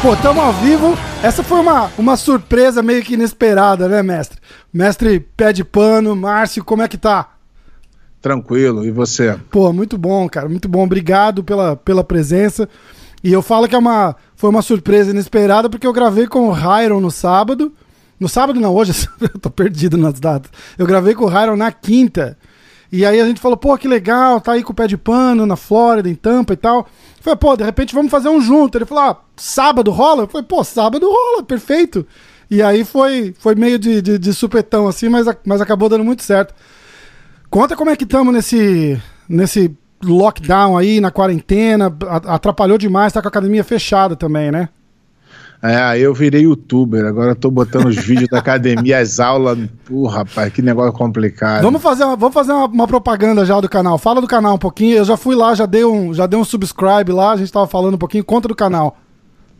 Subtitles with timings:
[0.00, 0.96] Pô, tamo ao vivo.
[1.22, 4.38] Essa foi uma, uma surpresa meio que inesperada, né, mestre?
[4.72, 7.34] Mestre pé de pano, Márcio, como é que tá?
[8.22, 9.38] Tranquilo, e você?
[9.50, 10.84] Pô, muito bom, cara, muito bom.
[10.84, 12.66] Obrigado pela, pela presença.
[13.22, 16.52] E eu falo que é uma, foi uma surpresa inesperada porque eu gravei com o
[16.52, 17.74] Hyron no sábado.
[18.18, 20.50] No sábado não, hoje eu tô perdido nas datas.
[20.76, 22.36] Eu gravei com o Hyron na quinta.
[22.90, 25.44] E aí a gente falou, pô, que legal, tá aí com o pé de pano
[25.44, 26.78] na Flórida, em Tampa e tal.
[26.78, 28.78] Eu falei, pô, de repente vamos fazer um junto.
[28.78, 30.22] Ele falou, ah, sábado rola?
[30.22, 32.06] Eu falei, pô, sábado rola, perfeito.
[32.50, 36.22] E aí foi, foi meio de, de, de supetão assim, mas, mas acabou dando muito
[36.22, 36.54] certo.
[37.50, 41.94] Conta como é que estamos nesse, nesse lockdown aí, na quarentena.
[42.26, 44.70] Atrapalhou demais, tá com a academia fechada também, né?
[45.60, 49.58] É, eu virei youtuber, agora eu tô botando os vídeos da academia, as aulas.
[49.84, 51.62] Pô, rapaz, que negócio complicado.
[51.62, 53.98] Vamos fazer, uma, vamos fazer uma, uma, propaganda já do canal.
[53.98, 54.98] Fala do canal um pouquinho.
[54.98, 57.66] Eu já fui lá, já dei um, já dei um subscribe lá, a gente tava
[57.66, 58.24] falando um pouquinho.
[58.24, 58.96] Conta do canal.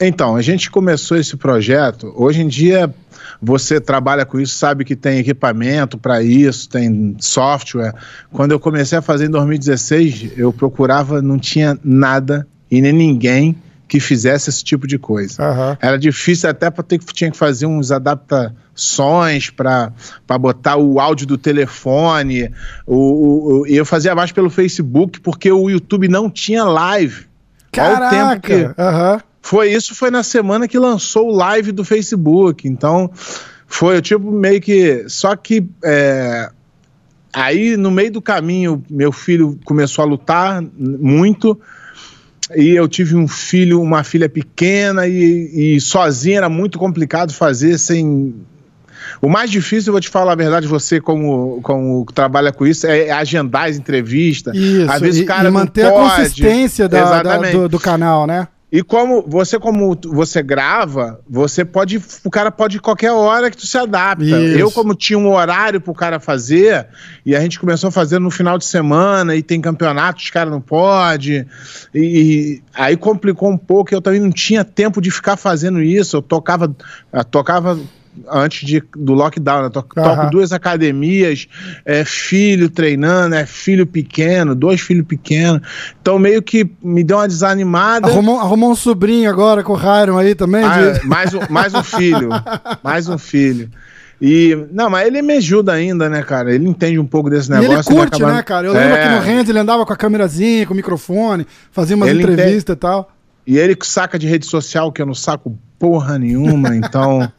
[0.00, 2.12] Então, a gente começou esse projeto.
[2.14, 2.94] Hoje em dia,
[3.42, 7.92] você trabalha com isso, sabe que tem equipamento para isso, tem software.
[8.32, 13.56] Quando eu comecei a fazer em 2016, eu procurava, não tinha nada e nem ninguém
[13.88, 15.42] que fizesse esse tipo de coisa.
[15.42, 15.76] Uhum.
[15.80, 19.92] Era difícil até para ter que tinha que fazer uns adaptações para
[20.38, 22.52] botar o áudio do telefone.
[22.86, 27.26] O, o, eu fazia mais pelo Facebook porque o YouTube não tinha live.
[27.72, 28.06] Caraca!
[28.06, 29.20] o tempo que uhum.
[29.40, 32.68] foi isso foi na semana que lançou o live do Facebook.
[32.68, 33.10] Então
[33.66, 36.50] foi tipo meio que só que é,
[37.32, 41.58] aí no meio do caminho meu filho começou a lutar muito
[42.56, 47.78] e eu tive um filho, uma filha pequena e, e sozinha era muito complicado fazer
[47.78, 48.34] sem
[49.20, 52.86] o mais difícil, eu vou te falar a verdade, você como, como trabalha com isso,
[52.86, 54.54] é agendar as entrevistas.
[54.54, 58.26] Isso, Às vezes e, o cara e manter a consistência da, da, do, do canal,
[58.26, 58.46] né?
[58.70, 63.66] E como você como você grava, você pode o cara pode qualquer hora que tu
[63.66, 64.24] se adapta.
[64.24, 64.58] Isso.
[64.58, 66.86] Eu como tinha um horário pro cara fazer
[67.24, 70.52] e a gente começou a fazer no final de semana e tem campeonato, os caras
[70.52, 71.46] não pode.
[71.94, 76.18] E, e, aí complicou um pouco, eu também não tinha tempo de ficar fazendo isso.
[76.18, 76.70] Eu tocava
[77.30, 77.80] tocava
[78.30, 79.70] antes de, do lockdown, né?
[79.70, 81.48] Toco, toco duas academias,
[81.84, 85.62] é filho treinando, é filho pequeno, dois filhos pequenos.
[86.00, 88.08] Então meio que me deu uma desanimada.
[88.08, 90.64] Arrumou, arrumou um sobrinho agora com o Hyron aí também?
[90.64, 91.06] Ah, de...
[91.06, 92.28] mais, um, mais um filho.
[92.82, 93.70] mais um filho.
[94.20, 96.52] E, não, mas ele me ajuda ainda, né, cara?
[96.52, 97.72] Ele entende um pouco desse negócio.
[97.72, 98.32] E ele curte, acaba...
[98.32, 98.66] né, cara?
[98.66, 99.02] Eu lembro é...
[99.02, 102.54] que no Renzo ele andava com a câmerazinha, com o microfone, fazia umas ele entrevistas
[102.56, 102.72] entende...
[102.72, 103.12] e tal.
[103.46, 107.30] E ele saca de rede social, que eu não saco porra nenhuma, então.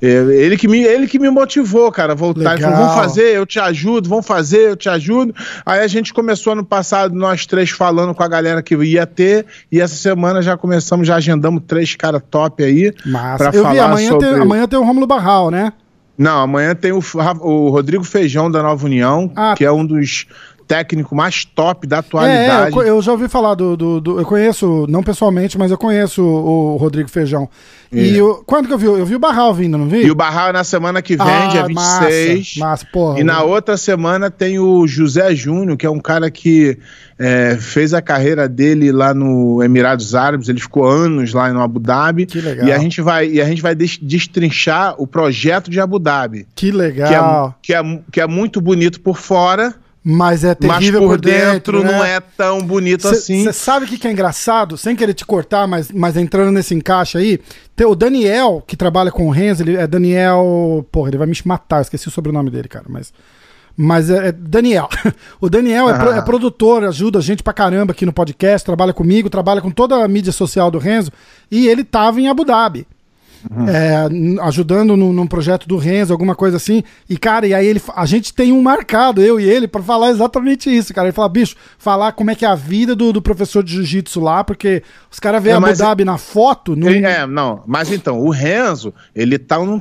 [0.00, 2.52] Ele que me, ele que me motivou, cara, a voltar.
[2.52, 5.34] Ele falou: vamos fazer, eu te ajudo, vamos fazer, eu te ajudo.
[5.66, 9.46] Aí a gente começou ano passado, nós três falando com a galera que ia ter,
[9.72, 12.94] e essa semana já começamos, já agendamos três caras top aí.
[13.04, 13.50] Massa.
[13.52, 14.28] Eu falar vi, amanhã, sobre...
[14.28, 15.72] tem, amanhã tem o Rômulo Barral, né?
[16.16, 17.00] Não, amanhã tem o,
[17.40, 20.26] o Rodrigo Feijão da Nova União, ah, que é um dos
[20.68, 22.74] técnico mais top da atualidade.
[22.74, 25.78] É, eu, eu, já ouvi falar do, do, do, Eu conheço, não pessoalmente, mas eu
[25.78, 27.48] conheço o, o Rodrigo Feijão.
[27.90, 27.98] É.
[27.98, 28.84] E eu, quando que eu vi?
[28.84, 30.04] Eu vi o Barral vindo, não vi?
[30.04, 32.56] E o Barral é na semana que vem, ah, dia 26.
[32.58, 33.18] Massa, massa porra.
[33.18, 36.78] E na outra semana tem o José Júnior, que é um cara que
[37.18, 41.80] é, fez a carreira dele lá no Emirados Árabes, ele ficou anos lá no Abu
[41.80, 42.26] Dhabi.
[42.26, 42.68] Que legal.
[42.68, 46.46] E a gente vai, e a gente vai destrinchar o projeto de Abu Dhabi.
[46.54, 47.56] Que legal.
[47.62, 49.74] Que é, que é, que é muito bonito por fora
[50.10, 51.92] mas é terrível mas por, dentro, dentro né?
[51.92, 53.44] não é tão bonito cê, assim.
[53.44, 54.78] Você sabe o que, que é engraçado?
[54.78, 57.38] Sem querer te cortar, mas, mas entrando nesse encaixe aí,
[57.76, 60.86] tem o Daniel, que trabalha com o Renzo, ele é Daniel.
[60.90, 63.12] Porra, ele vai me matar, esqueci o sobrenome dele, cara, mas.
[63.76, 64.88] Mas é, é Daniel.
[65.38, 68.94] o Daniel é, pro, é, produtor, ajuda a gente pra caramba aqui no podcast, trabalha
[68.94, 71.12] comigo, trabalha com toda a mídia social do Renzo,
[71.50, 72.86] e ele tava em Abu Dhabi.
[73.50, 73.68] Uhum.
[73.68, 74.08] É,
[74.42, 76.82] ajudando no, num projeto do Renzo, alguma coisa assim.
[77.08, 80.10] E, cara, e aí ele, a gente tem um marcado, eu e ele, para falar
[80.10, 81.08] exatamente isso, cara.
[81.08, 84.20] Ele fala, bicho, falar como é que é a vida do, do professor de jiu-jitsu
[84.20, 86.74] lá, porque os caras veem é, Abu Dhabi na foto.
[86.74, 86.88] No...
[86.88, 89.80] É, não, mas então, o Renzo, ele tá num,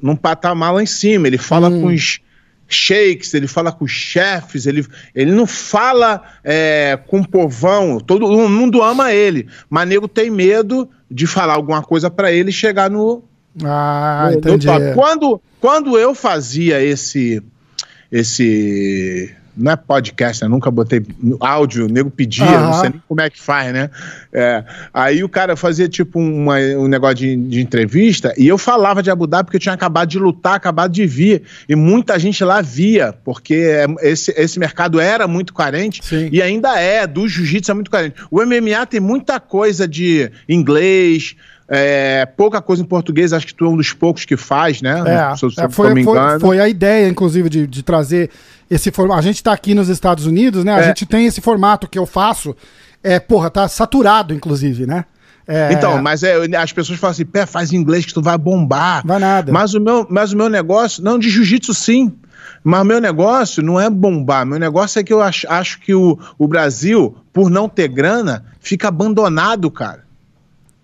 [0.00, 1.82] num patamar lá em cima, ele fala hum.
[1.82, 2.20] com os
[2.68, 8.28] shakes, ele fala com os chefes, ele, ele não fala é, com o povão, todo
[8.48, 13.22] mundo ama ele, mas nego tem medo de falar alguma coisa para ele chegar no.
[13.64, 14.66] Ah, no, entendi.
[14.66, 17.42] No quando, quando eu fazia esse.
[18.10, 20.48] esse não é podcast, né?
[20.48, 21.04] Nunca botei
[21.40, 22.60] áudio, o nego pedia, uhum.
[22.66, 23.90] não sei nem como é que faz, né?
[24.32, 24.64] É,
[24.94, 29.10] aí o cara fazia tipo uma, um negócio de, de, entrevista e eu falava de
[29.10, 31.42] Abu Dhabi porque eu tinha acabado de lutar, acabado de vir.
[31.68, 36.28] E muita gente lá via, porque é, esse, esse mercado era muito carente Sim.
[36.30, 38.14] e ainda é, do jiu-jitsu é muito carente.
[38.30, 41.34] O MMA tem muita coisa de inglês,
[41.68, 45.02] é, pouca coisa em português, acho que tu é um dos poucos que faz, né?
[45.06, 48.30] É, se, se é, foi, foi, foi, a ideia, inclusive, de, de trazer
[48.70, 49.18] esse formato.
[49.18, 50.74] A gente tá aqui nos Estados Unidos, né?
[50.74, 50.82] A é.
[50.84, 52.54] gente tem esse formato que eu faço.
[53.02, 55.04] É, porra, tá saturado, inclusive, né?
[55.46, 55.72] É...
[55.72, 59.02] Então, mas é, as pessoas falam assim, pé, faz inglês que tu vai bombar.
[59.06, 59.50] Vai nada.
[59.50, 62.12] Mas o meu, mas o meu negócio, não, de jiu-jitsu sim.
[62.62, 64.44] Mas o meu negócio não é bombar.
[64.44, 68.44] Meu negócio é que eu acho, acho que o, o Brasil, por não ter grana,
[68.60, 70.07] fica abandonado, cara.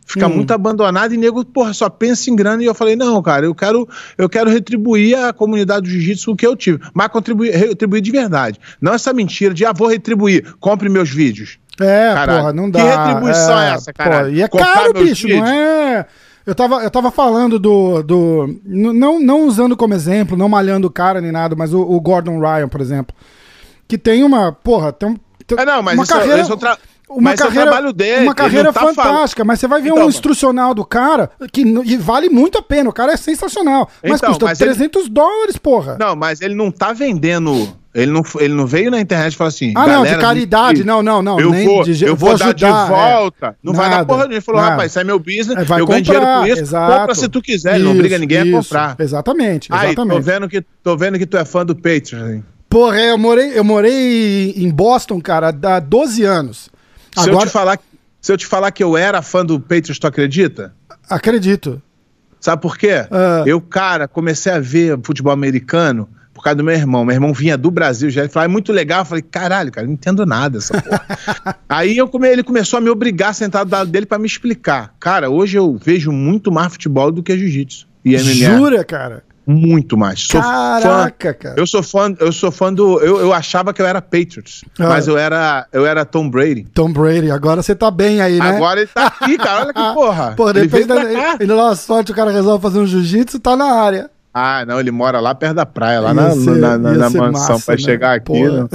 [0.05, 0.35] Fica hum.
[0.35, 2.63] muito abandonado e nego, porra, só pensa em grana.
[2.63, 6.37] E eu falei, não, cara, eu quero, eu quero retribuir à comunidade do jiu-jitsu o
[6.37, 6.81] que eu tive.
[6.93, 8.61] Mas contribuir, retribuir de verdade.
[8.81, 11.59] Não essa mentira de, ah, vou retribuir, compre meus vídeos.
[11.81, 12.39] É, Caralho.
[12.39, 12.81] porra, não dá.
[12.81, 14.31] Que retribuição é, é essa, cara?
[14.31, 15.41] E é Comprar caro, bicho, vídeos.
[15.41, 16.07] não é...
[16.47, 18.03] Eu tava, eu tava falando do.
[18.03, 21.99] do não, não usando como exemplo, não malhando o cara nem nada, mas o, o
[21.99, 23.17] Gordon Ryan, por exemplo.
[23.89, 24.53] Que tem uma.
[24.53, 26.43] Porra, tem, tem é, não, mas uma isso, é- carreira...
[26.43, 26.79] isso é outra
[27.09, 28.23] uma mas carreira, é o trabalho dele.
[28.25, 31.97] Uma carreira tá fantástica, mas você vai ver então, um instrucional do cara que e
[31.97, 32.89] vale muito a pena.
[32.91, 33.89] O cara é sensacional.
[34.03, 35.11] Mas então, custa mas 300 ele...
[35.11, 35.97] dólares, porra.
[35.99, 37.69] Não, mas ele não tá vendendo.
[37.95, 39.73] Ele não, ele não veio na internet e falou assim.
[39.77, 40.83] Ah, não, de caridade.
[40.83, 41.39] não, não, não.
[41.39, 43.47] Eu vou, de, eu vou, ajudar, dar de volta.
[43.47, 43.55] É.
[43.63, 44.73] Não nada, vai dar porra Ele falou, nada.
[44.73, 45.51] rapaz, isso é meu business.
[45.51, 46.63] É, eu comprar, ganho dinheiro com isso.
[46.63, 47.01] Exato.
[47.01, 47.71] Compra se tu quiser.
[47.71, 48.97] Isso, ele não obriga ninguém isso, a comprar.
[48.99, 49.73] Exatamente.
[49.73, 49.73] exatamente.
[49.73, 52.43] Aí, tô vendo, que, tô vendo que tu é fã do Patriots.
[52.69, 56.74] Porra, eu morei, eu morei em Boston, cara, há 12 anos.
[57.15, 57.45] Se, Agora...
[57.45, 57.79] eu te falar,
[58.21, 60.75] se eu te falar que eu era fã do Patriots, tu acredita?
[61.09, 61.81] Acredito.
[62.41, 63.07] Sabe por quê?
[63.11, 63.47] Uh...
[63.47, 67.05] Eu, cara, comecei a ver futebol americano por causa do meu irmão.
[67.05, 68.23] Meu irmão vinha do Brasil já.
[68.23, 69.01] Ele falou, é muito legal.
[69.01, 71.59] Eu falei, caralho, cara, não entendo nada dessa porra.
[71.69, 72.29] Aí eu come...
[72.29, 74.95] ele começou a me obrigar a sentar do lado dele para me explicar.
[74.99, 77.87] Cara, hoje eu vejo muito mais futebol do que jiu-jitsu.
[78.05, 78.59] E MMA.
[78.59, 79.23] Jura, cara?
[79.47, 80.21] Muito mais.
[80.21, 81.55] Sou Caraca, fã, cara.
[81.59, 82.99] Eu sou fã, eu sou fã do.
[83.01, 84.89] Eu, eu achava que eu era Patriots, ah.
[84.89, 86.65] mas eu era, eu era Tom Brady.
[86.73, 88.57] Tom Brady, agora você tá bem aí, né?
[88.57, 89.65] Agora ele tá aqui, cara.
[89.65, 90.35] Olha que porra.
[90.37, 93.67] Pô, depois ele, ele dá uma sorte, o cara resolve fazer um jiu-jitsu, tá na
[93.67, 94.11] área.
[94.33, 97.61] Ah, não, ele mora lá perto da praia, lá na, ser, na, na, na mansão
[97.61, 97.81] para né?
[97.81, 98.43] chegar aqui.
[98.43, 98.67] Né?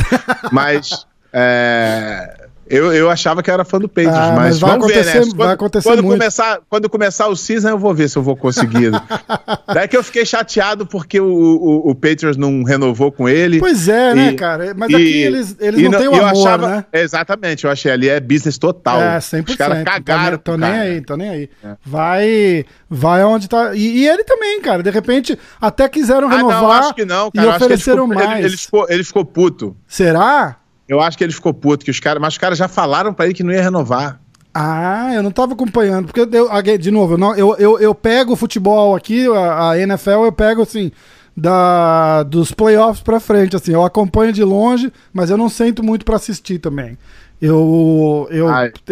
[0.52, 5.04] Mas é, eu, eu achava que era fã do Patriots, ah, mas, mas vamos ver,
[5.04, 5.14] né?
[5.14, 6.20] Quando, vai acontecer quando muito.
[6.20, 8.92] Começar, quando começar o season, eu vou ver se eu vou conseguir.
[9.74, 13.60] Daí que eu fiquei chateado porque o, o, o Patriots não renovou com ele.
[13.60, 14.74] Pois é, né, e, né, cara?
[14.76, 16.86] Mas e, aqui eles, eles não, não têm o amor, achava, né?
[16.94, 19.02] Exatamente, eu achei ali é business total.
[19.02, 19.50] É, 100%.
[19.50, 20.38] Os caras cagaram.
[20.38, 21.50] Tô, tô nem aí, tô nem aí.
[21.64, 21.76] É.
[21.84, 23.74] Vai, vai onde tá...
[23.74, 27.32] E, e, ele também, cara, de repente até quiseram renovar ah, não, acho que não,
[27.32, 27.48] cara.
[27.48, 28.40] e ofereceram ele ficou, mais.
[28.40, 29.76] Ele, ele, ficou, ele ficou puto.
[29.88, 30.60] Será?
[30.90, 33.26] Eu acho que ele ficou puto, que os caras, mas os caras já falaram para
[33.26, 34.20] ele que não ia renovar.
[34.52, 38.34] Ah, eu não tava acompanhando, porque eu, de novo, eu, não, eu, eu, eu pego
[38.34, 40.92] o futebol aqui, a, a, NFL, eu pego assim,
[41.38, 46.04] da, dos playoffs pra frente, assim, eu acompanho de longe, mas eu não sento muito
[46.04, 46.98] para assistir também.
[47.40, 48.48] Eu, eu,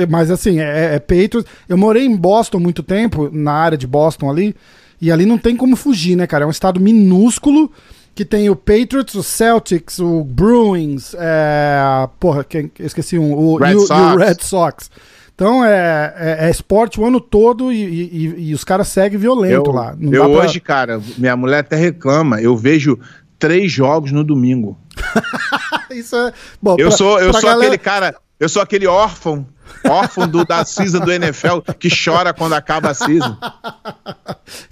[0.08, 1.46] mas assim, é, é Patriots.
[1.68, 4.56] Eu morei em Boston muito tempo, na área de Boston ali,
[5.02, 6.44] e ali não tem como fugir, né, cara?
[6.44, 7.72] É um estado minúsculo
[8.18, 13.76] que tem o Patriots, o Celtics, o Bruins, é, porra, quem, esqueci um, o, Red,
[13.76, 13.92] e, Sox.
[13.92, 14.92] E o Red Sox.
[15.36, 19.70] Então é, é, é, esporte o ano todo e, e, e os caras seguem violento
[19.70, 19.96] eu, lá.
[19.96, 20.40] Não eu pra...
[20.40, 22.98] hoje, cara, minha mulher até reclama, eu vejo
[23.38, 24.76] três jogos no domingo.
[25.92, 26.34] Isso é.
[26.60, 27.60] Bom, eu pra, sou, eu sou galera...
[27.60, 29.46] aquele cara, eu sou aquele órfão
[29.88, 33.38] órfão do, da season do NFL que chora quando acaba a season.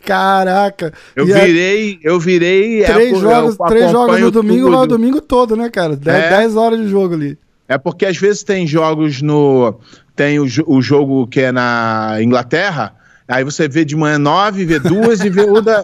[0.05, 0.93] Caraca.
[1.15, 2.83] Eu virei, eu virei.
[2.83, 5.95] Três é, jogos, três jogos no domingo, vai o domingo todo, né, cara?
[5.95, 7.37] Dez, é, horas de jogo ali.
[7.67, 9.79] É porque às vezes tem jogos no.
[10.15, 12.93] Tem o, o jogo que é na Inglaterra
[13.27, 15.83] Aí você vê de manhã nove, vê duas e vê o da.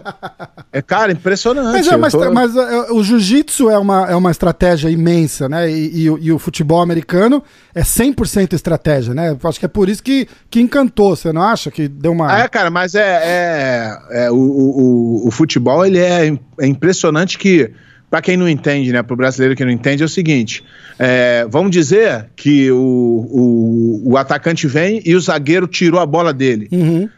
[0.72, 1.74] É, cara, impressionante.
[1.74, 2.32] Mas, é, mas, tô...
[2.32, 5.70] mas é, o jiu-jitsu é uma, é uma estratégia imensa, né?
[5.70, 7.44] E, e, e o futebol americano
[7.74, 9.36] é 100% estratégia, né?
[9.44, 11.72] Acho que é por isso que, que encantou, você não acha?
[11.72, 12.42] Que deu uma.
[12.42, 13.02] É, cara, mas é.
[13.02, 17.72] é, é o, o, o, futebol ele é, é impressionante que.
[18.08, 19.02] Para quem não entende, né?
[19.02, 20.64] Para o brasileiro que não entende, é o seguinte:
[21.00, 26.34] é, vamos dizer que o, o, o, atacante vem e o zagueiro tirou a bola
[26.34, 26.68] dele.
[26.74, 27.10] Uhum.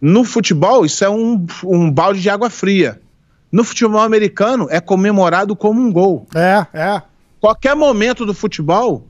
[0.00, 3.00] No futebol, isso é um, um balde de água fria.
[3.50, 6.26] No futebol americano, é comemorado como um gol.
[6.34, 7.02] É, é.
[7.40, 9.06] Qualquer momento do futebol,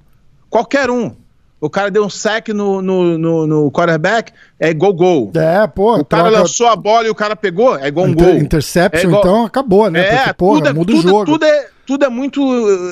[0.48, 1.14] qualquer um.
[1.58, 5.32] O cara deu um sec no, no, no, no quarterback, é igual gol.
[5.34, 5.96] É, pô.
[5.96, 6.38] O cara troca...
[6.40, 8.36] lançou a bola e o cara pegou, é igual um Inter gol.
[8.36, 9.20] Interception, é igual...
[9.20, 10.00] então acabou, né?
[10.00, 11.24] É, Porque, porra, tudo é, muda tudo, o jogo.
[11.24, 12.40] Tudo é, tudo é muito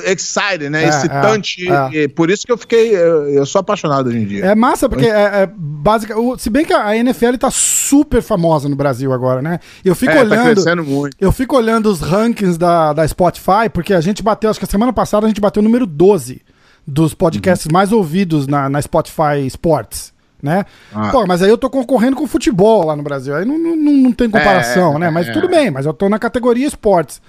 [0.05, 0.85] exciting, né?
[0.85, 1.67] É, Excitante.
[1.69, 2.07] É, é.
[2.07, 2.95] Por isso que eu fiquei.
[2.95, 4.45] Eu sou apaixonado hoje em dia.
[4.45, 6.15] É massa, porque é, é básica.
[6.37, 9.59] Se bem que a NFL tá super famosa no Brasil agora, né?
[9.83, 10.45] Eu fico é, tá olhando.
[10.45, 11.17] Tá crescendo muito.
[11.19, 14.69] Eu fico olhando os rankings da, da Spotify, porque a gente bateu, acho que a
[14.69, 16.41] semana passada a gente bateu o número 12
[16.87, 17.73] dos podcasts uhum.
[17.73, 20.63] mais ouvidos na, na Spotify Sports né?
[20.93, 21.09] Ah.
[21.11, 23.35] Pô, mas aí eu tô concorrendo com futebol lá no Brasil.
[23.35, 25.09] Aí não, não, não tem comparação, é, né?
[25.09, 25.31] Mas é.
[25.31, 27.19] tudo bem, mas eu tô na categoria esportes.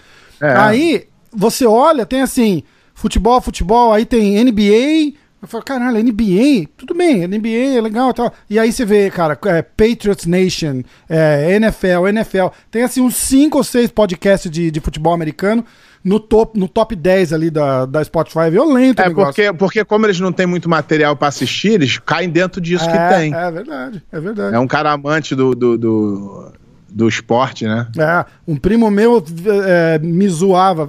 [0.40, 0.54] É.
[0.54, 2.62] Aí você olha, tem assim,
[2.94, 5.16] futebol, futebol, aí tem NBA.
[5.40, 6.68] Eu falo, caralho, NBA?
[6.76, 8.32] Tudo bem, NBA é legal e tal.
[8.48, 12.46] E aí você vê, cara, é, Patriots Nation, é, NFL, NFL.
[12.70, 15.64] Tem assim uns 5 ou 6 podcasts de, de futebol americano
[16.02, 18.40] no top, no top 10 ali da, da Spotify.
[18.40, 22.30] É violento É, porque, porque como eles não têm muito material para assistir, eles caem
[22.30, 23.34] dentro disso é, que tem.
[23.34, 24.56] É verdade, é verdade.
[24.56, 26.52] É um cara amante do, do, do
[26.96, 27.86] do esporte, né?
[27.98, 29.22] É, um primo meu
[29.66, 30.88] é, me zoava,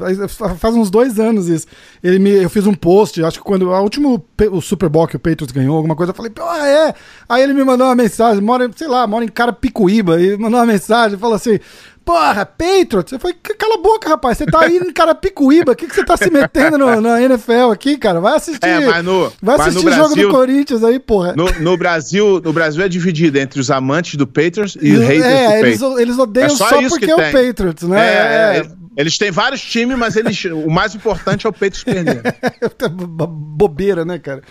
[0.55, 1.67] faz uns dois anos isso.
[2.01, 5.17] Ele me, eu fiz um post, acho que quando o último o Super Bowl que
[5.17, 6.93] o Patriots ganhou, alguma coisa, eu falei, ah, é.
[7.27, 10.65] Aí ele me mandou uma mensagem, mora, sei lá, mora em Carapicuíba, e mandou uma
[10.65, 11.59] mensagem, falou assim:
[12.07, 13.11] Porra, Patriots?
[13.11, 14.37] Eu falei, cala a boca, rapaz.
[14.37, 15.73] Você tá aí em Carapicuíba.
[15.73, 18.21] O que, que você tá se metendo no, na NFL aqui, cara?
[18.21, 18.65] Vai assistir.
[18.65, 21.35] É, mas no, vai assistir o jogo do Corinthians aí, porra.
[21.35, 25.25] No, no, Brasil, no Brasil é dividido entre os amantes do Patriots e os haters
[25.25, 25.99] é, do eles, Patriots.
[25.99, 27.99] Eles odeiam é só, só porque é o Patriots, né?
[27.99, 28.67] É, é, é.
[28.95, 32.21] Eles têm vários times, mas eles, o mais importante é o Patriots perder.
[32.89, 34.41] Bobeira, né, cara?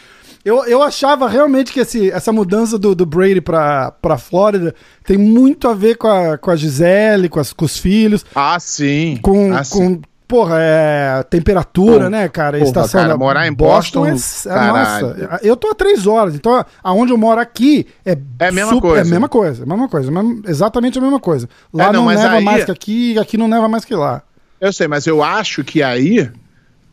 [0.46, 4.72] Eu, eu achava realmente que esse, essa mudança do, do Brady pra, pra Flórida
[5.04, 8.24] tem muito a ver com a, com a Gisele, com, as, com os filhos.
[8.32, 9.18] Ah, sim.
[9.20, 10.02] Com, ah, com sim.
[10.28, 12.58] porra, é, temperatura, Pô, né, cara?
[12.58, 15.40] Porra, estação cara, morar em Boston, Boston é, é nossa.
[15.42, 18.88] Eu tô a três horas, então aonde eu moro aqui é, é a mesma super,
[18.88, 19.00] coisa.
[19.00, 20.12] É a mesma coisa, a mesma coisa,
[20.46, 21.48] exatamente a mesma coisa.
[21.74, 22.44] Lá é, não, não neva aí...
[22.44, 24.22] mais que aqui, aqui não neva mais que lá.
[24.60, 26.30] Eu sei, mas eu acho que aí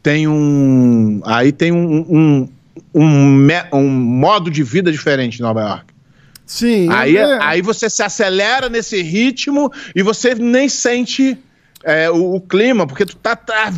[0.01, 1.21] tem um.
[1.23, 2.49] Aí tem um, um
[2.93, 5.93] um, um modo de vida diferente em Nova York.
[6.45, 6.87] Sim.
[6.91, 7.39] Aí, é...
[7.41, 11.37] aí você se acelera nesse ritmo e você nem sente
[11.83, 13.71] é, o, o, clima, porque tu tá, tá,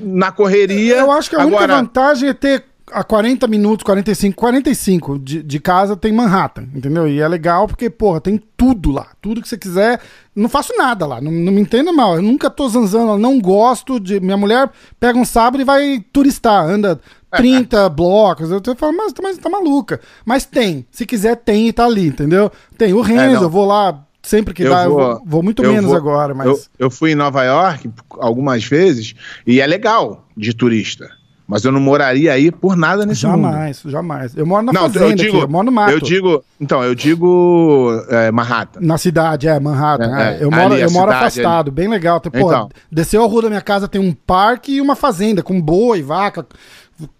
[0.00, 0.96] na correria.
[0.96, 1.64] Eu acho que a Agora...
[1.64, 7.08] única vantagem é ter a 40 minutos, 45, 45 de, de casa tem Manhattan, entendeu?
[7.08, 9.08] E é legal porque, porra, tem tudo lá.
[9.20, 10.00] Tudo que você quiser.
[10.34, 12.16] Não faço nada lá, não, não me entenda mal.
[12.16, 14.20] Eu nunca tô zanzando, não gosto de.
[14.20, 17.00] Minha mulher pega um sábado e vai turistar, anda
[17.36, 18.50] 30 blocos.
[18.50, 20.00] Eu falo, mas, mas tá maluca.
[20.24, 20.86] Mas tem.
[20.90, 22.50] Se quiser, tem e tá ali, entendeu?
[22.76, 25.42] Tem o Renzo, é, eu vou lá sempre que eu dá, vou, eu vou, vou
[25.42, 26.46] muito menos vou, agora, mas.
[26.46, 29.14] Eu, eu fui em Nova York algumas vezes
[29.46, 31.19] e é legal de turista.
[31.50, 33.52] Mas eu não moraria aí por nada nesse jamais, mundo.
[33.52, 34.36] Jamais, jamais.
[34.36, 35.90] Eu moro na não, fazenda eu, digo, aqui, eu moro no mato.
[35.90, 38.78] Eu digo, então, eu digo é, Manhattan.
[38.80, 40.16] Na cidade, é, Manhattan.
[40.16, 40.44] É, é.
[40.44, 41.74] Eu moro, eu moro afastado, ali.
[41.74, 42.20] bem legal.
[42.20, 42.68] Pô, então.
[42.90, 46.46] desceu a rua da minha casa, tem um parque e uma fazenda com boi, vaca,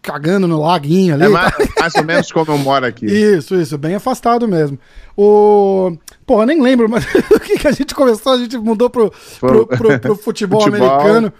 [0.00, 1.24] cagando no laguinho ali.
[1.24, 3.06] É mais, mais ou menos como eu moro aqui.
[3.10, 4.78] Isso, isso, bem afastado mesmo.
[5.16, 5.92] O...
[6.24, 9.12] Pô, eu nem lembro, mas o que, que a gente começou, a gente mudou pro,
[9.40, 11.32] pro, pro, pro futebol, futebol, americano.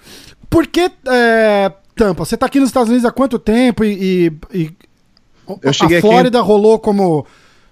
[0.48, 2.24] Por que é, Tampa?
[2.24, 4.70] Você tá aqui nos Estados Unidos há quanto tempo e, e, e
[5.62, 6.48] eu cheguei a Flórida aqui...
[6.48, 7.26] rolou como,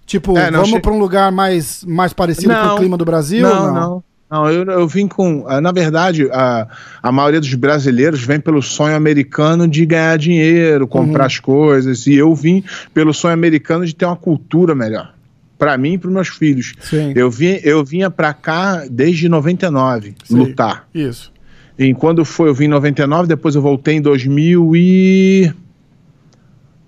[0.04, 0.80] tipo, é, vamos che...
[0.80, 3.40] para um lugar mais, mais parecido não, com o clima do Brasil?
[3.40, 3.74] Não, não.
[3.74, 4.04] não.
[4.30, 5.46] Não, eu, eu vim com.
[5.48, 6.68] Ah, na verdade, a,
[7.02, 11.26] a maioria dos brasileiros vem pelo sonho americano de ganhar dinheiro, comprar uhum.
[11.26, 12.06] as coisas.
[12.06, 15.14] E eu vim pelo sonho americano de ter uma cultura melhor.
[15.56, 16.74] Para mim e para meus filhos.
[16.78, 17.14] Sim.
[17.16, 20.36] Eu, vim, eu vinha para cá desde 99 Sim.
[20.36, 20.86] lutar.
[20.94, 21.32] Isso.
[21.78, 25.52] E quando foi, eu vim em 99, depois eu voltei em 2000 e...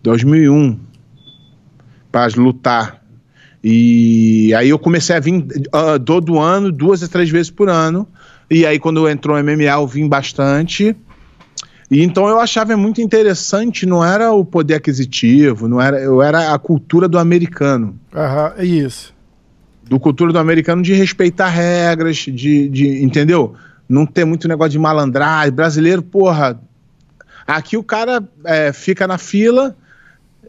[0.03, 0.79] 2001
[2.11, 3.01] para lutar
[3.63, 8.09] e aí eu comecei a vir uh, todo ano, duas a três vezes por ano.
[8.51, 10.97] E aí quando entrou o MMA eu vim bastante.
[11.91, 16.55] E então eu achava muito interessante, não era o poder aquisitivo, não era, eu era
[16.55, 17.99] a cultura do americano.
[18.15, 19.13] Aham, é isso.
[19.85, 23.55] Do cultura do americano de respeitar regras, de, de entendeu?
[23.91, 25.53] Não ter muito negócio de malandragem.
[25.53, 26.61] Brasileiro, porra,
[27.45, 29.77] aqui o cara é, fica na fila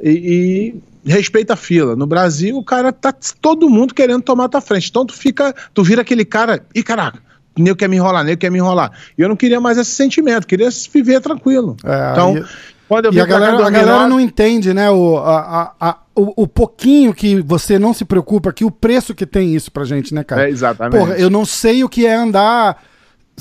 [0.01, 1.95] e, e respeita a fila.
[1.95, 4.91] No Brasil, o cara tá todo mundo querendo tomar a tua frente.
[4.91, 7.19] Então tu fica, tu vira aquele cara, e caraca,
[7.57, 8.91] nem quer me enrolar, nem quer me enrolar.
[9.17, 11.75] E eu não queria mais esse sentimento, queria viver tranquilo.
[11.83, 12.45] É, então, e,
[12.87, 16.47] quando eu e a galera, a galera não entende, né, o, a, a, o, o,
[16.47, 20.23] pouquinho que você não se preocupa, que o preço que tem isso pra gente, né,
[20.23, 20.45] cara?
[20.45, 20.99] É, exatamente.
[20.99, 22.90] Porra, eu não sei o que é andar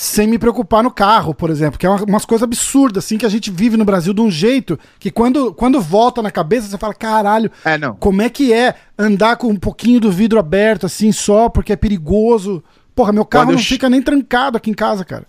[0.00, 3.26] sem me preocupar no carro, por exemplo, que é uma, umas coisas absurdas, assim, que
[3.26, 6.78] a gente vive no Brasil de um jeito que quando, quando volta na cabeça, você
[6.78, 7.96] fala, caralho, é, não.
[7.96, 11.76] como é que é andar com um pouquinho do vidro aberto, assim, só porque é
[11.76, 12.64] perigoso?
[12.94, 15.26] Porra, meu carro não fica nem trancado aqui em casa, cara.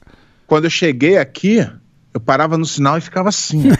[0.48, 1.68] Quando eu cheguei aqui,
[2.14, 3.72] Eu parava no sinal e ficava assim.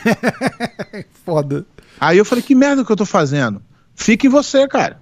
[1.26, 1.66] Foda.
[2.02, 3.62] Aí eu falei, que merda que eu tô fazendo?
[3.96, 5.00] Fique em você, cara.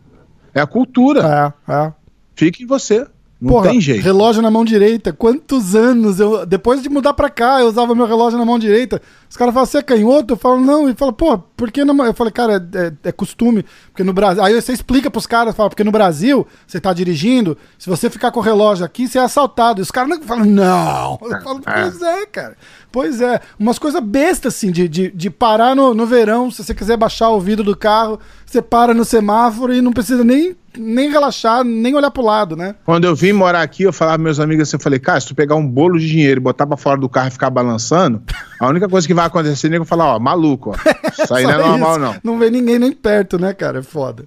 [0.53, 1.53] É a cultura.
[1.67, 1.93] É, é.
[2.35, 3.07] Fique em você.
[3.41, 4.03] Não Porra, tem jeito.
[4.03, 5.13] Relógio na mão direita.
[5.13, 6.45] Quantos anos eu.
[6.45, 9.01] Depois de mudar pra cá, eu usava meu relógio na mão direita.
[9.29, 10.33] Os caras falam, você é canhoto?
[10.33, 10.89] Eu falo, não.
[10.89, 12.05] E fala, pô, por que não?
[12.05, 13.63] Eu falei, cara, é, é, é, costume.
[13.87, 14.43] Porque no Brasil.
[14.43, 18.31] Aí você explica pros caras, fala, porque no Brasil, você tá dirigindo, se você ficar
[18.31, 19.79] com o relógio aqui, você é assaltado.
[19.79, 21.17] E os caras não falam, não.
[21.21, 22.57] Eu falo, pois é, cara.
[22.91, 23.39] Pois é.
[23.59, 27.29] Umas coisas bestas, assim, de, de, de parar no, no verão, se você quiser baixar
[27.29, 31.95] o vidro do carro, você para no semáforo e não precisa nem nem relaxar, nem
[31.95, 32.75] olhar pro lado, né?
[32.85, 35.35] Quando eu vim morar aqui, eu falava meus amigos assim, eu falei, cara, se tu
[35.35, 38.21] pegar um bolo de dinheiro e botar pra fora do carro e ficar balançando,
[38.59, 41.23] a única coisa que vai acontecer é eu falar, ó, maluco, ó.
[41.23, 41.99] Isso aí não é normal, isso.
[41.99, 42.15] não.
[42.23, 43.79] Não vê ninguém nem perto, né, cara?
[43.79, 44.25] É foda.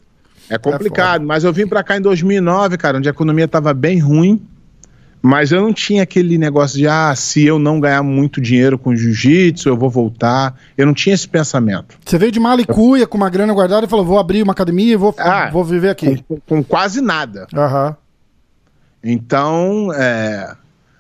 [0.51, 3.73] É complicado, é mas eu vim pra cá em 2009, cara, onde a economia tava
[3.73, 4.43] bem ruim.
[5.23, 8.95] Mas eu não tinha aquele negócio de, ah, se eu não ganhar muito dinheiro com
[8.95, 10.59] jiu-jitsu, eu vou voltar.
[10.77, 11.97] Eu não tinha esse pensamento.
[12.05, 14.97] Você veio de Malicuia com uma grana guardada e falou, vou abrir uma academia e
[14.97, 16.25] vou, ah, vou viver aqui.
[16.27, 17.47] Com, com quase nada.
[17.55, 17.95] Uhum.
[19.05, 20.57] Então, é,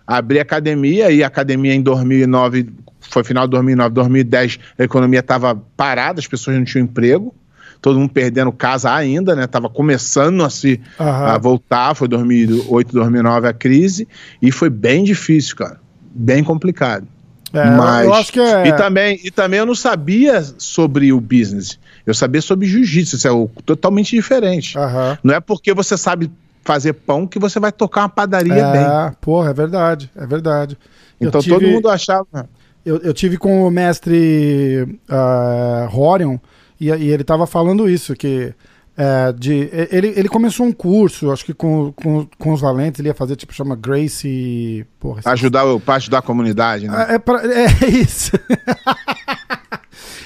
[0.06, 2.68] abri academia e a academia em 2009,
[3.00, 7.34] foi final de 2009, 2010, a economia estava parada, as pessoas não tinham emprego
[7.82, 9.46] todo mundo perdendo casa ainda, né?
[9.48, 11.06] Tava começando a se uhum.
[11.06, 14.08] a voltar, foi 2008, 2009 a crise,
[14.40, 15.80] e foi bem difícil, cara.
[16.14, 17.06] Bem complicado.
[17.52, 18.68] É, Mas, eu acho que é...
[18.68, 21.78] e, também, e também eu não sabia sobre o business.
[22.06, 24.78] Eu sabia sobre jiu-jitsu, isso é totalmente diferente.
[24.78, 25.16] Uhum.
[25.24, 26.30] Não é porque você sabe
[26.64, 29.16] fazer pão que você vai tocar uma padaria é, bem.
[29.20, 30.78] Porra, é verdade, é verdade.
[31.20, 32.48] Então tive, todo mundo achava.
[32.84, 36.38] Eu, eu tive com o mestre uh, Horion,
[36.82, 38.54] e, e ele estava falando isso, que
[38.96, 43.08] é, de, ele, ele começou um curso, acho que com, com, com os valentes, ele
[43.08, 44.86] ia fazer, tipo, chama Grace.
[45.00, 47.06] Porra, ajudar, pra ajudar a comunidade, né?
[47.08, 48.32] É, é, pra, é isso.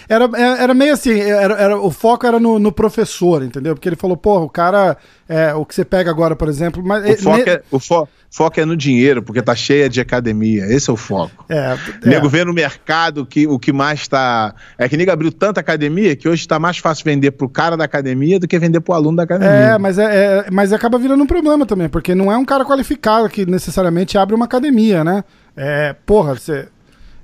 [0.08, 3.74] Era, é, era meio assim, era, era, o foco era no, no professor, entendeu?
[3.74, 4.96] Porque ele falou, porra, o cara,
[5.28, 6.82] é, o que você pega agora, por exemplo...
[6.84, 7.50] Mas, o, foco ne...
[7.50, 10.96] é, o fo foco é no dinheiro, porque tá cheia de academia, esse é o
[10.96, 11.44] foco.
[11.48, 12.08] É, é.
[12.08, 14.54] Nego vê no mercado que o que mais tá...
[14.76, 17.84] É que nego abriu tanta academia que hoje tá mais fácil vender pro cara da
[17.84, 19.50] academia do que vender pro aluno da academia.
[19.50, 22.64] É, mas, é, é, mas acaba virando um problema também, porque não é um cara
[22.64, 25.24] qualificado que necessariamente abre uma academia, né?
[25.56, 26.68] É, porra, você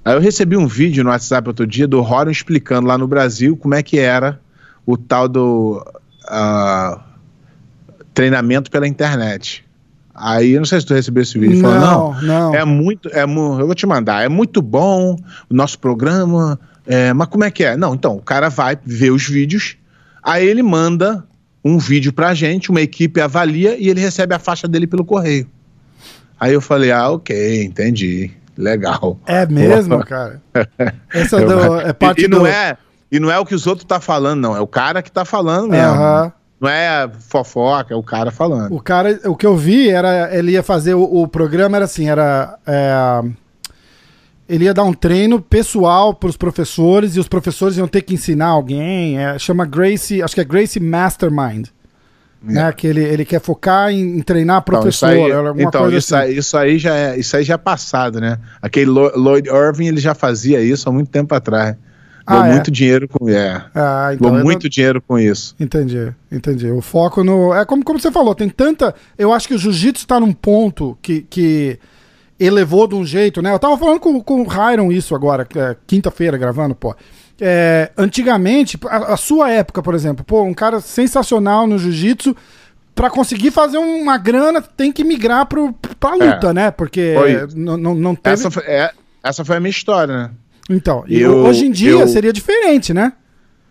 [0.04, 3.56] Aí eu recebi um vídeo no WhatsApp outro dia do Horan explicando lá no Brasil
[3.56, 4.40] como é que era
[4.84, 5.84] o tal do
[6.24, 7.00] uh,
[8.12, 9.64] treinamento pela internet.
[10.14, 11.62] Aí, eu não sei se tu recebeu esse vídeo.
[11.62, 12.54] Não, falou, não, não.
[12.54, 15.16] É muito, é, eu vou te mandar, é muito bom
[15.48, 17.76] o nosso programa, é, mas como é que é?
[17.76, 19.76] Não, então, o cara vai ver os vídeos,
[20.22, 21.24] aí ele manda
[21.64, 25.48] um vídeo pra gente, uma equipe avalia e ele recebe a faixa dele pelo correio.
[26.38, 28.32] Aí eu falei, ah, ok, entendi.
[28.62, 29.18] Legal.
[29.26, 30.04] É mesmo, Pô.
[30.04, 30.40] cara?
[31.12, 32.46] Essa do, é parte e, e não do...
[32.46, 32.76] é
[33.10, 34.56] E não é o que os outros tá falando, não.
[34.56, 36.32] É o cara que tá falando mesmo.
[36.60, 38.72] Não é fofoca, é o cara falando.
[38.72, 42.08] O cara, o que eu vi era, ele ia fazer o, o programa era assim,
[42.08, 43.24] era é,
[44.48, 48.14] ele ia dar um treino pessoal para os professores e os professores iam ter que
[48.14, 49.18] ensinar alguém.
[49.18, 51.68] É, chama Gracie, acho que é Gracie Mastermind.
[52.48, 52.52] É.
[52.52, 55.12] Né, que ele, ele quer focar em, em treinar professor.
[55.12, 56.32] Então, isso aí, então isso, assim.
[56.32, 58.38] isso, aí já é, isso aí já é passado, né?
[58.60, 61.76] Aquele Lloyd Irving ele já fazia isso há muito tempo atrás.
[62.26, 62.52] Ah, é?
[62.52, 63.64] muito dinheiro com é.
[63.74, 64.70] Ah, então muito não...
[64.70, 65.54] dinheiro com isso.
[65.58, 66.70] Entendi, entendi.
[66.70, 67.52] O foco no.
[67.54, 68.94] É como, como você falou, tem tanta.
[69.18, 71.78] Eu acho que o jiu-jitsu está num ponto que, que
[72.38, 73.52] elevou de um jeito, né?
[73.52, 76.94] Eu tava falando com, com o Hyron isso agora, é, quinta-feira, gravando, pô.
[77.40, 82.36] É, antigamente, a, a, sua época, por exemplo, pô, um cara sensacional no jiu-jitsu,
[82.94, 86.70] para conseguir fazer uma grana, tem que migrar pro, pra luta, é, né?
[86.70, 87.14] Porque
[87.54, 88.34] não, não, não teve...
[88.34, 88.90] Essa foi, é,
[89.22, 90.30] essa foi a minha história, né?
[90.70, 92.08] Então, eu, hoje em dia eu...
[92.08, 93.12] seria diferente, né?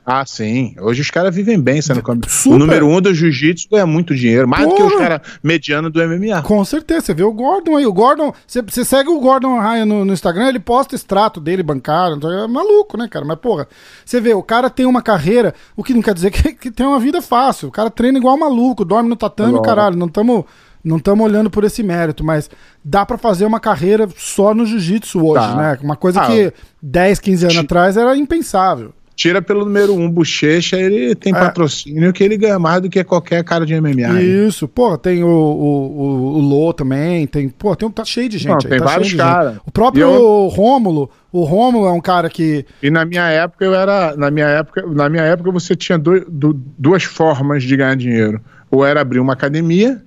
[0.05, 0.73] Ah, sim.
[0.79, 2.55] Hoje os caras vivem bem sendo Super.
[2.55, 4.75] O número um do jiu-jitsu ganha muito dinheiro, mais Porra.
[4.75, 6.41] do que os caras medianos do MMA.
[6.41, 7.01] Com certeza.
[7.01, 7.85] Você vê o Gordon aí.
[7.85, 8.33] O Gordon.
[8.47, 12.19] Você, você segue o Gordon Ryan no, no, Instagram, ele posta extrato dele bancário.
[12.27, 13.23] É maluco, né, cara?
[13.25, 13.67] Mas, porra,
[14.03, 16.85] você vê, o cara tem uma carreira, o que não quer dizer que, que tem
[16.85, 17.67] uma vida fácil.
[17.67, 19.65] O cara treina igual maluco, dorme no tatame, Agora.
[19.65, 19.95] caralho.
[19.95, 20.45] Não estamos
[20.83, 22.49] não estamos olhando por esse mérito, mas
[22.83, 25.55] dá para fazer uma carreira só no jiu-jitsu hoje, tá.
[25.55, 25.77] né?
[25.83, 30.77] Uma coisa ah, que 10, 15 anos atrás era impensável tira pelo número um, Bochecha,
[30.77, 31.37] ele tem é.
[31.37, 34.19] patrocínio que ele ganha mais do que qualquer cara de MMA.
[34.19, 38.49] Isso, pô, tem o, o, o, Lô também, tem, pô, tem, tá cheio de gente.
[38.49, 39.57] Não, aí, tem tá vários caras.
[39.63, 40.47] O próprio eu...
[40.47, 42.65] Rômulo, o Rômulo é um cara que...
[42.81, 46.25] E na minha época eu era, na minha época, na minha época você tinha do,
[46.27, 48.41] do, duas formas de ganhar dinheiro.
[48.71, 50.01] Ou era abrir uma academia,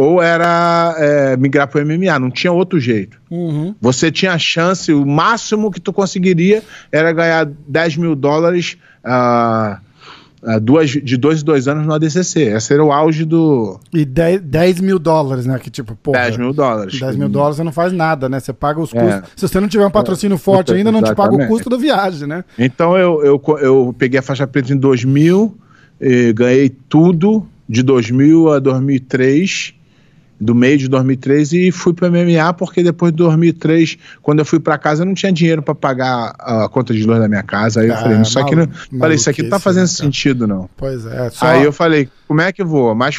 [0.00, 3.20] ou era é, migrar para o MMA, não tinha outro jeito.
[3.28, 3.74] Uhum.
[3.80, 9.76] Você tinha a chance, o máximo que tu conseguiria era ganhar 10 mil dólares uh,
[10.40, 12.42] uh, duas, de dois em dois anos no ADCC.
[12.42, 13.80] Esse era o auge do.
[13.92, 15.58] E 10, 10 mil dólares, né?
[15.58, 16.12] Que tipo, pô.
[16.12, 16.96] 10 mil dólares.
[16.96, 18.38] 10 mil dólares você não faz nada, né?
[18.38, 19.10] Você paga os custos.
[19.10, 19.22] É.
[19.34, 20.38] Se você não tiver um patrocínio é.
[20.38, 22.44] forte ainda, não te paga o custo da viagem, né?
[22.56, 25.58] Então eu, eu, eu peguei a faixa preta em 2000,
[26.36, 29.76] ganhei tudo de 2000 a 2003
[30.40, 34.60] do meio de 2003 e fui para MMA porque depois de 2003, quando eu fui
[34.60, 37.80] para casa, eu não tinha dinheiro para pagar a conta de luz da minha casa.
[37.80, 40.70] Aí eu falei, isso aqui não, falei, isso aqui não tá fazendo né, sentido não.
[40.76, 41.30] Pois é.
[41.30, 41.46] Só...
[41.46, 42.94] Aí eu falei, como é que vou?
[42.94, 43.18] Mas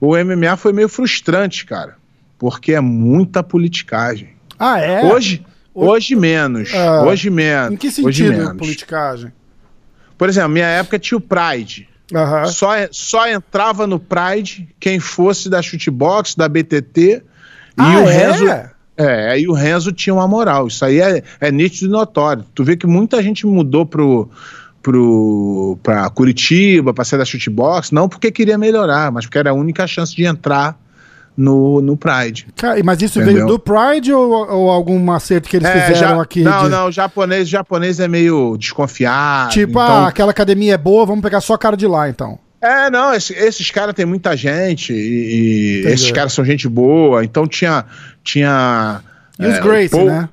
[0.00, 1.96] o MMA foi meio frustrante, cara,
[2.38, 4.30] porque é muita politicagem.
[4.58, 5.04] Ah, é?
[5.04, 6.72] Hoje, hoje, hoje menos.
[6.74, 7.72] Ah, hoje menos.
[7.72, 9.30] Em que sentido politicagem?
[10.16, 11.86] Por exemplo, minha época tinha o Pride.
[12.12, 12.46] Uhum.
[12.46, 17.22] Só, só entrava no Pride quem fosse da Chutebox, da BTT.
[17.76, 18.12] Ah, e o é?
[18.12, 18.44] Renzo.
[18.98, 20.68] É, aí o Renzo tinha uma moral.
[20.68, 22.44] Isso aí é, é nítido e notório.
[22.54, 24.30] Tu vê que muita gente mudou pro,
[24.82, 29.54] pro, pra Curitiba, pra ser da Chutebox, não porque queria melhorar, mas porque era a
[29.54, 30.78] única chance de entrar
[31.36, 32.46] no, no Pride.
[32.56, 33.46] Cara, mas isso entendeu?
[33.46, 36.42] veio do Pride ou, ou algum acerto que eles é, fizeram já, aqui?
[36.42, 36.68] Não, de...
[36.70, 39.50] não, japonês, japonês é meio desconfiado.
[39.50, 39.82] Tipo, então...
[39.82, 42.38] ah, aquela academia é boa, vamos pegar só cara de lá, então.
[42.60, 47.46] É, não, esse, esses caras tem muita gente e, esses caras são gente boa, então
[47.46, 47.84] tinha.
[48.24, 49.02] tinha
[49.38, 50.06] e os é, Grace, pou...
[50.06, 50.28] né?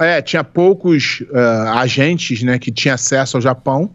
[0.00, 3.90] É, tinha poucos uh, agentes né, que tinham acesso ao Japão.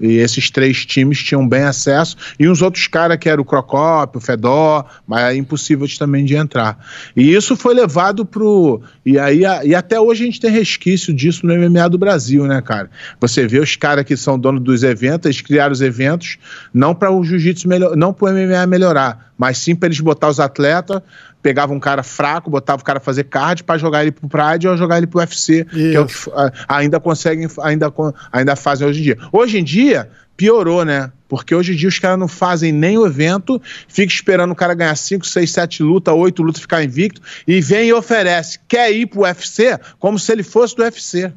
[0.00, 2.16] E esses três times tinham bem acesso.
[2.38, 6.34] E uns outros caras que eram o Crocop, o Fedor, mas é impossível também de
[6.34, 6.78] entrar.
[7.16, 8.80] E isso foi levado pro.
[9.04, 12.60] E aí e até hoje a gente tem resquício disso no MMA do Brasil, né,
[12.60, 12.90] cara?
[13.20, 16.38] Você vê os caras que são donos dos eventos, eles criaram os eventos
[16.72, 20.28] não para o jiu-jitsu melhor, não para o MMA melhorar, mas sim para eles botar
[20.28, 21.00] os atletas
[21.46, 24.76] pegava um cara fraco, botava o cara fazer card para jogar ele pro Pride ou
[24.76, 25.90] jogar ele pro UFC, Isso.
[25.90, 26.14] que é o que
[26.66, 27.92] ainda conseguem, ainda,
[28.32, 29.18] ainda fazem hoje em dia.
[29.30, 31.12] Hoje em dia, piorou, né?
[31.28, 34.74] Porque hoje em dia os caras não fazem nem o evento, fica esperando o cara
[34.74, 38.58] ganhar 5, 6, 7 lutas, 8 lutas, ficar invicto, e vem e oferece.
[38.66, 41.32] Quer ir pro UFC como se ele fosse do UFC.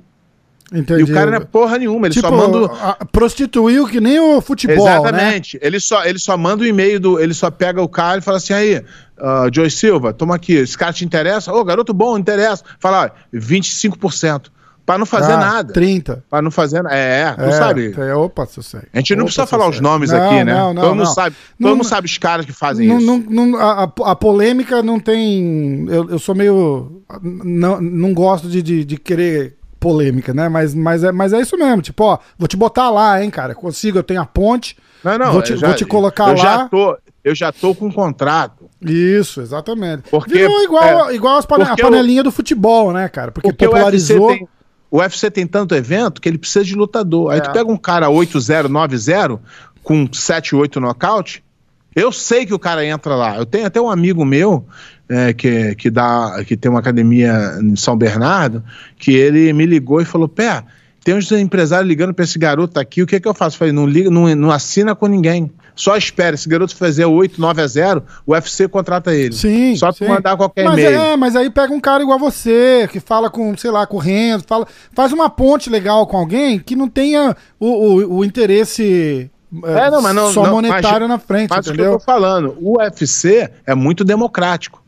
[0.72, 1.02] Entendi.
[1.02, 2.70] E o cara não é porra nenhuma, ele tipo, só manda.
[3.12, 4.86] Prostituiu que nem o futebol.
[4.86, 4.92] Né?
[4.92, 5.58] Exatamente.
[5.58, 5.62] Né?
[5.64, 7.20] Ele, só, ele só manda o e-mail do.
[7.20, 8.84] Ele só pega o cara e fala assim: aí,
[9.20, 11.54] uh, Joey Silva, toma aqui, esse cara te interessa?
[11.54, 12.64] Ô, oh, garoto bom, interessa.
[12.80, 14.48] Fala, ó, 25%.
[14.90, 15.72] Pra não fazer ah, nada.
[15.72, 16.24] 30.
[16.28, 16.96] Pra não fazer nada.
[16.96, 17.94] É, tu é, sabe.
[17.96, 18.80] É, opa, se eu sei.
[18.92, 20.52] A gente não opa, precisa falar os nomes não, aqui, né?
[20.52, 21.14] Não, não, todo mundo não.
[21.14, 21.36] sabe.
[21.60, 23.26] Não, todo mundo sabe os caras que fazem não, isso.
[23.30, 25.86] Não, a, a, polêmica não tem.
[25.88, 27.04] Eu, eu sou meio.
[27.22, 30.50] Não, não gosto de, de, de querer polêmica, né?
[30.50, 31.84] Mas, mas, é, mas é isso mesmo.
[31.84, 33.54] Tipo, ó, vou te botar lá, hein, cara.
[33.54, 34.76] Consigo, eu tenho a ponte.
[35.04, 36.36] Não, não, vou te, já, vou te colocar eu lá.
[36.36, 38.70] Já tô, eu já tô com um contrato.
[38.82, 40.04] Isso, exatamente.
[40.10, 43.32] Porque, Virou igual, é, igual as pane a panelinha eu, do futebol, né, cara?
[43.32, 44.20] Porque, porque popularizou.
[44.20, 44.48] O UFC, tem,
[44.92, 47.32] o UFC tem tanto evento que ele precisa de lutador.
[47.32, 47.42] Aí é.
[47.42, 49.40] tu pega um cara 8-0, 9-0,
[49.84, 51.44] com 7-8 nocaute.
[51.96, 53.36] Eu sei que o cara entra lá.
[53.38, 54.66] Eu tenho até um amigo meu
[55.10, 58.64] é, que, que, dá, que tem uma academia em São Bernardo,
[58.98, 60.64] que ele me ligou e falou: Pé,
[61.04, 63.56] tem uns empresários ligando para esse garoto aqui, o que, é que eu faço?
[63.56, 65.52] Eu falei: não, liga, não, não assina com ninguém.
[65.80, 69.34] Só espera, esse garoto fazer 8, 9 a 0, o UFC contrata ele.
[69.34, 69.78] Sim.
[69.78, 70.10] Só sim.
[70.10, 71.00] mandar qualquer mas e-mail.
[71.00, 74.00] É, mas aí pega um cara igual você, que fala com, sei lá, com o
[74.00, 79.32] Renzo, fala, faz uma ponte legal com alguém que não tenha o, o, o interesse
[79.64, 81.94] é, não, mas não, só não, monetário mas, na frente, mas entendeu?
[81.94, 84.84] Mas o que eu tô falando, o UFC é muito democrático.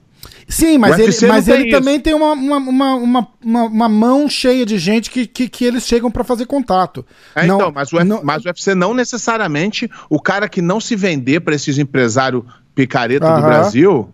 [0.48, 2.96] Sim, mas ele, mas ele também tem uma, uma, uma,
[3.42, 7.06] uma, uma, mão cheia de gente que, que, que eles chegam para fazer contato.
[7.34, 10.80] É, não, então, mas o, não, mas o UFC não necessariamente, o cara que não
[10.80, 12.44] se vender para esses empresários
[12.76, 13.36] picareta -huh.
[13.36, 14.14] do Brasil,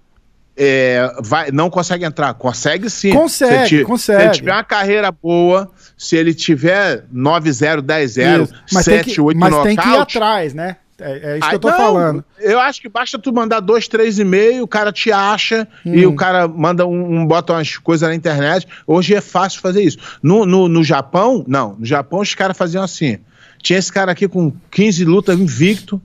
[0.55, 2.33] é, vai, não consegue entrar.
[2.33, 3.13] Consegue sim.
[3.13, 4.19] Consegue, se consegue.
[4.19, 9.87] Se ele tiver uma carreira boa, se ele tiver 9-0, 10-0, 7-8 Mas tem que
[9.87, 10.77] ir atrás, né?
[10.99, 12.25] É, é isso que eu tô não, falando.
[12.39, 15.93] Eu acho que basta tu mandar dois, três e-mails, o cara te acha hum.
[15.93, 18.67] e o cara manda um, um, bota umas coisas na internet.
[18.85, 19.97] Hoje é fácil fazer isso.
[20.21, 21.75] No, no, no Japão, não.
[21.77, 23.19] No Japão os caras faziam assim.
[23.61, 26.01] Tinha esse cara aqui com 15 lutas invicto.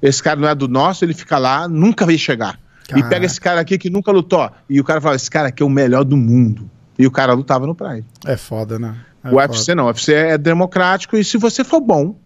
[0.00, 2.58] Esse cara não é do nosso, ele fica lá, nunca vai chegar.
[2.86, 3.06] Caraca.
[3.06, 4.50] E pega esse cara aqui que nunca lutou.
[4.70, 6.70] E o cara fala: esse cara aqui é o melhor do mundo.
[6.98, 8.04] E o cara lutava no Pride.
[8.24, 8.96] É foda, né?
[9.22, 9.84] É o UFC não.
[9.84, 12.16] O UFC é democrático e se você for bom,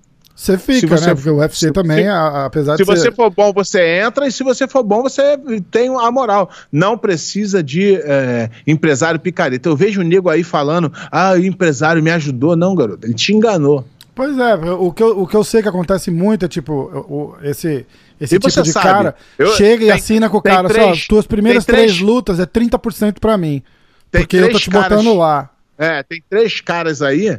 [0.42, 1.14] você fica, você, né?
[1.14, 2.84] Porque o UFC também, apesar se de.
[2.84, 5.38] Se você for bom, você entra, e se você for bom, você
[5.70, 6.50] tem a moral.
[6.70, 9.68] Não precisa de é, empresário picareta.
[9.68, 12.56] Eu vejo o nego aí falando, ah, o empresário me ajudou.
[12.56, 13.84] Não, garoto, ele te enganou.
[14.14, 17.34] Pois é, o que eu, o que eu sei que acontece muito é tipo, o,
[17.42, 17.86] esse,
[18.20, 21.00] esse E tipo de sabe, cara eu- chega e tem- assina com o cara, três-
[21.00, 23.62] só, tuas primeiras três- três lutas é 30% pra mim.
[24.10, 25.48] Porque eu tô te caras- botando lá.
[25.78, 27.38] É, tem três caras aí,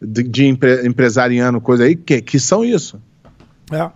[0.00, 3.00] de, de empre- empresariando, coisa aí, que, que são isso.
[3.72, 3.90] É.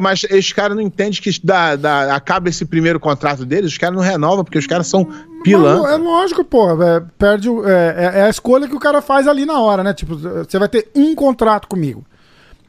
[0.00, 3.94] Mas esses caras não entendem que dá, dá- acaba esse primeiro contrato deles, os caras
[3.96, 6.00] não renovam, porque os caras são Mas É pilantras.
[6.00, 6.82] lógico, pô.
[6.82, 9.84] É, perde o- é, é- é a escolha que o cara faz ali na hora,
[9.84, 9.94] né?
[9.94, 12.04] Tipo, você vai ter um contrato comigo.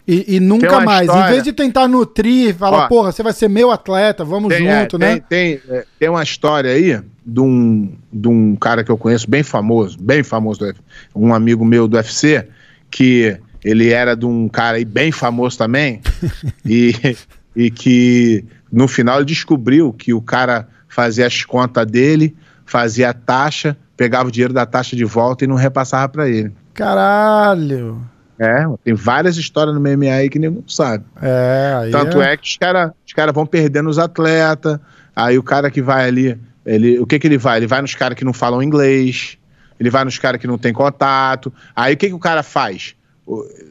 [0.08, 1.02] E, e nunca Tem mais.
[1.02, 2.88] Em história- vez de tentar nutrir, falar, Ó.
[2.88, 5.22] porra, você vai ser meu atleta, vamos Tem, é, junto, tem, né?
[5.30, 9.42] Tem, é, tem uma história aí de um, de um cara que eu conheço, bem
[9.44, 10.60] famoso, bem famoso,
[11.16, 12.48] um amigo meu do UFC,
[12.92, 16.02] que ele era de um cara aí bem famoso também,
[16.66, 16.94] e,
[17.56, 23.14] e que no final ele descobriu que o cara fazia as contas dele, fazia a
[23.14, 26.52] taxa, pegava o dinheiro da taxa de volta e não repassava pra ele.
[26.74, 28.02] Caralho.
[28.40, 31.06] É, tem várias histórias no MMA aí que ninguém sabe.
[31.22, 34.80] É, aí Tanto é, que os caras os cara vão perdendo os atletas.
[35.16, 37.58] Aí o cara que vai ali, ele, o que que ele vai?
[37.58, 39.38] Ele vai nos caras que não falam inglês,
[39.82, 41.52] ele vai nos caras que não tem contato.
[41.76, 42.94] Aí o que que o cara faz?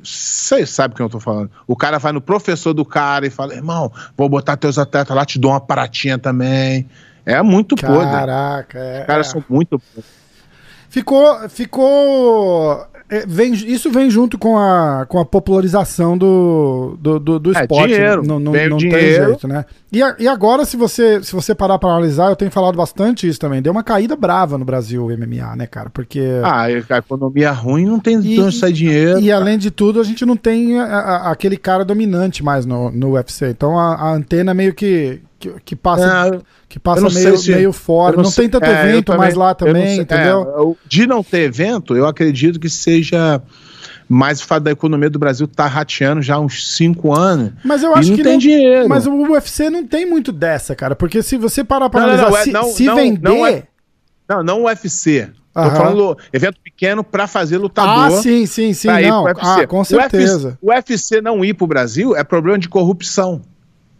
[0.02, 1.52] Você sabe o que eu tô falando.
[1.68, 5.24] O cara vai no professor do cara e fala: irmão, vou botar teus atletas lá,
[5.24, 6.88] te dou uma paratinha também.
[7.24, 8.10] É muito podre.
[8.10, 9.00] Caraca, é.
[9.02, 10.10] Os caras são muito podres.
[10.88, 11.48] Ficou.
[11.48, 12.88] Ficou.
[13.10, 17.62] É, vem, isso vem junto com a, com a popularização do, do, do, do É,
[17.62, 17.92] esporte.
[17.94, 18.22] dinheiro.
[18.26, 19.26] Não, não, não tem dinheiro.
[19.26, 19.64] jeito, né?
[19.92, 23.28] E, a- e agora, se você, se você parar pra analisar, eu tenho falado bastante
[23.28, 23.60] isso também.
[23.60, 25.90] Deu uma caída brava no Brasil, o MMA, né, cara?
[25.90, 26.20] Porque.
[26.44, 29.18] Ah, a economia ruim não tem de onde sair dinheiro.
[29.20, 32.90] E além de tudo, a gente não tem a- a- aquele cara dominante mais no,
[32.90, 33.48] no UFC.
[33.50, 37.50] Então a, a antena meio que, que, que passa, É, que passa não meio, se-
[37.50, 38.16] meio fora.
[38.16, 40.76] Não, sei- tem tanto é, evento mais lá não também, sei- entendeu?
[40.78, 43.42] é, de não ter evento, eu acredito que seja
[44.08, 47.52] mais o fato da economia do Brasil estar rateando já há uns cinco anos.
[47.64, 48.88] Mas eu acho não que tem não, dinheiro.
[48.88, 50.94] Mas o UFC não tem muito dessa, cara.
[50.94, 53.20] Porque se você parar pra Não, não, analisar, não, é- se, não, se não, vender.
[53.28, 53.62] não é-
[54.28, 55.28] Não, não o UFC.
[55.56, 55.70] Aham.
[55.70, 58.04] Tô falando evento pequeno para fazer lutador.
[58.04, 58.86] ah, sim, sim, sim.
[58.88, 59.26] Não.
[59.26, 60.48] Ah, com O certeza.
[60.50, 63.40] UFC, o UFC não ir pro Brasil é problema de corrupção.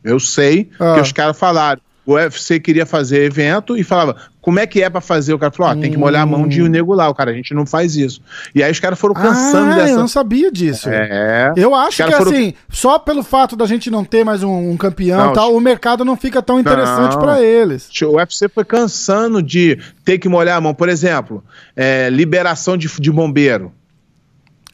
[0.04, 0.94] Eu sei Ah.
[0.94, 1.80] que os caras falaram.
[2.06, 5.32] O UFC queria fazer evento e falava, como é que é pra fazer?
[5.34, 7.08] O cara falou, ó, tem que molhar a mão de um nego lá.
[7.08, 8.20] O cara, a gente não faz isso.
[8.52, 9.92] E aí os caras foram cansando ah, dessa...
[9.92, 10.88] eu não sabia disso.
[10.88, 11.52] É.
[11.54, 14.76] Eu acho que foram- assim, só pelo fato da gente não ter mais um, um
[14.76, 17.88] campeão Não, e tal, o mercado não fica tão interessante pra eles.
[18.02, 20.74] O UFC foi cansando de ter que molhar a mão.
[20.74, 21.44] Por exemplo,
[21.76, 23.72] é, liberação de, de bombeiro.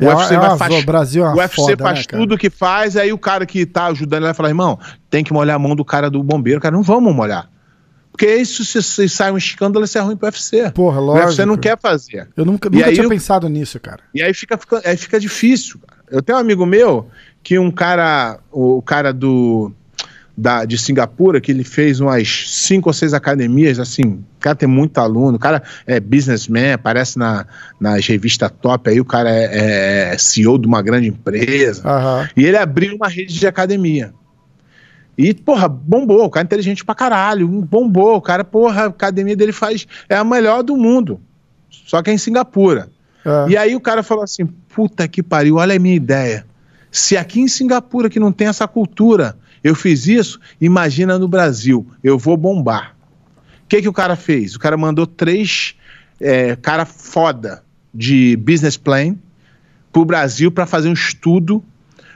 [0.01, 2.05] O É, UFC é vai uma- faz, o Brasil é o UFC foda, faz né,
[2.19, 4.79] tudo que faz, aí o cara que tá ajudando ele vai falar, irmão,
[5.09, 6.61] tem que molhar a mão do cara do bombeiro.
[6.61, 7.49] Cara, não vamos molhar.
[8.13, 10.71] Porque isso, se, se sai um escândalo, isso é ruim pro UFC.
[10.71, 11.47] Porra, o UFC lógico.
[11.47, 12.29] não quer fazer.
[12.37, 14.01] Eu nunca, nunca aí tinha eu- pensado nisso, cara.
[14.15, 15.79] E aí fica, fica- aí fica difícil.
[15.87, 16.01] Cara.
[16.11, 17.09] Eu tenho um amigo meu
[17.43, 19.71] que um cara, o cara do
[20.37, 24.69] da, de Singapura, que ele fez umas cinco ou seis academias, assim, o cara tem
[24.69, 27.47] muito aluno, o cara é businessman, aparece na,
[27.81, 31.89] nas revistas top aí, o cara é, é CEO de uma grande empresa.
[31.89, 32.29] Aham.
[32.37, 34.13] E ele abriu uma rede de academia.
[35.17, 39.35] E, porra, bombou, o cara é inteligente pra caralho, bombou, o cara, porra, a academia
[39.35, 41.19] dele faz, é a melhor do mundo.
[41.71, 42.91] Só que é em Singapura.
[43.25, 43.51] É.
[43.51, 46.45] E aí o cara falou assim: puta que pariu, olha a minha ideia.
[46.91, 51.87] Se aqui em Singapura, que não tem essa cultura, eu fiz isso, imagina no Brasil,
[52.03, 52.95] eu vou bombar.
[53.65, 54.55] O que, que o cara fez?
[54.55, 55.75] O cara mandou três
[56.21, 59.17] é, cara foda de business plan
[59.93, 61.65] pro Brasil para fazer um estudo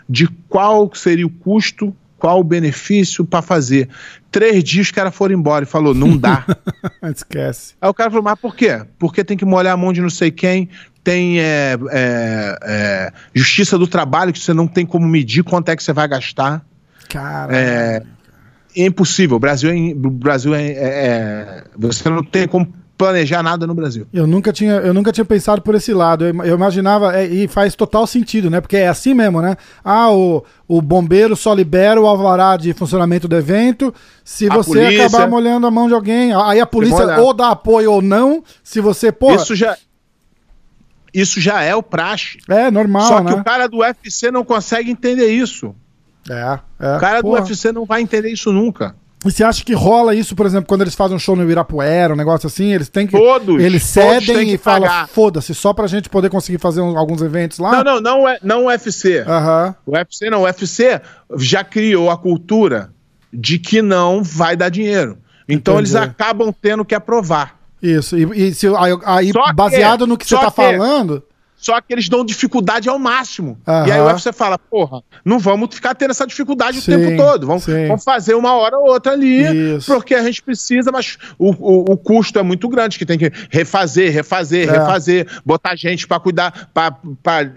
[0.08, 3.88] de qual seria o custo, qual o benefício para fazer.
[4.30, 6.46] Três dias os caras foram embora e falou: não dá.
[7.02, 7.74] Esquece.
[7.80, 8.82] Aí o cara falou, mas por quê?
[8.96, 10.68] Porque tem que molhar a mão de não sei quem,
[11.02, 15.76] tem é, é, é, justiça do trabalho, que você não tem como medir quanto é
[15.76, 16.64] que você vai gastar.
[17.54, 18.02] É,
[18.76, 19.36] é impossível.
[19.36, 24.06] O Brasil, é, Brasil é, é- é- Você não tem como planejar nada no Brasil.
[24.12, 26.22] Eu nunca tinha, eu nunca tinha pensado por esse lado.
[26.26, 28.60] Eu, eu imaginava, é, e faz total sentido, né?
[28.60, 29.56] Porque é assim mesmo, né?
[29.82, 33.92] Ah, o, o bombeiro só libera o alvará de funcionamento do evento
[34.22, 36.32] se A você polícia- acabar molhando a mão de alguém.
[36.34, 38.44] Aí a polícia ou dá apoio ou não.
[38.62, 39.76] Se você, pô, Isso já.
[41.12, 42.38] Isso já é o praxe.
[42.48, 43.40] é normal, Só que né?
[43.40, 45.74] o cara do UFC não consegue entender isso.
[46.28, 46.96] É, é.
[46.96, 47.40] O cara porra.
[47.40, 48.94] do UFC não vai entender isso nunca.
[49.24, 52.14] E você acha que rola isso, por exemplo, quando eles fazem um show no Ibirapuera,
[52.14, 53.12] um negócio assim, eles têm que.
[53.18, 56.96] Todos, Eles todos cedem que e falam, foda-se, só pra gente poder conseguir fazer um-
[56.96, 57.84] alguns eventos lá?
[57.84, 59.20] Não, não, não, é, não o UFC.
[59.26, 59.74] Aham.
[59.84, 61.00] O UFC não, o UFC
[61.36, 62.92] já criou a cultura
[63.30, 65.18] de que não vai dar dinheiro.
[65.46, 65.90] Então Entendi.
[65.90, 67.58] eles acabam tendo que aprovar.
[67.82, 68.16] Isso.
[68.16, 71.22] E, e se, aí, aí, Só que- baseado no que você tá que- falando.
[71.60, 73.58] Só que eles dão dificuldade ao máximo.
[73.66, 73.86] Uhum.
[73.86, 77.16] E aí o UFC fala, porra, não vamos ficar tendo essa dificuldade sim, o tempo
[77.22, 77.46] todo.
[77.46, 79.92] Vamos, vamos, fazer uma hora ou outra ali, Isso.
[79.92, 83.30] porque a gente precisa, mas o, o, o, custo é muito grande, que tem que
[83.50, 84.72] refazer, refazer, é.
[84.72, 87.52] refazer, botar gente para cuidar, para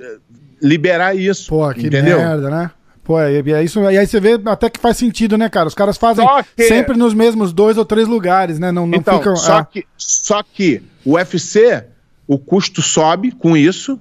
[0.61, 1.49] liberar isso.
[1.49, 2.17] Pô, que entendeu?
[2.17, 2.71] merda, né?
[3.05, 3.79] Pô, é, é isso.
[3.89, 5.67] E aí você vê até que faz sentido, né, cara?
[5.67, 6.63] Os caras fazem que...
[6.63, 8.71] sempre nos mesmos dois ou três lugares, né?
[8.71, 9.35] Não, não então, ficam.
[9.35, 9.65] Só, ah.
[9.65, 11.83] que, só que o UFC,
[12.27, 13.99] o custo sobe com isso.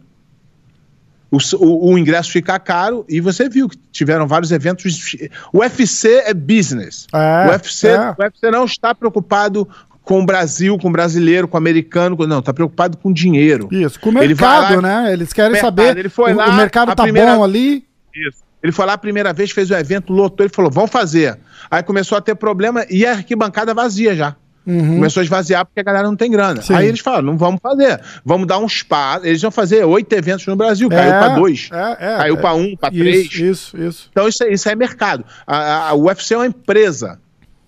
[1.31, 5.17] O, o, o, ingresso fica caro e você viu que tiveram vários eventos.
[5.51, 7.07] O UFC é business.
[7.13, 8.11] É, o, UFC, é.
[8.11, 9.67] o UFC não está preocupado
[10.03, 12.17] com o Brasil, com o brasileiro, com o americano.
[12.27, 13.69] Não, está preocupado com dinheiro.
[13.73, 15.13] Isso, com o mercado, lá, né?
[15.13, 15.97] Eles querem mercado, saber.
[15.97, 17.35] Ele foi o, lá, o mercado tá primeira...
[17.35, 17.87] bom ali.
[18.15, 18.43] Isso.
[18.63, 21.37] Ele foi lá a primeira vez, fez o evento, lotou, ele falou, vamos fazer.
[21.71, 24.37] Aí começou a ter problema e a arquibancada vazia já.
[24.67, 24.97] Uhum.
[24.97, 26.63] Começou a esvaziar porque a galera não tem grana.
[26.63, 26.75] Sim.
[26.75, 28.01] Aí eles falaram, não vamos fazer.
[28.25, 29.27] Vamos dar um espaço.
[29.27, 31.69] Eles vão fazer oito eventos no Brasil, caiu é, para dois.
[31.73, 33.33] É, é, caiu para um, para três.
[33.35, 34.09] Isso, isso.
[34.11, 35.25] Então isso, é, isso é mercado.
[35.47, 37.19] A, a, a UFC é uma empresa.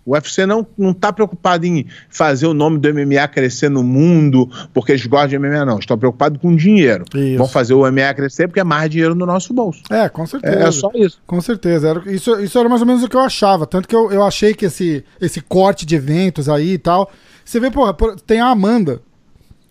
[0.06, 4.50] O UFC não, não tá preocupado em fazer o nome do MMA crescer no mundo
[4.72, 5.78] porque eles gostam de MMA, não.
[5.78, 7.04] Estão preocupados com dinheiro.
[7.14, 7.38] Isso.
[7.38, 9.82] Vão fazer o MMA crescer porque é mais dinheiro no nosso bolso.
[9.88, 10.56] É, com certeza.
[10.56, 11.20] É, é só isso.
[11.26, 11.88] Com certeza.
[11.88, 13.66] Era, isso, isso era mais ou menos o que eu achava.
[13.66, 17.10] Tanto que eu, eu achei que esse, esse corte de eventos aí e tal.
[17.42, 19.00] Você vê, porra, tem a Amanda.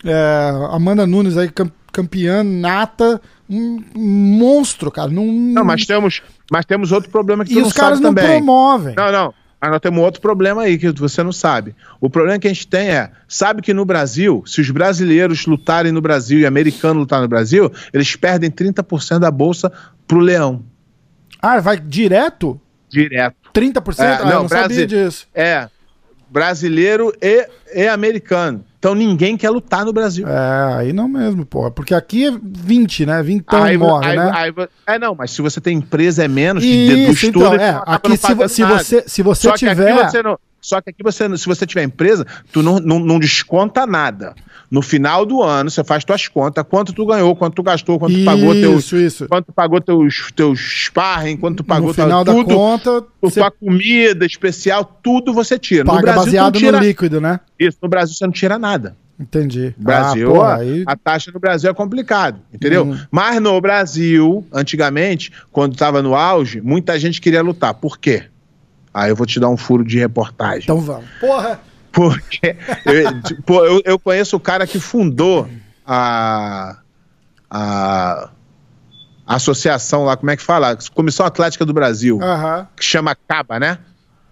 [0.04, 1.48] É, Amanda Nunes aí,
[1.92, 3.20] campeã nata.
[3.48, 5.10] Um monstro, cara.
[5.10, 8.38] Não, não, mas temos, mas temos outro problema que e tu os caras não também.
[8.38, 8.94] promovem.
[8.96, 9.34] Não, não.
[9.64, 11.74] Mas nós temos outro problema aí que você não sabe.
[11.98, 15.90] O problema que a gente tem é, sabe que no Brasil, se os brasileiros lutarem
[15.90, 19.72] no Brasil e americanos lutarem no Brasil, eles perdem 30% da bolsa
[20.06, 20.62] pro leão.
[21.40, 22.60] Ah, vai direto?
[22.90, 23.36] Direto.
[23.54, 24.00] 30%?
[24.00, 25.26] É, ah, não, eu não sabia disso.
[25.34, 25.66] É,
[26.28, 28.66] brasileiro e, e americano.
[28.84, 30.28] Então ninguém quer lutar no Brasil.
[30.28, 31.70] É, aí não mesmo, porra.
[31.70, 33.22] Porque aqui é 20, né?
[33.22, 34.30] 20 aí, morre, aí, né?
[34.34, 34.52] Aí,
[34.86, 38.48] é, não, mas se você tem empresa é menos Isso, estudo, então, é, aqui se,
[38.50, 40.10] se você, se você Só tiver...
[40.64, 44.34] Só que aqui você, se você tiver empresa, tu não, não, não, desconta nada.
[44.70, 48.12] No final do ano, você faz tuas contas, quanto tu ganhou, quanto tu gastou, quanto
[48.12, 49.28] isso, tu pagou teus, isso.
[49.28, 53.40] quanto tu pagou teus, teus sparring, quanto tu pagou no final da conta, você...
[53.40, 55.84] tua comida especial, tudo você tira.
[55.84, 56.78] Paga no Brasil, baseado tira...
[56.78, 57.40] no líquido, né?
[57.60, 58.96] Isso, no Brasil você não tira nada.
[59.20, 59.74] Entendi.
[59.76, 60.82] Brasil, ah, porra, aí...
[60.86, 62.86] a taxa no Brasil é complicado, entendeu?
[62.86, 62.98] Hum.
[63.10, 67.74] Mas no Brasil, antigamente, quando estava no auge, muita gente queria lutar.
[67.74, 68.24] Por quê?
[68.94, 70.62] Aí eu vou te dar um furo de reportagem.
[70.62, 71.04] Então vamos.
[71.20, 71.60] Porra!
[71.90, 75.48] Porque eu, tipo, eu, eu, conheço o cara que fundou
[75.84, 76.76] a,
[77.50, 78.30] a,
[79.26, 80.78] associação lá, como é que fala?
[80.94, 82.20] Comissão Atlética do Brasil,
[82.76, 83.78] que chama CABA, né?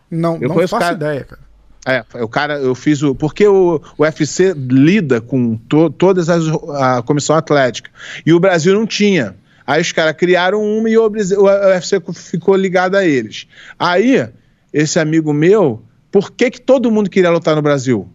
[0.09, 1.43] Não, eu não faço cara, ideia, cara.
[1.85, 3.15] É, o cara, eu fiz o.
[3.15, 6.45] Porque o, o UFC lida com to, todas as.
[6.77, 7.91] a comissão atlética.
[8.25, 9.35] E o Brasil não tinha.
[9.67, 13.49] Aí os caras criaram uma e o, o UFC ficou ligado a eles.
[13.79, 14.29] Aí
[14.73, 18.09] esse amigo meu, por que, que todo mundo queria lutar no Brasil?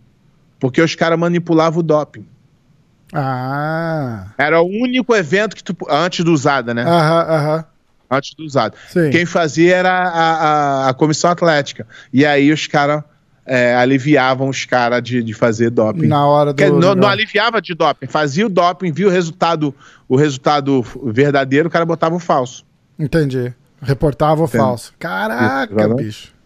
[0.60, 2.26] Porque os caras manipulavam o doping.
[3.14, 4.28] Ah.
[4.38, 5.76] Era o único evento que tu.
[5.90, 6.84] Antes do usada, né?
[6.84, 7.66] Aham, aham.
[8.10, 8.76] Antes do usada.
[9.12, 10.34] Quem fazia era a,
[10.88, 11.88] a, a comissão atlética.
[12.12, 13.04] E aí os caras.
[13.50, 16.06] É, aliviavam os caras de, de fazer doping.
[16.06, 16.80] Na hora do.
[16.82, 19.74] Não, não, aliviava de doping, fazia o doping, viu o resultado,
[20.06, 22.66] o resultado verdadeiro, o cara botava o falso.
[23.00, 23.54] Entendi.
[23.82, 24.94] Reportava o falso.
[25.00, 26.37] Caraca, Isso, bicho.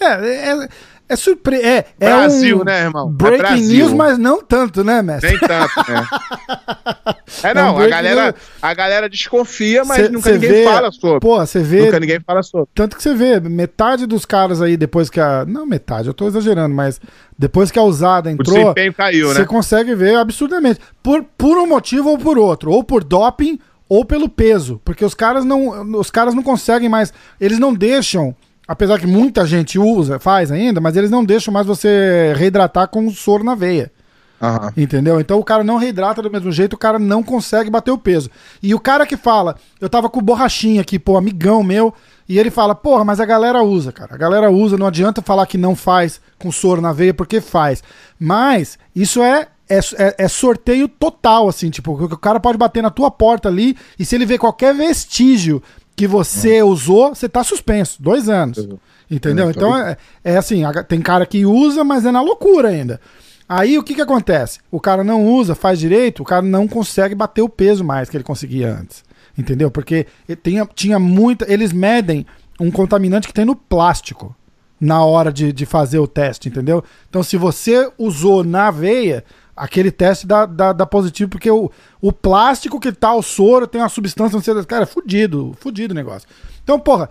[0.00, 0.68] É, é,
[1.10, 1.66] é surpresa.
[1.66, 3.08] É, é Brasil, um né, irmão?
[3.08, 5.30] É breaking é news, mas não tanto, né, mestre?
[5.30, 6.06] Nem tanto, né?
[7.42, 10.64] é, não, é um a, galera, a galera desconfia, mas cê, nunca cê ninguém vê,
[10.64, 11.18] fala sobre.
[11.18, 11.86] Pô, você vê.
[11.86, 12.68] Nunca ninguém fala sobre.
[12.72, 15.44] Tanto que você vê, metade dos caras aí, depois que a.
[15.44, 17.00] Não, metade, eu tô exagerando, mas
[17.36, 18.54] depois que a usada entrou.
[18.54, 19.34] O desempenho caiu, né?
[19.34, 20.78] Você consegue ver absurdamente.
[21.02, 22.70] Por, por um motivo ou por outro.
[22.70, 23.58] Ou por doping
[23.88, 24.80] ou pelo peso.
[24.84, 25.98] Porque os caras não.
[25.98, 27.12] Os caras não conseguem mais.
[27.40, 28.32] Eles não deixam
[28.70, 33.10] Apesar que muita gente usa, faz ainda, mas eles não deixam mais você reidratar com
[33.10, 33.90] soro na veia.
[34.40, 34.70] Uhum.
[34.76, 35.18] Entendeu?
[35.18, 38.30] Então o cara não reidrata do mesmo jeito, o cara não consegue bater o peso.
[38.62, 41.92] E o cara que fala, eu tava com o borrachinha aqui, pô, amigão meu,
[42.28, 44.14] e ele fala, porra, mas a galera usa, cara.
[44.14, 47.82] A galera usa, não adianta falar que não faz com soro na veia, porque faz.
[48.20, 52.90] Mas isso é é, é, é, sorteio total, assim, tipo, o cara pode bater na
[52.90, 55.62] tua porta ali e se ele vê qualquer vestígio
[56.00, 56.64] que você é.
[56.64, 58.02] usou, você tá suspenso.
[58.02, 58.66] Dois anos.
[59.10, 59.48] Entendeu?
[59.48, 62.98] É, então é, é assim, tem cara que usa, mas é na loucura ainda.
[63.46, 64.60] Aí o que que acontece?
[64.70, 68.16] O cara não usa, faz direito, o cara não consegue bater o peso mais que
[68.16, 69.04] ele conseguia antes.
[69.36, 69.70] Entendeu?
[69.70, 70.06] Porque
[70.42, 71.52] tinha, tinha muita.
[71.52, 72.24] Eles medem
[72.58, 74.34] um contaminante que tem no plástico
[74.80, 76.82] na hora de, de fazer o teste, entendeu?
[77.10, 79.22] Então, se você usou na veia,
[79.56, 81.70] aquele teste dá, dá, dá positivo, porque o,
[82.00, 85.92] o plástico que tá o soro tem uma substância, não sei, cara, é fudido, fudido
[85.92, 86.28] o negócio.
[86.62, 87.08] Então, porra,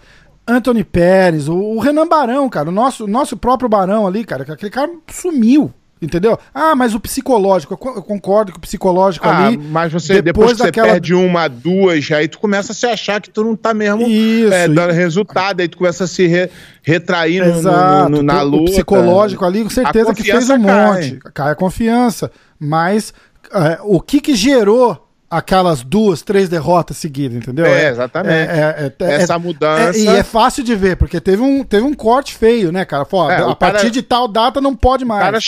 [0.48, 4.72] Anthony Pérez, o, o Renan Barão, cara, o nosso, nosso próprio Barão ali, cara, aquele
[4.72, 5.74] cara sumiu.
[6.02, 6.40] Entendeu?
[6.54, 9.58] Ah, mas o psicológico, eu concordo que o psicológico ah, ali.
[9.58, 10.88] Mas você, depois, depois que daquela...
[10.88, 14.08] você perde uma, duas, aí tu começa a se achar que tu não tá mesmo
[14.08, 16.50] Isso, é, dando resultado, aí tu começa a se re,
[16.82, 18.72] retrair Exato, no, no, na luta.
[18.72, 20.86] O psicológico ali, com certeza que fez um cai.
[20.86, 21.20] monte.
[21.34, 22.32] Cai a confiança.
[22.58, 23.14] Mas
[23.54, 27.66] é, o que que gerou aquelas duas, três derrotas seguidas, entendeu?
[27.66, 28.34] É, exatamente.
[28.34, 29.98] É, é, é, é Essa mudança.
[29.98, 33.06] e é fácil de ver, porque teve um, teve um corte feio, né, cara?
[33.06, 35.24] Pô, a partir de tal data não pode mais.
[35.24, 35.40] Cara,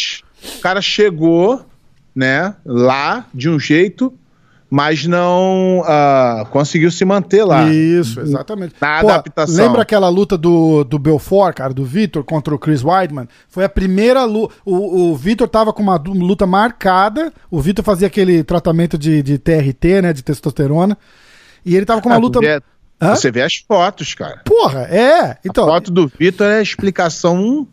[0.57, 1.65] o cara chegou,
[2.15, 4.13] né, lá de um jeito
[4.71, 7.67] mas não uh, conseguiu se manter lá.
[7.67, 8.73] Isso, exatamente.
[8.79, 9.65] Na Pô, adaptação.
[9.65, 13.27] Lembra aquela luta do, do Belfort, cara, do Vitor contra o Chris Weidman?
[13.49, 14.55] Foi a primeira luta.
[14.63, 17.33] O, o Vitor tava com uma luta marcada.
[17.49, 20.97] O Vitor fazia aquele tratamento de, de TRT, né, de testosterona.
[21.65, 22.39] E ele tava com uma ah, luta.
[22.39, 22.61] Vê,
[22.97, 24.39] você vê as fotos, cara.
[24.45, 25.37] Porra, é.
[25.43, 27.67] Então, a foto do Vitor é a explicação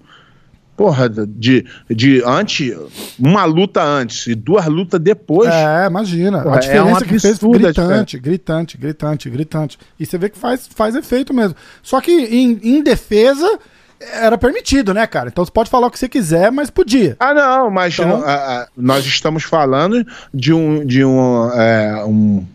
[0.78, 2.72] porra, de, de antes,
[3.18, 5.50] uma luta antes e duas lutas depois.
[5.52, 6.40] É, imagina.
[6.40, 9.78] Porra, a diferença é que fez gritante, gritante, gritante, gritante.
[9.98, 11.56] E você vê que faz, faz efeito mesmo.
[11.82, 13.58] Só que em, em defesa
[14.00, 15.28] era permitido, né, cara?
[15.28, 17.16] Então você pode falar o que você quiser, mas podia.
[17.18, 18.22] Ah, não, mas então...
[18.24, 22.46] a, a, nós estamos falando de um, de um, é, um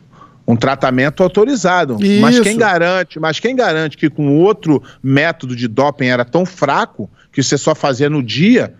[0.47, 1.97] um tratamento autorizado.
[2.01, 2.21] Isso.
[2.21, 7.09] Mas quem garante, mas quem garante que com outro método de doping era tão fraco
[7.31, 8.73] que você só fazia no dia,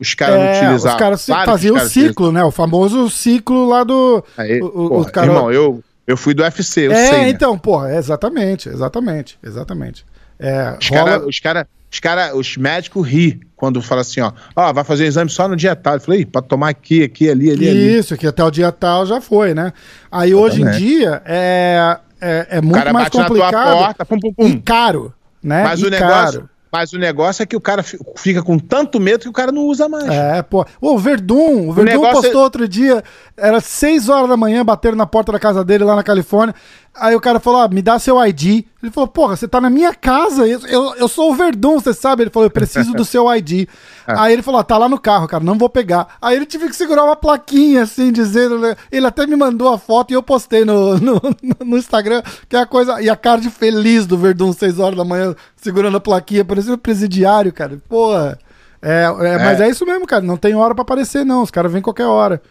[0.00, 0.94] os caras é, não utilizavam.
[0.94, 2.42] Os caras faziam o ciclo, né?
[2.42, 4.24] O famoso ciclo lá do.
[4.36, 5.26] Aí, o, porra, o cara...
[5.26, 7.18] Irmão, eu, eu fui do UFC, eu é, sei.
[7.20, 10.06] É, então, porra, exatamente, exatamente, exatamente.
[10.38, 11.04] É, os rola...
[11.04, 15.04] caras, os, cara, os, cara, os médicos ri quando fala assim, ó, ó, vai fazer
[15.06, 15.94] exame só no dia tal.
[15.94, 18.20] Eu falei, pode tomar aqui, aqui, ali, ali, Isso, ali.
[18.20, 19.72] que até o dia tal já foi, né?
[20.10, 24.46] Aí hoje em dia é, é, é muito mais complicado porta, pum, pum, pum.
[24.46, 25.12] e caro,
[25.42, 25.64] né?
[25.64, 26.40] Mas e o negócio...
[26.40, 26.50] Caro.
[26.72, 27.82] Mas o negócio é que o cara
[28.16, 30.08] fica com tanto medo que o cara não usa mais.
[30.08, 30.64] É, pô.
[30.80, 32.44] O Verdun, o Verdun o postou é...
[32.44, 33.02] outro dia,
[33.36, 36.54] era 6 horas da manhã, bateram na porta da casa dele lá na Califórnia.
[36.94, 38.64] Aí o cara falou: ah, me dá seu ID.
[38.82, 40.46] Ele falou: porra, você tá na minha casa.
[40.46, 42.24] Eu, eu, eu sou o Verdun, você sabe?
[42.24, 43.68] Ele falou: eu preciso do seu ID.
[44.08, 44.18] É.
[44.18, 46.16] Aí ele falou: ah, tá lá no carro, cara, não vou pegar.
[46.20, 48.58] Aí ele tive que segurar uma plaquinha assim, dizendo.
[48.58, 48.74] Né?
[48.90, 51.20] Ele até me mandou a foto e eu postei no, no,
[51.64, 53.00] no Instagram, que é a coisa.
[53.00, 56.74] E a cara de feliz do Verdun, 6 horas da manhã, segurando a plaquinha, parecia
[56.74, 57.78] um presidiário, cara.
[57.88, 58.36] Porra.
[58.82, 60.22] É, é, é, Mas é isso mesmo, cara.
[60.22, 61.42] Não tem hora para aparecer, não.
[61.42, 62.42] Os caras vêm qualquer hora.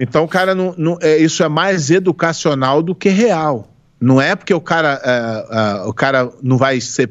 [0.00, 3.68] Então o cara não, não é, isso é mais educacional do que real.
[4.00, 7.10] Não é porque o cara, é, é, o cara não vai ser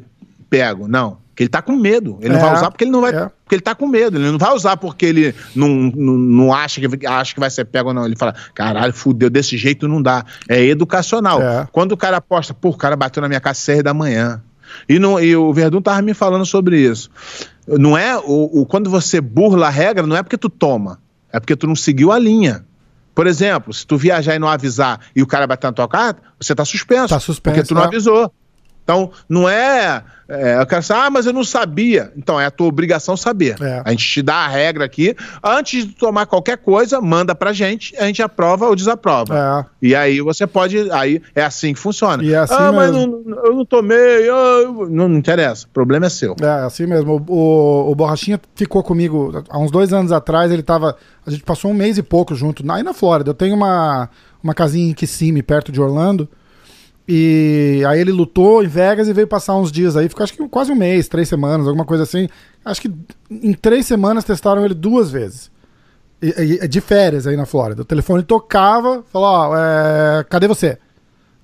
[0.50, 1.18] pego, não.
[1.28, 2.18] Porque ele tá com medo.
[2.20, 3.12] Ele não vai é, usar porque ele não vai.
[3.12, 4.18] Porque ele tá com medo.
[4.18, 7.64] Ele não vai usar porque ele não, não, não acha, que, acha que vai ser
[7.64, 8.04] pego, não.
[8.04, 10.24] Ele fala, caralho, fudeu, desse jeito não dá.
[10.48, 11.40] É educacional.
[11.70, 14.42] Quando o cara aposta, pô, o cara bateu na minha casa às seis da manhã.
[14.88, 17.08] E, não, e o Verdun tava me falando sobre isso.
[17.66, 21.00] Não é o, o, quando você burla a regra, não é porque tu toma,
[21.32, 22.64] é porque tu não seguiu a linha.
[23.20, 26.22] Por exemplo, se tu viajar e não avisar e o cara bater na tua carta,
[26.40, 27.08] você tá suspenso.
[27.08, 27.54] Tá suspenso.
[27.54, 27.84] Porque tu não é.
[27.84, 28.32] avisou.
[28.82, 30.60] Então, não é, é.
[30.60, 32.12] Eu quero saber, ah, mas eu não sabia.
[32.16, 33.56] Então, é a tua obrigação saber.
[33.60, 33.82] É.
[33.84, 35.16] A gente te dá a regra aqui.
[35.42, 39.66] Antes de tomar qualquer coisa, manda pra gente, a gente aprova ou desaprova.
[39.82, 39.88] É.
[39.88, 40.90] E aí você pode.
[40.92, 42.22] Aí é assim que funciona.
[42.22, 42.76] E é assim ah, mesmo.
[42.76, 44.28] mas não, eu não tomei.
[44.28, 45.66] Eu, não, não, interessa.
[45.66, 46.36] O problema é seu.
[46.40, 47.24] É, assim mesmo.
[47.28, 50.50] O, o, o Borrachinha ficou comigo há uns dois anos atrás.
[50.50, 50.96] Ele tava.
[51.26, 53.30] A gente passou um mês e pouco junto, aí na Flórida.
[53.30, 54.08] Eu tenho uma,
[54.42, 56.28] uma casinha em Kissimmee, perto de Orlando.
[57.12, 60.48] E aí ele lutou em Vegas e veio passar uns dias aí, ficou acho que
[60.48, 62.28] quase um mês, três semanas, alguma coisa assim.
[62.64, 62.92] Acho que
[63.28, 65.50] em três semanas testaram ele duas vezes.
[66.22, 67.82] E, e, de férias aí na Flórida.
[67.82, 70.78] O telefone tocava, falou, ó, é, cadê você?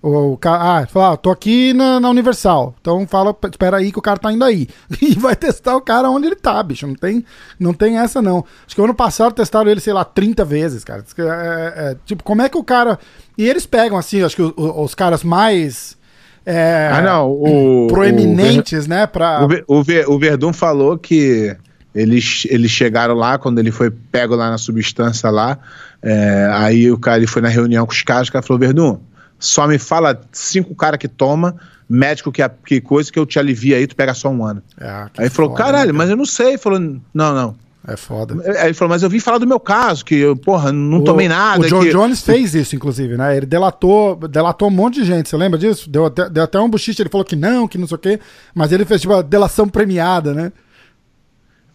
[0.07, 2.77] O, o ah, fala, ah, tô aqui na, na, Universal.
[2.81, 4.69] Então fala, espera aí que o cara tá indo aí.
[5.03, 6.87] E vai testar o cara onde ele tá, bicho.
[6.87, 7.25] Não tem,
[7.59, 8.45] não tem essa, não.
[8.65, 11.05] Acho que ano passado testaram ele, sei lá, 30 vezes, cara.
[11.19, 13.01] É, é, é, tipo, como é que o cara.
[13.37, 15.97] E eles pegam, assim, acho que os, os caras mais.
[16.45, 17.29] É, ah, não.
[17.29, 19.09] O, proeminentes, o, né?
[19.09, 19.45] Pra...
[19.67, 21.57] O, o, o Verdun falou que
[21.93, 25.59] eles, eles chegaram lá, quando ele foi pego lá na substância lá.
[26.01, 29.01] É, aí o cara ele foi na reunião com os caras, o cara falou: Verdun
[29.39, 31.57] só me fala cinco caras que toma,
[31.89, 34.63] médico que, que coisa que eu te alivia aí, tu pega só um ano.
[34.79, 36.59] É, aí ele falou, foda, caralho, né, mas eu não sei.
[36.59, 37.01] Falou, não,
[37.35, 37.67] não.
[37.89, 38.35] É foda.
[38.59, 41.05] Aí ele falou, mas eu vim falar do meu caso, que eu, porra, não o,
[41.05, 41.65] tomei nada.
[41.65, 41.91] O John que...
[41.93, 43.37] Jones fez isso, inclusive, né?
[43.37, 45.89] Ele delatou, delatou um monte de gente, você lembra disso?
[45.89, 48.21] Deu até, deu até um buchiche, ele falou que não, que não sei o quê,
[48.53, 50.53] mas ele fez tipo a delação premiada, né?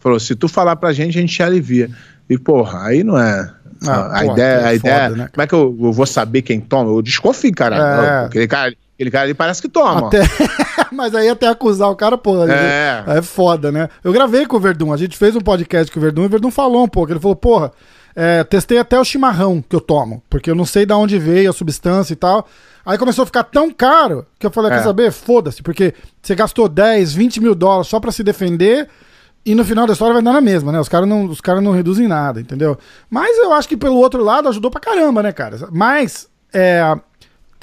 [0.00, 1.88] Falou, se tu falar pra gente, a gente te alivia.
[2.32, 3.52] E, porra, aí não é.
[3.86, 5.28] Ah, a, ideia, é a ideia, foda, né?
[5.32, 6.90] como é que eu, eu, vou saber quem toma?
[6.90, 7.76] Eu desconfio, cara.
[7.76, 8.26] É.
[8.26, 10.06] Aquele cara, aquele cara ali parece que toma.
[10.06, 10.20] Até...
[10.92, 13.04] Mas aí até acusar o cara, pô, é.
[13.06, 13.88] é foda, né?
[14.04, 16.28] Eu gravei com o Verdun, a gente fez um podcast com o Verdun e o
[16.28, 17.12] Verdun falou um pouco.
[17.12, 17.72] Ele falou, porra,
[18.14, 21.50] é, testei até o chimarrão que eu tomo, porque eu não sei de onde veio
[21.50, 22.46] a substância e tal.
[22.84, 24.76] Aí começou a ficar tão caro que eu falei, é.
[24.76, 25.10] quer saber?
[25.10, 28.88] Foda-se, porque você gastou 10, 20 mil dólares só para se defender
[29.44, 30.80] e no final da história vai dar na mesma, né?
[30.80, 32.78] Os caras não, os cara não reduzem nada, entendeu?
[33.10, 35.68] Mas eu acho que pelo outro lado ajudou pra caramba, né, cara?
[35.72, 36.96] Mas é,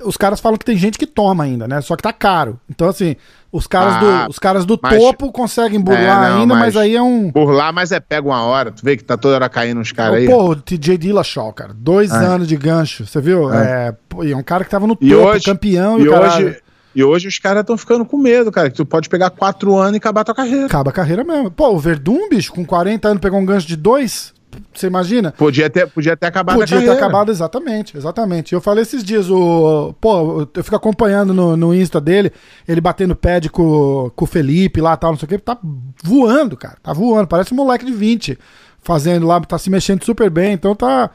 [0.03, 1.79] os caras falam que tem gente que toma ainda, né?
[1.81, 2.59] Só que tá caro.
[2.69, 3.15] Então, assim,
[3.51, 6.75] os caras ah, do, os caras do mas, topo conseguem burlar é, não, ainda, mas,
[6.75, 7.31] mas, aí é um.
[7.31, 8.71] Burlar, mas é pega uma hora.
[8.71, 10.27] Tu vê que tá toda hora caindo uns caras aí.
[10.27, 11.73] Pô, o TJ Dillashaw, cara.
[11.73, 12.15] Dois é.
[12.15, 13.53] anos de gancho, você viu?
[13.53, 13.95] É.
[14.21, 14.31] é.
[14.31, 16.61] é um cara que tava no e topo, hoje, campeão e, e hoje
[16.95, 18.69] e hoje os caras estão ficando com medo, cara.
[18.69, 20.65] Que tu pode pegar quatro anos e acabar a tua carreira.
[20.65, 21.51] Acaba a carreira mesmo.
[21.51, 24.33] Pô, o Verdun, bicho, com 40 anos pegou um gancho de dois.
[24.73, 25.31] Você imagina?
[25.31, 28.53] Podia ter, podia ter acabado Podia ter acabado, exatamente, exatamente.
[28.53, 29.93] Eu falei esses dias, o.
[30.01, 32.31] Pô, eu fico acompanhando no, no Insta dele,
[32.67, 35.37] ele batendo pad com, com o Felipe lá tal, não sei o que.
[35.37, 35.57] Tá
[36.03, 36.77] voando, cara.
[36.81, 37.27] Tá voando.
[37.27, 38.37] Parece um moleque de 20
[38.81, 40.53] fazendo lá, tá se mexendo super bem.
[40.53, 41.11] Então tá.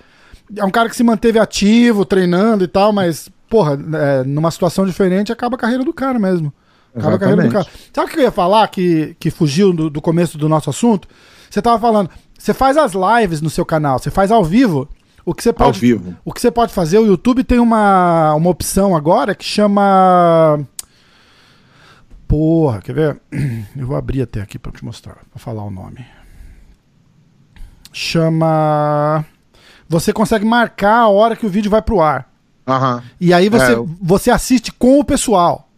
[0.57, 4.85] É um cara que se manteve ativo, treinando e tal, mas porra, é, numa situação
[4.85, 6.53] diferente, acaba a carreira do cara mesmo.
[6.93, 7.15] Acaba Exatamente.
[7.15, 7.67] a carreira do cara.
[7.93, 11.07] Sabe o que eu ia falar que, que fugiu do, do começo do nosso assunto?
[11.49, 14.89] Você tava falando, você faz as lives no seu canal, você faz ao vivo.
[15.25, 16.17] O que você pode, ao vivo.
[16.25, 20.67] O que você pode fazer, o YouTube tem uma, uma opção agora que chama.
[22.27, 23.21] Porra, quer ver?
[23.79, 26.05] Eu vou abrir até aqui para te mostrar, para falar o nome.
[27.93, 29.25] Chama.
[29.89, 32.34] Você consegue marcar a hora que o vídeo vai pro ar.
[32.67, 33.01] Uhum.
[33.21, 33.89] E aí você, é, eu...
[34.01, 35.69] você assiste com o pessoal.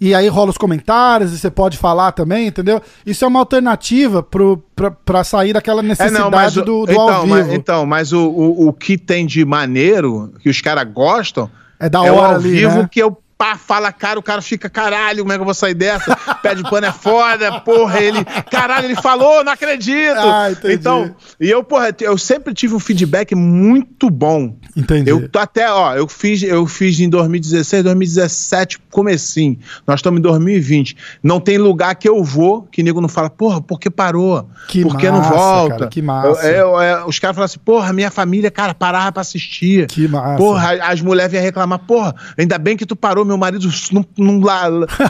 [0.00, 2.82] E aí rola os comentários e você pode falar também, entendeu?
[3.06, 6.90] Isso é uma alternativa pro, pra, pra sair daquela necessidade é, não, mas, do, do
[6.90, 7.34] então, ao vivo.
[7.36, 11.48] Mas, então, mas o, o, o, que tem de maneiro, que os caras gostam,
[11.78, 12.88] é da hora é o ao ali, vivo né?
[12.90, 15.74] que eu pá, fala cara, o cara fica, caralho, como é que eu vou sair
[15.74, 16.14] dessa?
[16.40, 20.16] Pé de pano é foda, porra, ele, caralho, ele falou, não acredito.
[20.16, 24.56] Ah, então, e eu, porra, eu sempre tive um feedback muito bom.
[24.76, 25.10] Entendi.
[25.10, 29.58] Eu tô até, ó, eu fiz, eu fiz em 2016, 2017, comecinho.
[29.86, 30.96] Nós estamos em 2020.
[31.20, 34.48] Não tem lugar que eu vou que nego não fala, porra, por que parou?
[34.68, 35.78] Que por que não volta?
[35.78, 36.46] Cara, que massa.
[36.46, 39.88] Eu, eu, eu, os caras falam assim, porra, minha família, cara, parava pra assistir.
[39.88, 40.36] Que massa.
[40.36, 44.40] Porra, as mulheres vinham reclamar, porra, ainda bem que tu parou, meu marido não, não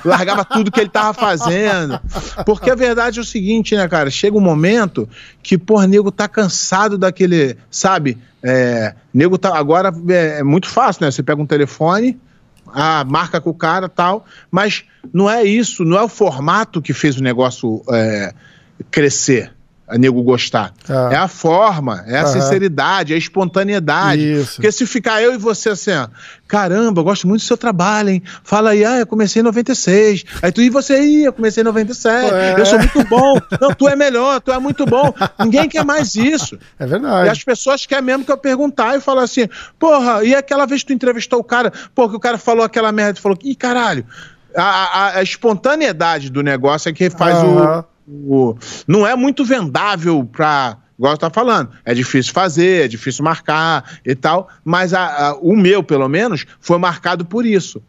[0.04, 2.00] largava tudo que ele tava fazendo.
[2.44, 4.10] Porque a verdade é o seguinte, né, cara?
[4.10, 5.08] Chega um momento
[5.42, 8.18] que, porra, nego tá cansado daquele, sabe?
[8.42, 9.56] É, nego tá.
[9.56, 11.10] Agora é, é muito fácil, né?
[11.10, 12.18] Você pega um telefone,
[12.72, 16.92] ah, marca com o cara tal, mas não é isso, não é o formato que
[16.92, 18.34] fez o negócio é,
[18.90, 19.52] crescer a
[19.98, 20.72] nego gostar.
[20.88, 21.10] Ah.
[21.12, 24.40] É a forma, é a sinceridade, é a espontaneidade.
[24.40, 24.54] Isso.
[24.56, 26.08] Porque se ficar eu e você assim, ó,
[26.46, 28.22] caramba, eu gosto muito do seu trabalho, hein?
[28.44, 30.24] Fala aí, ah, eu comecei em 96.
[30.42, 32.32] Aí tu e você aí, eu comecei em 97.
[32.32, 32.54] É.
[32.58, 33.40] Eu sou muito bom.
[33.60, 35.14] Não, tu é melhor, tu é muito bom.
[35.40, 36.58] Ninguém quer mais isso.
[36.78, 37.28] É verdade.
[37.28, 40.82] E as pessoas querem mesmo que eu perguntar e falar assim, porra, e aquela vez
[40.82, 43.54] que tu entrevistou o cara, pô, que o cara falou aquela merda, tu falou, ih,
[43.54, 44.04] caralho.
[44.54, 47.78] A, a, a, espontaneidade do negócio é que faz uhum.
[47.78, 53.24] o o, não é muito vendável para igual tá falando, é difícil fazer, é difícil
[53.24, 57.82] marcar e tal, mas a, a, o meu, pelo menos, foi marcado por isso.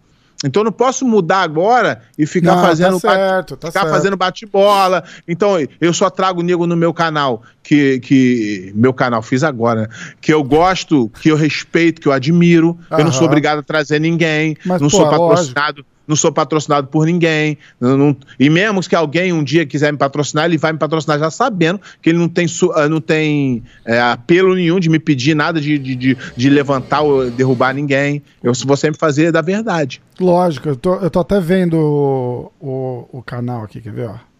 [0.43, 3.81] Então eu não posso mudar agora e ficar não, tá fazendo tá certo, tá ficar
[3.81, 3.93] certo.
[3.93, 5.03] fazendo bate-bola.
[5.25, 9.87] Então eu só trago nego no meu canal que que meu canal fiz agora, né?
[10.19, 12.77] que eu gosto, que eu respeito, que eu admiro.
[12.91, 12.99] Aham.
[12.99, 15.77] Eu não sou obrigado a trazer ninguém, Mas, não pô, sou patrocinado.
[15.77, 17.57] Lógico não sou patrocinado por ninguém.
[17.79, 21.19] Não, não, e mesmo que alguém um dia quiser me patrocinar, ele vai me patrocinar
[21.19, 22.45] já sabendo que ele não tem,
[22.75, 27.01] ah, não tem é, apelo nenhum de me pedir nada de, de, de, de, levantar
[27.01, 28.21] ou derrubar ninguém.
[28.41, 30.01] Eu vou sempre fazer da verdade.
[30.19, 34.09] Lógico, eu tô, eu tô até vendo o, o, o canal aqui, quer ver?
[34.09, 34.33] Ó.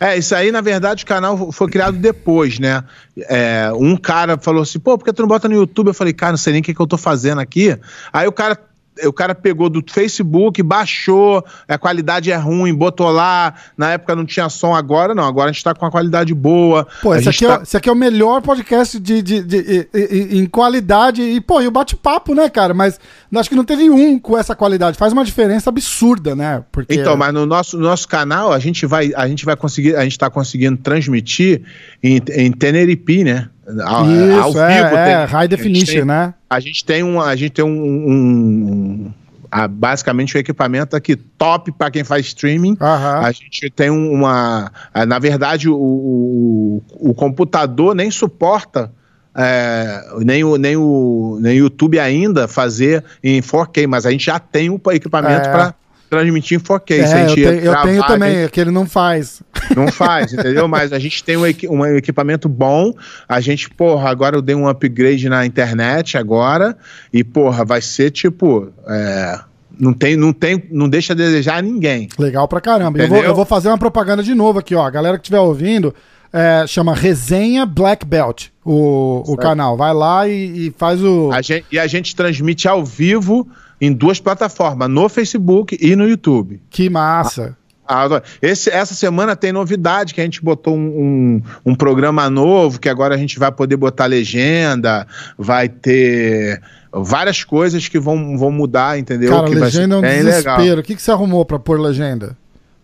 [0.00, 2.84] É, isso aí, na verdade, o canal foi criado depois, né?
[3.28, 5.88] É, um cara falou assim, pô, por que tu não bota no YouTube?
[5.88, 7.76] Eu falei, cara, não sei nem o que, que eu tô fazendo aqui.
[8.12, 8.56] Aí o cara
[9.04, 13.54] o cara pegou do Facebook, baixou, a qualidade é ruim, botou lá.
[13.76, 15.24] Na época não tinha som, agora não.
[15.24, 16.86] Agora a gente tá com a qualidade boa.
[17.02, 17.58] Pô, esse aqui, tá...
[17.60, 21.22] é, esse aqui é o melhor podcast de, de, de, de, de em qualidade.
[21.22, 22.74] E, pô, e o bate-papo, né, cara?
[22.74, 22.98] Mas
[23.34, 24.98] acho que não teve um com essa qualidade.
[24.98, 26.64] Faz uma diferença absurda, né?
[26.72, 26.94] Porque...
[26.94, 30.04] Então, mas no nosso, no nosso canal, a gente vai, a gente vai conseguir, a
[30.04, 31.62] gente tá conseguindo transmitir
[32.02, 33.48] em, em Tenerife, né?
[33.84, 34.96] Ao, Isso, ao é, vivo.
[34.96, 36.34] É, tem, high definition, tem, né?
[36.50, 37.70] A gente tem um, a gente tem um,
[38.10, 39.12] um
[39.50, 42.76] a, basicamente o equipamento aqui top para quem faz streaming.
[42.80, 43.20] Aham.
[43.26, 44.70] A gente tem uma.
[44.92, 48.92] a, Na verdade, o, o, o computador nem suporta.
[49.34, 54.26] é, nem, o, nem, o, nem o YouTube ainda fazer em 4K, mas a gente
[54.26, 55.52] já tem o equipamento É.
[55.52, 55.74] para
[56.08, 57.06] transmitir em 4K.
[57.06, 59.42] Se a É, eu, tenho- eu tenho também, gente é que ele não faz.
[59.76, 60.66] não faz, entendeu?
[60.68, 62.92] Mas a gente tem um, equi- um equipamento bom.
[63.28, 66.76] A gente, porra, agora eu dei um upgrade na internet agora.
[67.12, 68.68] E, porra, vai ser tipo.
[68.86, 69.38] é,
[69.78, 72.08] não, tem, não, tem, não deixa a desejar a ninguém.
[72.18, 72.98] Legal pra caramba.
[72.98, 74.84] Eu vou, eu vou fazer uma propaganda de novo aqui, ó.
[74.84, 75.94] A galera que estiver ouvindo,
[76.32, 79.76] é, chama Resenha Black Belt, o, o canal.
[79.76, 81.30] Vai lá e, e faz o.
[81.32, 83.46] A gente, e a gente transmite ao vivo
[83.80, 86.60] em duas plataformas, no Facebook e no YouTube.
[86.70, 87.56] Que massa.
[87.86, 92.78] Agora, esse- essa semana tem novidade, que a gente botou um, um, um programa novo,
[92.78, 95.06] que agora a gente vai poder botar legenda,
[95.38, 96.60] vai ter
[96.92, 99.30] várias coisas que vão, vão mudar, entendeu?
[99.30, 100.80] Cara, que vai legenda é um desespero.
[100.80, 102.36] O que, que você arrumou pra pôr legenda?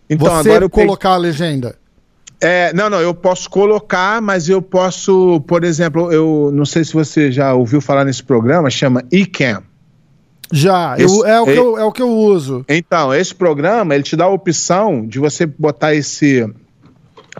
[0.09, 1.75] Então, você agora eu colocar a legenda.
[2.41, 6.93] É, não, não, eu posso colocar, mas eu posso, por exemplo, eu não sei se
[6.93, 9.61] você já ouviu falar nesse programa, chama eCam.
[10.51, 12.63] Já, Esse- eu- é, o que é- eu, é o que eu uso.
[12.69, 16.47] Então, esse programa, ele te dá a opção de você botar esse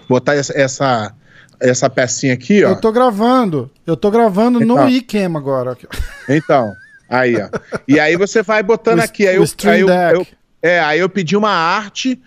[0.09, 1.13] botar essa essa,
[1.59, 2.69] essa pecinha aqui, ó.
[2.69, 3.69] Eu tô gravando.
[3.85, 4.89] Eu tô gravando no Então.
[4.89, 5.77] iCam agora.
[6.27, 6.73] Então,
[7.09, 7.47] aí, ó.
[7.87, 9.27] E aí você vai botando O aqui.
[9.27, 10.27] Aí eu, aí eu, eu-
[10.61, 12.19] é, aí eu pedi uma arte.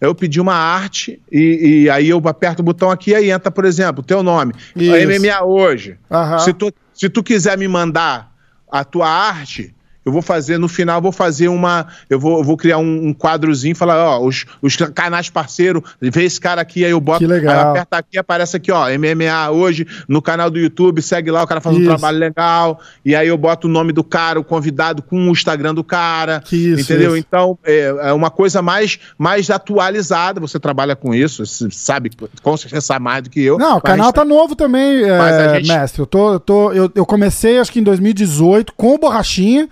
[0.00, 3.50] Eu pedi uma arte e, e aí eu aperto o botão aqui e aí entra,
[3.50, 4.52] por exemplo, o teu nome.
[4.76, 4.92] Isso.
[5.08, 5.96] MMA hoje.
[6.10, 6.40] Aham.
[6.40, 8.30] Se, tu, se tu quiser me mandar
[8.70, 9.74] a tua arte,
[10.04, 11.86] eu vou fazer, no final, vou fazer uma.
[12.10, 15.82] Eu vou, eu vou criar um, um quadrozinho e falar, ó, os, os canais parceiros,
[16.00, 17.20] vê esse cara aqui, aí eu boto.
[17.20, 17.70] Que legal.
[17.70, 21.60] Aperto aqui, aparece aqui, ó, MMA hoje, no canal do YouTube, segue lá, o cara
[21.60, 21.84] faz Isso.
[21.84, 22.80] um trabalho legal.
[23.04, 26.40] E aí eu boto o nome do cara, o convidado com o Instagram do cara.
[26.40, 27.16] Que isso, entendeu?
[27.16, 27.24] isso.
[27.26, 30.40] Então, é, é uma coisa mais, mais atualizada.
[30.40, 32.10] Você trabalha com isso, você sabe,
[32.42, 33.58] com certeza sabe mais do que eu.
[33.58, 36.00] Não, o canal tá novo também, é, gente- mestre.
[36.02, 39.68] Eu, tô, eu, tô, eu, eu comecei, acho que em 2018, com o Borrachinha.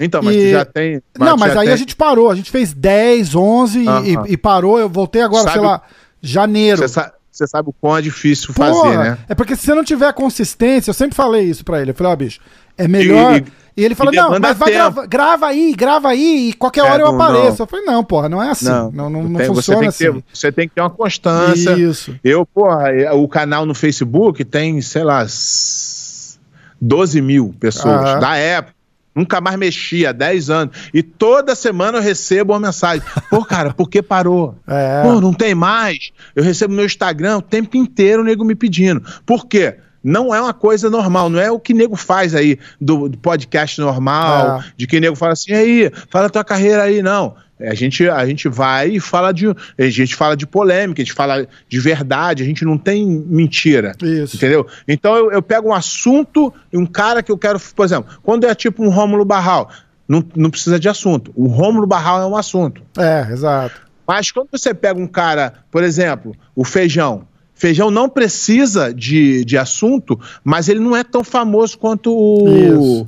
[0.00, 1.00] Então, mas E- já tem.
[1.18, 2.30] não, tu mas aí tem- a gente parou.
[2.30, 4.78] A gente fez 10, 11 e- e, parou.
[4.78, 5.82] Eu voltei agora, Sabe- sei lá,
[6.20, 6.78] janeiro.
[6.78, 9.18] Você sa- você sabe o quão é difícil Porra, fazer, né?
[9.28, 11.90] É porque se você não tiver consistência, eu sempre falei isso pra ele.
[11.90, 12.40] Eu falei, ó, bicho,
[12.78, 13.36] é melhor.
[13.36, 13.44] E,
[13.76, 17.02] E- ele falou, não, mas vai grava, grava aí, grava aí, e qualquer É, hora
[17.02, 17.56] eu não, apareço.
[17.58, 17.64] não.
[17.64, 18.66] Eu falei, não, porra, não é assim.
[18.66, 20.20] Não, não, não, tem- funciona você assim.
[20.20, 21.72] ter, Você tem que ter uma constância.
[21.72, 22.14] Isso.
[22.22, 26.38] Eu, porra, é, o canal no Facebook tem, sei lá, s-
[26.80, 28.18] 12 mil pessoas Aham.
[28.20, 28.73] da época.
[29.14, 30.76] Nunca mais mexi há 10 anos.
[30.92, 33.02] E toda semana eu recebo uma mensagem.
[33.30, 34.54] Pô, cara, por que parou?
[34.66, 35.02] É.
[35.02, 36.10] Pô, não tem mais.
[36.34, 39.02] Eu recebo no meu Instagram o tempo inteiro o nego me pedindo.
[39.24, 39.76] Por quê?
[40.02, 43.80] Não é uma coisa normal, não é o que nego faz aí do, do podcast
[43.80, 44.64] normal, É.
[44.76, 47.34] de que nego fala assim, aí, fala tua carreira aí, não.
[47.58, 49.46] É, A gente, a gente vai e fala de.
[49.48, 53.94] A gente fala de polêmica, a gente fala de verdade, a gente não tem mentira.
[54.02, 54.36] Isso.
[54.36, 54.66] Entendeu?
[54.88, 57.60] Então eu, eu pego um assunto e um cara que eu quero.
[57.60, 59.70] Por exemplo, quando é tipo um Rômulo Barral,
[60.08, 61.32] não, não precisa de assunto.
[61.34, 62.82] O Rômulo Barral é um assunto.
[62.98, 63.82] É, exato.
[64.06, 67.26] Mas quando você pega um cara, por exemplo, o Feijão.
[67.54, 73.06] Feijão não precisa de, de assunto, mas ele não é tão famoso quanto o,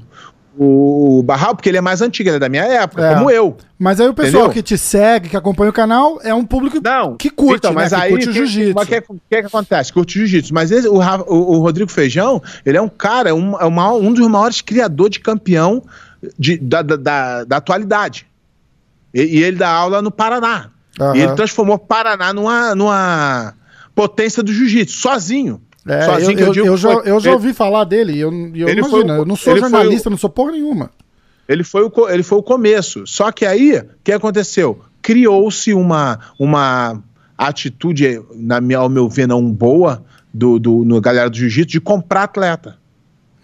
[0.58, 3.14] O Barral, porque ele é mais antigo, ele é da minha época, É.
[3.14, 3.56] como eu.
[3.78, 4.54] Mas aí o pessoal Entendeu?
[4.54, 7.14] que te segue, que acompanha o canal, é um público Não.
[7.16, 7.98] que curte, então, mas né?
[7.98, 8.78] aí, que curte o jiu-jitsu.
[8.80, 9.92] O que, que, que acontece?
[9.92, 10.54] Curte jiu-jitsu.
[10.54, 14.00] Mas esse- o, o- o Rodrigo Feijão, ele é um cara, um, é o maior-
[14.00, 15.82] um dos maiores criadores de campeão
[16.38, 18.26] de- da, da, da- da atualidade.
[19.12, 20.70] E, e ele dá aula no Paraná.
[20.98, 21.16] Aham.
[21.16, 23.52] E ele transformou Paraná numa, numa
[23.94, 25.60] potência do jiu-jitsu, sozinho.
[25.86, 28.18] É, sozinho eu, que eu digo eu já, foi- eu já ele- ouvi falar dele,
[28.18, 30.90] eu, eu Ele foi imagino, o- eu não sou jornalista, o- não sou porra nenhuma.
[31.48, 33.06] Ele foi o, ele foi o começo.
[33.06, 34.80] Só que aí, o que aconteceu?
[35.00, 37.00] Criou-se uma, uma
[37.38, 40.02] atitude, na minha, ao meu ver, não boa,
[40.34, 42.76] do, do, no galera do jiu-jitsu, de comprar atleta.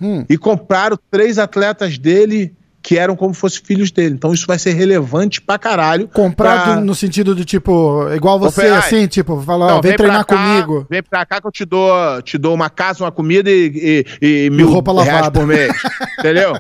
[0.01, 0.24] Hum.
[0.28, 2.53] E compraram três atletas dele
[2.83, 4.14] que eram como fossem filhos dele.
[4.14, 6.09] Então isso vai ser relevante pra caralho.
[6.09, 9.99] Comprado pra- no sentido de, tipo, igual você, assim, tipo, falar, Não, ó, vem, pra
[9.99, 10.87] treinar cá, comigo.
[10.91, 14.47] Vem pra cá que eu te dou, te dou uma casa, uma comida e, e,
[14.47, 15.39] e mil roupa reais lavada.
[15.41, 15.72] por mês.
[16.18, 16.51] Entendeu?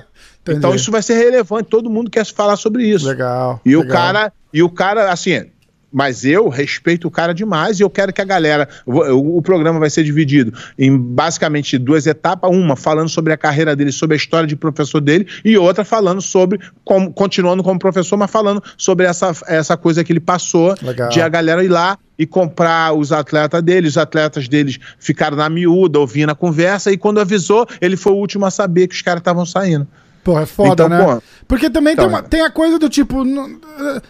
[0.42, 0.58] Entendi.
[0.58, 1.68] Então isso vai ser relevante.
[1.68, 3.06] Todo mundo quer falar sobre isso.
[3.06, 3.60] Legal.
[3.64, 3.96] E o legal.
[3.96, 5.46] cara, e o cara, assim,
[5.92, 8.68] mas eu respeito o cara demais e eu quero que a galera.
[8.86, 13.76] O, o programa vai ser dividido em basicamente duas etapas: uma falando sobre a carreira
[13.76, 18.16] dele, sobre a história de professor dele, e outra falando sobre, como, continuando como professor,
[18.16, 21.10] mas falando sobre essa, essa coisa que ele passou Legal.
[21.10, 23.88] de a galera ir lá e comprar os atletas dele.
[23.88, 28.16] Os atletas deles ficaram na miúda, ouvindo a conversa, e quando avisou, ele foi o
[28.16, 29.86] último a saber que os caras estavam saindo.
[30.24, 31.04] Pô, é foda, então, né?
[31.04, 33.58] Pô, Porque também então, tem, uma, tem a coisa do tipo, não,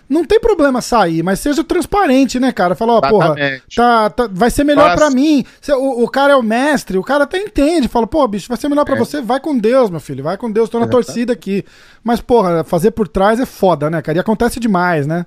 [0.08, 2.74] não tem problema sair, mas seja transparente, né, cara?
[2.74, 3.34] Fala, ó, porra,
[3.74, 5.42] tá, tá, vai ser melhor para mim.
[5.70, 8.68] O, o, cara é o mestre, o cara até entende, fala, pô, bicho, vai ser
[8.68, 8.98] melhor para é.
[8.98, 11.64] você, vai com Deus, meu filho, vai com Deus, tô na torcida aqui.
[12.04, 14.18] Mas, porra, fazer por trás é foda, né, cara?
[14.18, 15.24] E acontece demais, né?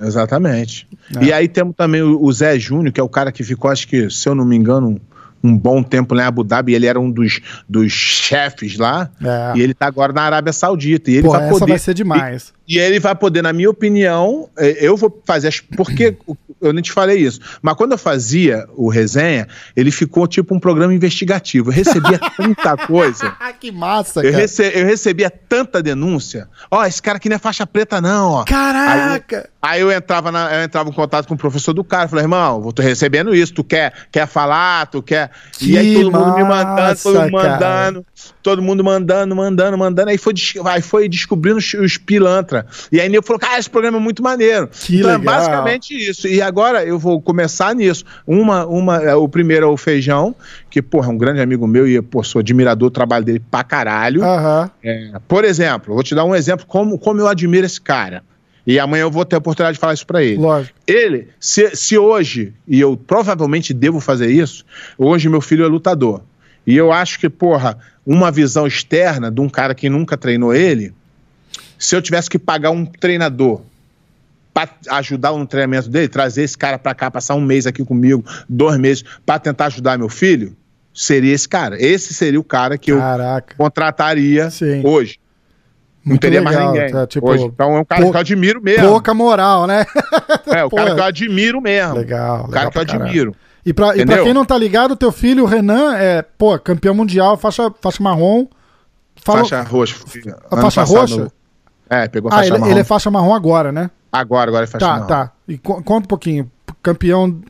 [0.00, 0.88] Exatamente.
[1.16, 1.24] É.
[1.24, 4.10] E aí temos também o, Zé Júnior, que é o cara que ficou, acho que,
[4.10, 5.00] se eu não me engano, um
[5.42, 9.58] bom tempo lá em Abu Dhabi, ele era um dos, dos chefes lá, é.
[9.58, 11.10] e ele tá agora na Arábia Saudita.
[11.10, 12.52] E ele Pô, vai poder, vai ser demais.
[12.66, 15.60] E, ele vai poder, na minha opinião, é, eu vou fazer as.
[15.60, 16.16] Porque
[16.60, 17.40] eu nem te falei isso.
[17.60, 21.70] Mas quando eu fazia o resenha, ele ficou tipo um programa investigativo.
[21.70, 23.36] Eu recebia tanta coisa.
[23.60, 24.42] que massa, eu cara.
[24.42, 26.48] Rece eu recebia tanta denúncia.
[26.70, 28.44] Ó, oh, esse cara aqui não é faixa preta, não, ó.
[28.44, 29.48] Caraca!
[29.60, 32.08] Aí, aí eu, entrava na, eu entrava em contato com o professor do cara.
[32.08, 33.54] Falei, irmão, vou tô recebendo isso.
[33.54, 34.86] Tu quer, quer falar?
[34.86, 35.30] Tu quer.
[35.52, 38.06] Que e aí todo mundo massa, me mandando,
[38.42, 40.10] todo mundo mandando, todo mundo mandando, mandando, mandando.
[40.10, 41.96] Aí foi, aí foi descobrindo os, os
[42.56, 42.66] pilantra.
[42.90, 44.68] E aí eu falou, cara, esse programa é muito maneiro.
[44.68, 45.34] Que então, é legal.
[45.34, 46.26] é basicamente isso.
[46.28, 48.04] E agora eu vou começar nisso.
[48.26, 50.34] Uma, uma, é, o primeiro é o Feijão,
[50.70, 53.64] que, porra, é um grande amigo meu e, pô, sou admirador do trabalho dele pra
[53.64, 54.22] caralho.
[54.22, 54.70] Uhum.
[54.82, 58.22] É, por exemplo, vou te dar um exemplo como, como eu admiro esse cara.
[58.66, 60.38] E amanhã eu vou ter a oportunidade de falar isso para ele.
[60.38, 60.76] Lógico.
[60.86, 64.64] Ele, se, se hoje, e eu provavelmente devo fazer isso,
[64.98, 66.22] hoje meu filho é lutador.
[66.66, 70.92] E eu acho que, porra, uma visão externa de um cara que nunca treinou ele,
[71.78, 73.60] se eu tivesse que pagar um treinador
[74.52, 78.24] para ajudar no treinamento dele, trazer esse cara para cá, passar um mês aqui comigo,
[78.48, 80.56] dois meses, para tentar ajudar meu filho,
[80.94, 81.76] seria esse cara.
[81.78, 83.52] Esse seria o cara que Caraca.
[83.52, 84.80] eu contrataria Sim.
[84.82, 85.18] hoje.
[86.02, 86.90] Muito não teria legal, mais ninguém.
[86.90, 87.44] Tá, tipo, hoje.
[87.44, 88.88] Então é um cara que eu admiro mesmo.
[88.88, 89.84] Pouca moral, né?
[90.46, 91.94] é, o cara que eu admiro mesmo.
[91.94, 92.44] Legal.
[92.44, 93.34] O cara que eu admiro.
[93.66, 96.94] E pra, e pra quem não tá ligado, teu filho, o Renan, é, pô, campeão
[96.94, 98.46] mundial, faixa, faixa marrom.
[99.16, 99.40] Fala...
[99.40, 99.96] Faixa roxa.
[100.50, 101.32] A faixa roxa?
[101.88, 102.70] É, pegou a ah, faixa ele, marrom.
[102.70, 103.90] ele é faixa marrom agora, né?
[104.10, 105.06] Agora, agora é faixa tá, marrom.
[105.06, 105.32] Tá, tá.
[105.48, 106.50] E co conta um pouquinho.
[106.82, 107.40] Campeão.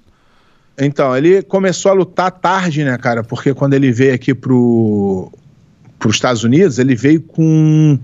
[0.79, 3.23] Então, ele começou a lutar tarde, né, cara?
[3.23, 5.33] Porque quando ele veio aqui pro,
[6.05, 7.99] os Estados Unidos, ele veio com,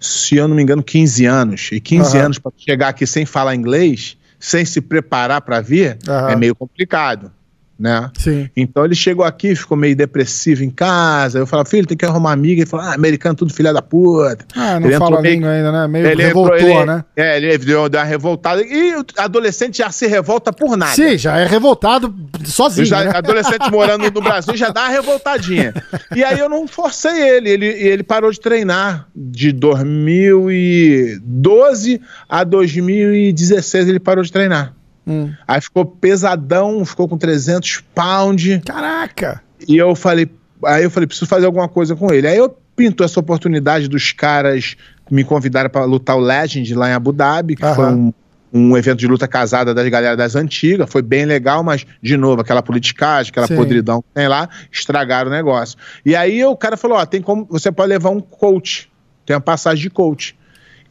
[0.00, 1.70] se eu não me engano, 15 anos.
[1.72, 2.24] E 15 uhum.
[2.24, 6.28] anos para chegar aqui sem falar inglês, sem se preparar para vir, uhum.
[6.28, 7.32] é meio complicado
[7.78, 8.10] né?
[8.18, 8.48] Sim.
[8.56, 11.38] Então ele chegou aqui, ficou meio depressivo em casa.
[11.38, 12.62] Eu falei, filho, tem que arrumar amiga.
[12.62, 14.38] Ele falou, ah, americano, tudo filha da puta.
[14.54, 15.88] Ah, não ele fala meio, língua ainda, né?
[15.88, 17.04] Meio ele revoltou, ele, né?
[17.16, 18.62] É, ele deu, deu uma revoltada.
[18.62, 20.94] E o adolescente já se revolta por nada.
[20.94, 22.14] Sim, já é revoltado
[22.44, 22.86] sozinho.
[22.86, 23.12] Já, né?
[23.16, 25.72] Adolescente morando no Brasil já dá uma revoltadinha.
[26.14, 27.50] E aí eu não forcei ele.
[27.50, 33.88] Ele, ele parou de treinar de 2012 a 2016.
[33.88, 34.74] Ele parou de treinar.
[35.06, 35.32] Hum.
[35.46, 38.60] Aí ficou pesadão, ficou com 300 pounds.
[38.64, 39.42] Caraca!
[39.66, 40.30] E eu falei,
[40.64, 42.26] aí eu falei, preciso fazer alguma coisa com ele.
[42.26, 44.76] Aí eu pinto essa oportunidade dos caras
[45.06, 47.74] que me convidaram para lutar o Legend lá em Abu Dhabi, que Aham.
[47.74, 48.12] foi um,
[48.52, 52.42] um evento de luta casada das galera das antigas, foi bem legal, mas, de novo,
[52.42, 53.56] aquela politicagem, aquela Sim.
[53.56, 55.78] podridão que tem lá, estragaram o negócio.
[56.04, 57.46] E aí o cara falou: ó, tem como.
[57.50, 58.90] Você pode levar um coach,
[59.24, 60.36] tem uma passagem de coach.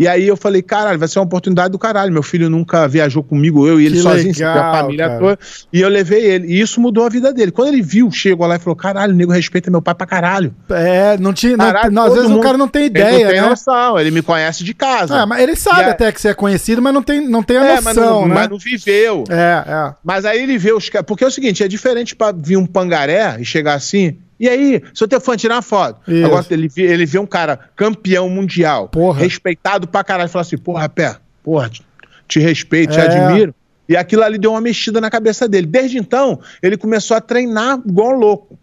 [0.01, 2.11] E aí eu falei, caralho, vai ser uma oportunidade do caralho.
[2.11, 5.19] Meu filho nunca viajou comigo, eu e ele que sozinho, legal, a família cara.
[5.19, 5.39] toda.
[5.71, 6.47] E eu levei ele.
[6.47, 7.51] E isso mudou a vida dele.
[7.51, 10.55] Quando ele viu, chegou lá e falou: caralho, o nego respeita meu pai pra caralho.
[10.71, 11.55] É, não tinha.
[11.55, 13.13] Caralho, não, às vezes mundo, o cara não tem ideia.
[13.13, 13.49] Ele não tem né?
[13.49, 15.19] noção, ele me conhece de casa.
[15.19, 17.63] É, mas ele sabe até que você é conhecido, mas não tem, não tem a
[17.63, 17.83] é, noção.
[17.83, 18.33] Mas não, né?
[18.33, 19.23] mas não viveu.
[19.29, 19.93] É, é.
[20.03, 21.05] Mas aí ele vê os caras.
[21.05, 24.17] Porque é o seguinte: é diferente pra vir um pangaré e chegar assim.
[24.41, 26.01] E aí, seu fã tirar uma foto.
[26.11, 26.25] Isso.
[26.25, 29.19] Agora ele vê, ele vê um cara campeão mundial, porra.
[29.19, 31.85] respeitado pra caralho, e fala assim: porra, pé, porra, te,
[32.27, 33.07] te respeito, é.
[33.07, 33.53] te admiro.
[33.87, 35.67] E aquilo ali deu uma mexida na cabeça dele.
[35.67, 38.57] Desde então, ele começou a treinar igual louco.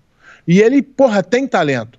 [0.48, 1.96] E ele, porra, tem talento.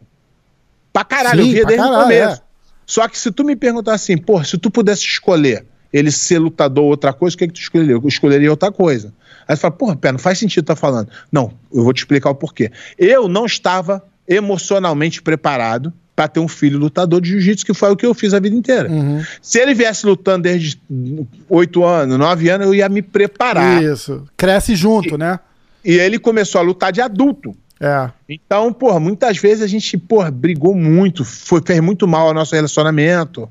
[0.91, 2.41] Pra caralho, Sim, eu via desde caralho, o começo.
[2.41, 2.43] É.
[2.85, 6.83] Só que se tu me perguntar assim, porra, se tu pudesse escolher ele ser lutador
[6.83, 7.95] ou outra coisa, o que, é que tu escolheria?
[7.95, 9.13] Eu escolheria outra coisa.
[9.47, 11.09] Aí você fala, porra, pé, não faz sentido estar tá falando.
[11.31, 12.71] Não, eu vou te explicar o porquê.
[12.97, 17.95] Eu não estava emocionalmente preparado para ter um filho lutador de jiu-jitsu, que foi o
[17.95, 18.89] que eu fiz a vida inteira.
[18.89, 19.23] Uhum.
[19.41, 20.79] Se ele viesse lutando desde
[21.47, 23.81] oito anos, nove anos, eu ia me preparar.
[23.81, 24.25] Isso.
[24.35, 25.39] Cresce junto, e, né?
[25.83, 27.55] E ele começou a lutar de adulto.
[27.79, 28.11] É.
[28.27, 32.53] Então, porra, muitas vezes a gente, porra, brigou muito, foi, fez muito mal ao nosso
[32.53, 33.49] relacionamento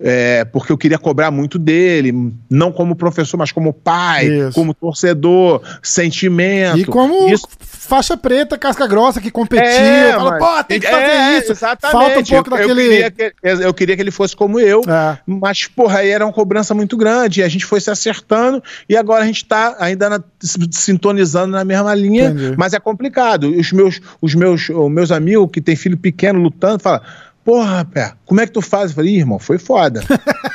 [0.00, 4.52] é, porque eu queria cobrar muito dele, não como professor, mas como pai, Isso.
[4.54, 6.78] como torcedor, sentimento.
[6.78, 7.46] E como Isso...
[7.60, 10.38] faixa preta, casca grossa, que competia, é, fala, mas...
[10.38, 11.52] pô, tem que fazer é, isso.
[11.52, 11.92] Exatamente.
[11.92, 12.82] Falta um pouco eu, daquele...
[12.82, 15.18] Eu queria, que, eu queria que ele fosse como eu, é.
[15.26, 18.96] mas, porra, aí era uma cobrança muito grande, e a gente foi se acertando, e
[18.96, 20.22] agora a gente tá ainda na,
[20.70, 22.54] sintonizando na mesma linha, Entendi.
[22.56, 23.50] mas é complicado.
[23.50, 27.02] Os meus, os meus, os meus amigos que têm filho pequeno lutando, falam
[27.44, 28.90] Porra, pé, como é que tu faz?
[28.90, 30.02] Eu falei, irmão, foi foda.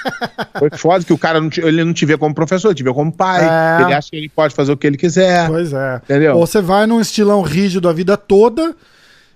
[0.59, 2.93] foi foda que o cara não te, ele não te vê como professor, te vê
[2.93, 3.43] como pai.
[3.43, 3.83] É.
[3.83, 5.47] Ele acha que ele pode fazer o que ele quiser.
[5.47, 6.01] Pois é.
[6.03, 6.36] Entendeu?
[6.38, 8.75] Ou você vai num estilão rígido a vida toda.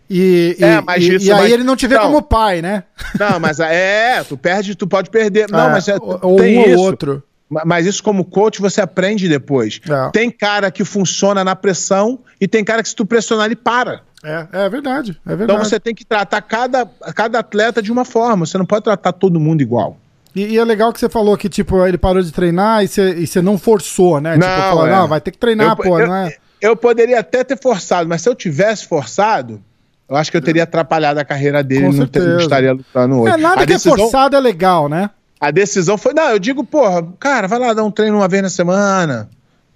[0.10, 1.52] E, é, e, isso, e aí mas...
[1.52, 2.84] ele não te vê não, como pai, né?
[3.20, 5.47] Não, mas é, tu perde, tu pode perder.
[5.50, 6.80] Não, é, mas é, ou tem um isso.
[6.80, 7.24] ou outro.
[7.66, 9.82] Mas isso, como coach, você aprende depois.
[9.89, 10.12] É.
[10.12, 14.04] Tem cara que funciona na pressão e tem cara que, se tu pressionar, ele para.
[14.24, 15.51] É, é verdade, é verdade.
[15.51, 18.45] Então você tem que tratar cada, cada atleta de uma forma.
[18.45, 19.97] Você não pode tratar todo mundo igual.
[20.36, 23.15] E, e, é legal que você falou que, tipo, ele parou de treinar e você,
[23.15, 24.34] e você não forçou, né?
[24.34, 24.91] Tipo, não, tipo, falou, é.
[24.91, 26.36] não, vai ter que treinar, eu, pô, eu, não é?
[26.61, 29.61] Eu poderia até ter forçado, mas se eu tivesse forçado,
[30.07, 33.34] eu acho que eu teria atrapalhado a carreira dele e não, não, estaria lutando hoje.
[33.34, 33.95] É, nada a que decisão...
[33.95, 35.09] é forçado é legal, né?
[35.39, 36.13] A decisão foi.
[36.13, 39.30] Não, eu digo, porra, cara, vai lá dar um treino uma vez na semana.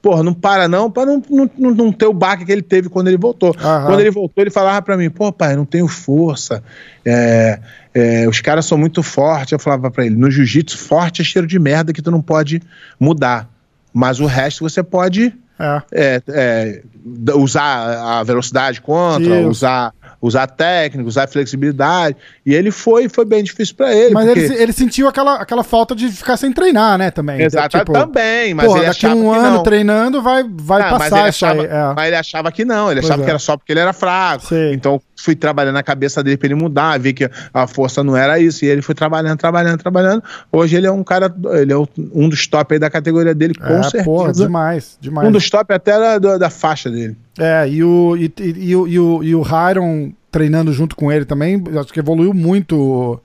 [0.04, 3.08] Porra, não para não, pra não, não, não ter o baque que ele teve quando
[3.08, 3.56] ele voltou.
[3.58, 3.86] Aham.
[3.86, 6.62] Quando ele voltou, ele falava para mim, pô, pai, não tenho força.
[7.06, 7.58] É,
[7.94, 9.54] é, os caras são muito fortes.
[9.54, 12.62] Eu falava para ele, no jiu-jitsu, forte é cheiro de merda que tu não pode
[13.00, 13.50] mudar.
[13.94, 15.82] Mas o resto você pode é.
[15.94, 16.84] É, é
[17.36, 19.50] usar a velocidade contra, Isso.
[19.50, 19.94] usar
[20.24, 22.16] usar técnica, usar flexibilidade.
[22.46, 24.14] E ele foi, foi bem difícil para ele.
[24.14, 24.40] Mas porque...
[24.40, 27.42] ele, ele sentiu aquela, aquela falta de ficar sem treinar, né, também.
[27.42, 29.64] Exato, tipo, também, mas porra, ele daqui um ano não.
[29.64, 31.94] treinando vai, vai passar mas achava, aí, é.
[31.94, 33.26] Mas ele achava que não, ele pois achava é.
[33.26, 34.46] que era só porque ele era fraco.
[34.46, 34.72] Sim.
[34.72, 38.40] Então fui trabalhando na cabeça dele para ele mudar, ver que a força não era
[38.40, 40.24] isso, e ele foi trabalhando, trabalhando, trabalhando.
[40.52, 43.66] Hoje ele é um cara, ele é um dos top aí da categoria dele, com
[43.66, 44.46] é, certeza.
[44.46, 45.28] Demais, demais.
[45.28, 47.18] Um dos top até da, da faixa dele.
[47.40, 51.12] É, e o, e, e, e, o, e, o, e o Hiron treinando junto com
[51.12, 53.22] ele também, acho que evoluiu muito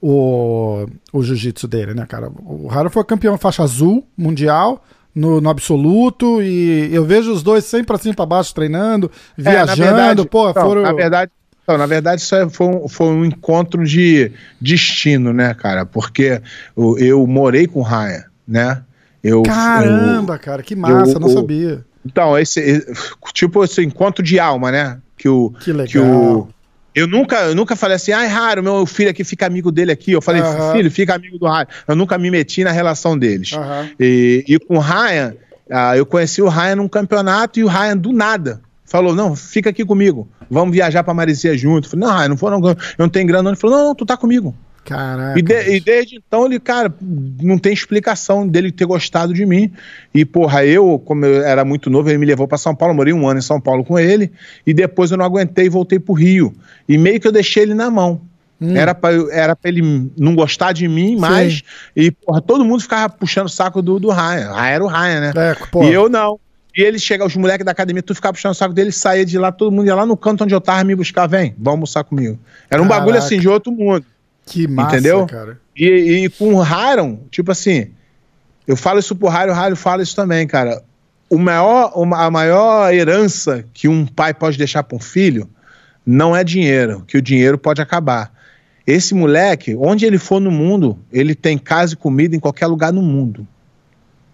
[0.00, 2.30] o, o jiu-jitsu dele, né, cara?
[2.44, 4.84] O Hiron foi campeão faixa azul mundial,
[5.14, 9.86] no, no, absoluto e eu vejo os dois sempre assim para baixo treinando, viajando, é,
[9.86, 10.82] verdade, pô, foram...
[10.82, 11.32] Na verdade,
[11.66, 14.30] na verdade isso é, foi, um, foi um encontro de
[14.60, 15.86] destino, né, cara?
[15.86, 16.42] Porque
[16.76, 18.82] eu, eu morei com o Ryan, né?
[19.22, 21.84] Eu, Caramba, eu, cara, que massa, eu, não sabia.
[22.06, 22.86] Então, esse,
[23.32, 24.98] tipo esse encontro de alma, né?
[25.16, 25.52] Que o.
[25.60, 25.86] Que legal.
[25.86, 26.48] Que o,
[26.96, 30.12] eu nunca, eu nunca falei assim, ai, Raro, meu filho aqui fica amigo dele aqui.
[30.12, 30.72] Eu falei, uhum.
[30.72, 31.66] filho, fica amigo do Ryan.
[31.86, 33.52] Eu nunca me meti na relação deles.
[33.52, 33.90] Uhum.
[34.00, 35.34] E, e com o Ryan,
[35.68, 39.68] uh, eu conheci o Ryan num campeonato e o Ryan, do nada, falou: não, fica
[39.68, 40.26] aqui comigo.
[40.50, 41.86] Vamos viajar pra Marizia junto.
[41.86, 43.50] Eu falei, não, Ryan, não vou, não, eu não tenho grana.
[43.50, 44.54] Ele falou: não, não, tu tá comigo.
[44.86, 45.36] Caraca.
[45.36, 46.94] E, de, e, desde então ele, cara,
[47.42, 49.72] não tem explicação dele ter gostado de mim.
[50.14, 53.12] E, porra, eu, como eu era muito novo, ele me levou para São Paulo, morei
[53.12, 54.30] um ano em São Paulo com ele.
[54.64, 56.54] E depois eu não aguentei e voltei pro Rio.
[56.88, 58.20] E meio que eu deixei ele na mão.
[58.60, 58.76] Hum.
[58.76, 61.62] Era, pra, era pra ele não gostar de mim mais.
[61.94, 64.52] E, porra, todo mundo ficava puxando o saco do, do Ryan.
[64.54, 65.32] Ah, era o Ryan, né?
[65.36, 66.38] É, e eu não.
[66.76, 69.36] E ele chega, os moleques da academia, tu ficava puxando o saco dele, saía de
[69.36, 72.04] lá, todo mundo ia lá no canto onde eu tava me buscar, vem, vamos almoçar
[72.04, 72.38] comigo.
[72.70, 73.00] Era um Caraca.
[73.00, 74.04] bagulho assim de outro mundo.
[74.46, 75.26] Que massa, entendeu?
[75.26, 75.60] cara.
[75.76, 77.90] E, e com o Haron, tipo assim,
[78.66, 80.82] eu falo isso pro Haron, o Haron fala isso também, cara.
[81.28, 85.50] O maior, a maior herança que um pai pode deixar para um filho
[86.06, 88.32] não é dinheiro, que o dinheiro pode acabar.
[88.86, 92.92] Esse moleque, onde ele for no mundo, ele tem casa e comida em qualquer lugar
[92.92, 93.46] no mundo.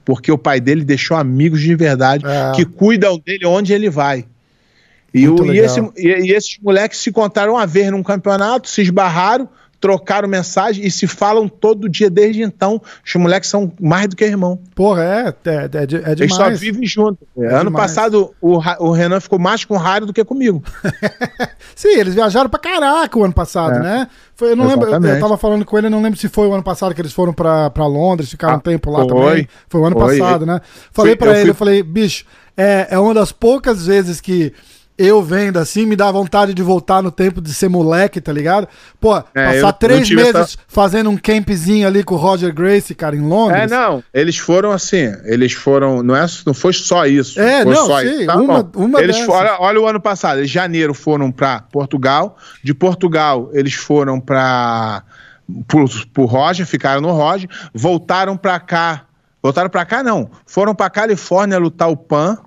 [0.04, 2.52] Porque o pai dele deixou amigos de verdade é.
[2.54, 4.26] que cuidam dele onde ele vai.
[5.14, 8.82] E, o, e, esse, e, e esses moleques se contaram a ver num campeonato, se
[8.82, 9.48] esbarraram,
[9.82, 12.80] trocaram mensagem e se falam todo dia desde então.
[13.04, 14.60] Os moleques são mais do que irmão.
[14.76, 16.20] Porra, é, é, é, é demais.
[16.20, 17.26] Eles só vivem juntos.
[17.36, 17.92] É ano demais.
[17.92, 20.62] passado, o, o Renan ficou mais com o Rádio do que comigo.
[21.74, 23.80] Sim, eles viajaram pra caraca o ano passado, é.
[23.80, 24.08] né?
[24.36, 26.62] Foi, eu não lembro, eu, tava falando com ele, não lembro se foi o ano
[26.62, 29.48] passado que eles foram pra, pra Londres, ficaram ah, um tempo lá foi, também.
[29.68, 30.60] Foi o ano foi, passado, né?
[30.92, 31.50] Falei para ele, fui...
[31.50, 32.24] eu falei, bicho,
[32.56, 34.52] é, é uma das poucas vezes que
[35.02, 38.68] eu vendo assim, me dá vontade de voltar no tempo de ser moleque, tá ligado?
[39.00, 40.58] Pô, é, passar três meses essa...
[40.68, 43.62] fazendo um campzinho ali com o Roger Grace, cara, em Londres.
[43.62, 47.40] É, não, eles foram assim, eles foram, não, é, não foi só isso.
[47.40, 50.46] É, foi não, só sim, tá, uma, uma eles foram, olha o ano passado, em
[50.46, 55.02] janeiro foram para Portugal, de Portugal eles foram para
[55.66, 59.06] pro, pro Roger, ficaram no Roger, voltaram para cá,
[59.42, 62.38] voltaram para cá não, foram para Califórnia lutar o PAN,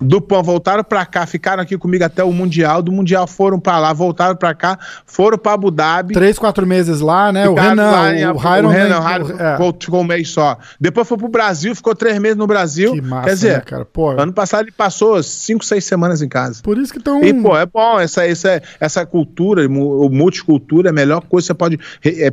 [0.00, 2.82] do PAN voltaram para cá, ficaram aqui comigo até o Mundial.
[2.82, 6.14] Do Mundial foram para lá, voltaram para cá, foram para Abu Dhabi.
[6.14, 7.48] Três, quatro meses lá, né?
[7.48, 9.72] O Renan, lá, o, o Hiron, o Renan, o é.
[9.78, 10.58] ficou um mês só.
[10.80, 12.92] Depois foi pro Brasil, ficou três meses no Brasil.
[12.92, 13.84] Que massa, Quer dizer, né, cara?
[13.84, 14.10] Pô.
[14.10, 16.60] ano passado ele passou cinco, seis semanas em casa.
[16.62, 17.22] Por isso que estão.
[17.22, 18.00] E, pô, é bom.
[18.00, 22.30] Essa, essa, essa cultura, o multicultura, é a melhor coisa que você pode é,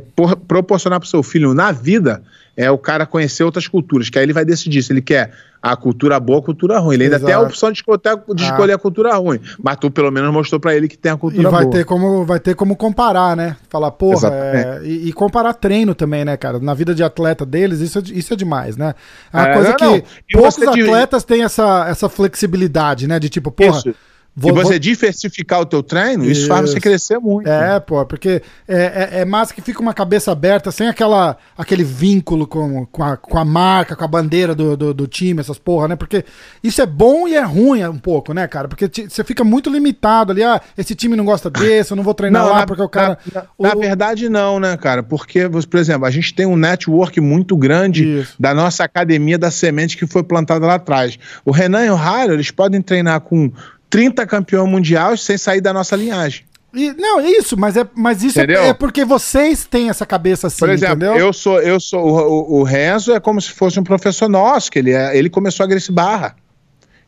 [0.48, 2.22] proporcionar pro seu filho na vida
[2.56, 5.32] é o cara conhecer outras culturas, que aí ele vai decidir se ele quer
[5.62, 6.94] a cultura boa a cultura ruim.
[6.94, 7.26] Ele ainda Exato.
[7.26, 8.00] tem a opção de escolher,
[8.34, 8.46] de ah.
[8.46, 9.38] escolher a cultura ruim.
[9.62, 11.72] Mas tu pelo menos mostrou para ele que tem a cultura e vai boa.
[11.72, 13.56] Ter como, vai ter como comparar, né?
[13.68, 16.58] Falar, porra, é, e, e, comparar treino também, né, cara?
[16.58, 18.94] Na vida de atleta deles, isso é, isso é demais, né?
[19.32, 20.02] É uma é, coisa não, que não.
[20.32, 21.28] poucos atletas de...
[21.28, 23.20] têm essa, essa flexibilidade, né?
[23.20, 23.78] De tipo, porra.
[23.78, 23.94] Isso
[24.34, 24.78] Vou, e você vou...
[24.78, 27.46] diversificar o teu treino, isso, isso, faz você crescer muito.
[27.46, 31.84] É, pô, porque é, é, é massa que fica uma cabeça aberta, sem aquela, aquele
[31.84, 35.58] vínculo com, com, a, com a marca, com a bandeira do, do, do, time, essas
[35.58, 35.96] porra, né?
[35.96, 36.24] Porque
[36.64, 38.68] isso é bom e é ruim um pouco, né, cara?
[38.68, 42.14] Porque você fica muito limitado ali, ah, esse time não gosta desse, eu não vou
[42.14, 43.18] treinar não, lá na, porque o cara...
[43.34, 43.64] Na, o...
[43.64, 45.02] na, verdade não, né, cara?
[45.02, 48.34] Porque, por exemplo, a gente tem um network muito grande isso.
[48.40, 51.18] da nossa academia da semente que foi plantada lá atrás.
[51.44, 53.52] O Renan e o Raro, eles podem treinar com
[53.92, 56.46] 30 campeões mundiais sem sair da nossa linhagem.
[56.72, 60.46] E, não, é isso, mas, é, mas isso é, é, porque vocês têm essa cabeça
[60.46, 61.18] assim, Por exemplo, entendeu?
[61.18, 64.78] eu sou, eu sou o, o, Renzo é como se fosse um professor nosso, que
[64.78, 66.34] ele, é, ele começou a Grace Barra.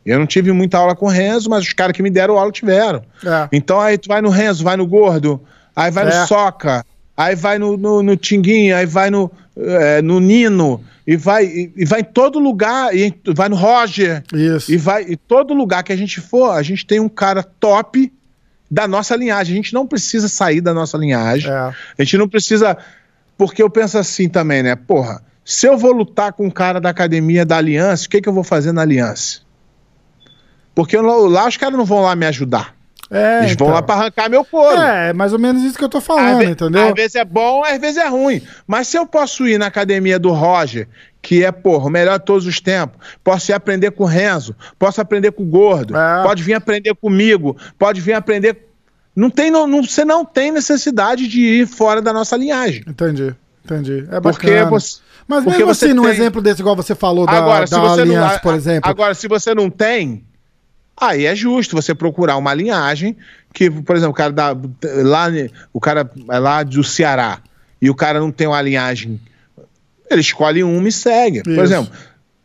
[0.05, 2.51] Eu não tive muita aula com o Renzo, mas os caras que me deram aula
[2.51, 3.01] tiveram.
[3.25, 3.49] É.
[3.51, 5.41] Então aí tu vai no Renzo, vai no Gordo,
[5.75, 6.27] aí vai no é.
[6.27, 6.85] Soca,
[7.17, 11.71] aí vai no, no, no Tinguinho, aí vai no, é, no Nino e vai, e,
[11.75, 14.23] e, vai em todo lugar, e vai no Roger.
[14.33, 14.71] Isso.
[14.71, 18.11] E vai em todo lugar que a gente for, a gente tem um cara top
[18.69, 19.53] da nossa linhagem.
[19.53, 21.51] A gente não precisa sair da nossa linhagem.
[21.51, 21.55] É.
[21.55, 22.77] A gente não precisa.
[23.37, 24.75] Porque eu penso assim também, né?
[24.75, 28.27] Porra, se eu vou lutar com um cara da academia da Aliança, o que, que
[28.27, 29.41] eu vou fazer na Aliança?
[30.73, 32.74] Porque eu, lá os caras não vão lá me ajudar.
[33.09, 33.67] É, Eles então.
[33.67, 33.85] vão lá então.
[33.85, 34.81] pra arrancar meu couro.
[34.81, 36.87] É, mais ou menos isso que eu tô falando, às entendeu?
[36.87, 38.41] Às vezes é bom, às vezes é ruim.
[38.65, 40.87] Mas se eu posso ir na academia do Roger,
[41.21, 44.55] que é, porra, o melhor de todos os tempos, posso ir aprender com o Renzo,
[44.77, 46.23] posso aprender com o Gordo, é.
[46.23, 48.69] pode vir aprender comigo, pode vir aprender.
[49.15, 52.83] Não tem, não, não, você não tem necessidade de ir fora da nossa linhagem.
[52.87, 53.99] Entendi, entendi.
[54.11, 54.33] É bacana.
[54.33, 55.05] Porque você.
[55.27, 55.95] Mas mesmo assim, tem...
[55.95, 58.89] num exemplo desse, igual você falou da, agora, da Aliança, não, por exemplo.
[58.89, 60.23] Agora, se você não tem,
[60.99, 63.17] Aí é justo você procurar uma linhagem
[63.53, 64.57] que, por exemplo, o cara da,
[65.03, 65.27] lá,
[65.73, 67.39] o cara é lá do Ceará
[67.81, 69.19] e o cara não tem uma linhagem,
[70.09, 71.37] ele escolhe uma e segue.
[71.39, 71.55] Isso.
[71.55, 71.91] Por exemplo,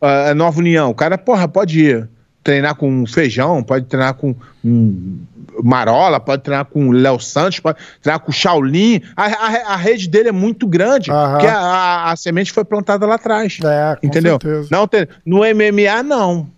[0.01, 2.09] a Nova União, o cara, porra, pode ir
[2.43, 5.19] treinar com feijão, pode treinar com um
[5.63, 9.01] Marola, pode treinar com Léo Santos, pode treinar com Shaolin.
[9.15, 13.05] A, a, a, rede dele é muito grande, porque a, a, a, semente foi plantada
[13.05, 13.59] lá atrás.
[13.63, 14.39] É, entendeu?
[14.41, 14.67] Certeza.
[14.71, 14.89] Não
[15.25, 16.49] no MMA, não.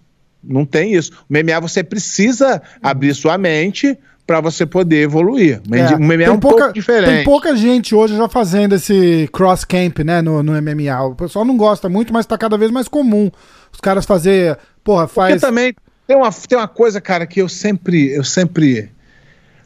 [0.43, 1.11] Não tem isso.
[1.29, 5.61] O MMA você precisa abrir sua mente para você poder evoluir.
[5.71, 5.95] É.
[5.95, 7.09] O MMA é um pouca, pouco diferente.
[7.09, 11.01] Tem pouca gente hoje já fazendo esse cross camp, né, no, no MMA.
[11.03, 13.29] O pessoal não gosta muito, mas tá cada vez mais comum.
[13.71, 15.73] Os caras fazer, porra, faz Porque também
[16.07, 18.91] tem uma, tem uma coisa, cara, que eu sempre eu sempre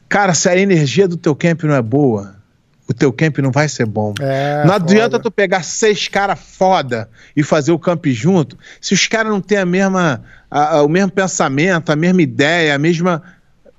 [0.10, 2.37] Cara, se a energia do teu camp não é boa,
[2.88, 4.14] o teu camp não vai ser bom.
[4.20, 9.08] É, não adianta tu pegar seis caras foda e fazer o camp junto, se os
[9.08, 13.22] caras não têm a mesma, a, a, o mesmo pensamento, a mesma ideia, a mesma.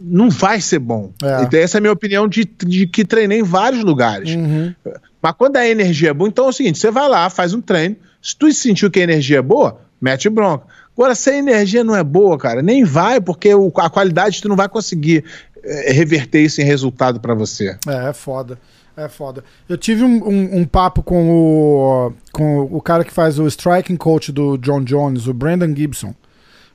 [0.01, 1.13] Não vai ser bom.
[1.21, 1.43] É.
[1.43, 4.33] Então, essa é a minha opinião de, de que treinei em vários lugares.
[4.33, 4.73] Uhum.
[5.21, 7.61] Mas quando a energia é boa, então é o seguinte: você vai lá, faz um
[7.61, 7.97] treino.
[8.23, 10.67] Se tu sentiu que a energia é boa, mete bronca.
[10.97, 14.49] Agora, se a energia não é boa, cara, nem vai, porque o, a qualidade tu
[14.49, 15.25] não vai conseguir
[15.65, 17.77] é, reverter isso em resultado para você.
[17.87, 18.59] É, é foda.
[18.99, 19.45] É foda.
[19.69, 23.97] Eu tive um, um, um, papo com o, com o cara que faz o striking
[23.97, 26.13] coach do John Jones, o Brandon Gibson.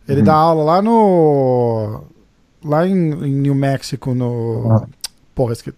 [0.08, 0.26] Ele uhum.
[0.26, 2.06] dá aula lá no.
[2.64, 4.70] Lá em, em New Mexico, no.
[4.70, 4.86] Uhum.
[5.36, 5.74] Porra, esque...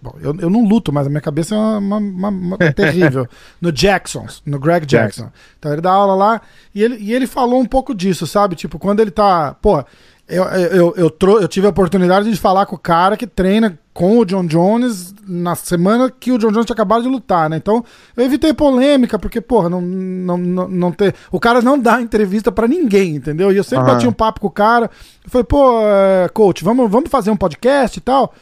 [0.00, 3.26] Bom, eu, eu não luto, mas a minha cabeça é uma, uma, uma terrível.
[3.60, 5.24] No Jacksons, no Greg Jackson.
[5.24, 5.38] Jackson.
[5.58, 6.40] Então ele dá aula lá
[6.72, 8.54] e ele, e ele falou um pouco disso, sabe?
[8.54, 9.56] Tipo, quando ele tá.
[9.60, 9.84] Pô,
[10.28, 13.78] eu, eu, eu, eu, eu tive a oportunidade de falar com o cara que treina
[13.94, 17.56] com o John Jones na semana que o John Jones tinha acabado de lutar, né?
[17.56, 17.84] Então
[18.16, 21.14] eu evitei polêmica, porque, porra, não, não, não, não ter.
[21.32, 23.50] O cara não dá entrevista para ninguém, entendeu?
[23.50, 23.94] E eu sempre uhum.
[23.94, 24.90] bati um papo com o cara.
[25.24, 28.34] Eu falei, pô, é, coach, vamos, vamos fazer um podcast e tal?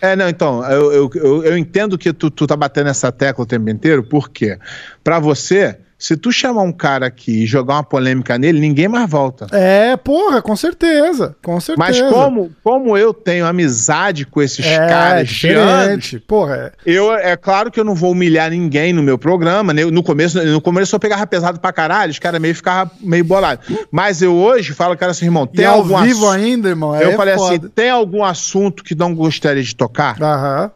[0.00, 3.44] É, não, então, eu, eu, eu, eu entendo que tu, tu tá batendo essa tecla
[3.44, 4.58] o tempo inteiro, porque
[5.04, 9.08] para você se tu chamar um cara aqui e jogar uma polêmica nele, ninguém mais
[9.08, 9.46] volta.
[9.50, 11.34] É, porra, com certeza.
[11.42, 11.78] Com certeza.
[11.78, 16.74] Mas como, como eu tenho amizade com esses é, caras diferente, porra.
[16.84, 16.92] É.
[16.92, 19.72] Eu, é claro que eu não vou humilhar ninguém no meu programa.
[19.72, 19.82] Né?
[19.86, 23.66] No começo, no começo eu pegava pesado pra caralho, os caras meio ficavam meio bolados.
[23.90, 26.94] Mas eu hoje falo, cara, assim, irmão, tem e algum ao vivo ainda, irmão.
[26.94, 27.66] É eu falei assim, foda.
[27.66, 30.22] assim: tem algum assunto que não gostaria de tocar?
[30.22, 30.70] Aham.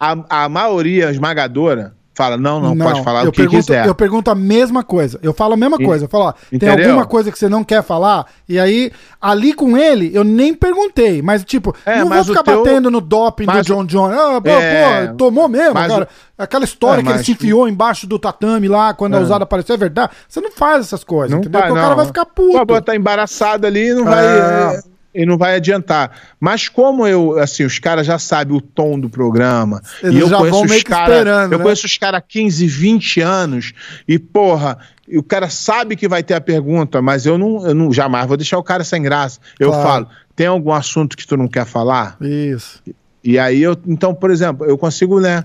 [0.00, 3.86] A, a maioria esmagadora fala, não, não, não pode falar o que pergunto, quiser.
[3.86, 5.18] Eu pergunto a mesma coisa.
[5.22, 6.04] Eu falo a mesma e, coisa.
[6.04, 8.26] Eu falo, ó, tem alguma coisa que você não quer falar?
[8.48, 11.20] E aí, ali com ele, eu nem perguntei.
[11.22, 12.62] Mas, tipo, é, não mas vou ficar teu...
[12.62, 14.10] batendo no doping do John John.
[14.10, 15.08] Ah, pô, é...
[15.08, 16.08] pô, tomou mesmo, cara.
[16.36, 19.22] Aquela história é, que ele se enfiou embaixo do tatame lá, quando a é.
[19.22, 20.12] usada apareceu, é verdade?
[20.28, 21.60] Você não faz essas coisas, não entendeu?
[21.60, 22.58] Vai, Porque o cara vai ficar puto.
[22.58, 24.80] Pô, botar embaraçado ali não vai...
[25.14, 26.10] E não vai adiantar.
[26.40, 30.38] Mas como eu, assim, os caras já sabem o tom do programa, Eles e eu
[30.38, 31.58] conheço os caras, eu né?
[31.58, 33.72] conheço os caras há 15, 20 anos,
[34.08, 37.74] e porra, e o cara sabe que vai ter a pergunta, mas eu não, eu
[37.74, 39.38] não jamais vou deixar o cara sem graça.
[39.58, 39.88] Eu claro.
[39.88, 42.16] falo, tem algum assunto que tu não quer falar?
[42.20, 42.82] Isso.
[42.86, 42.94] E,
[43.32, 45.44] e aí eu, então, por exemplo, eu consigo, né,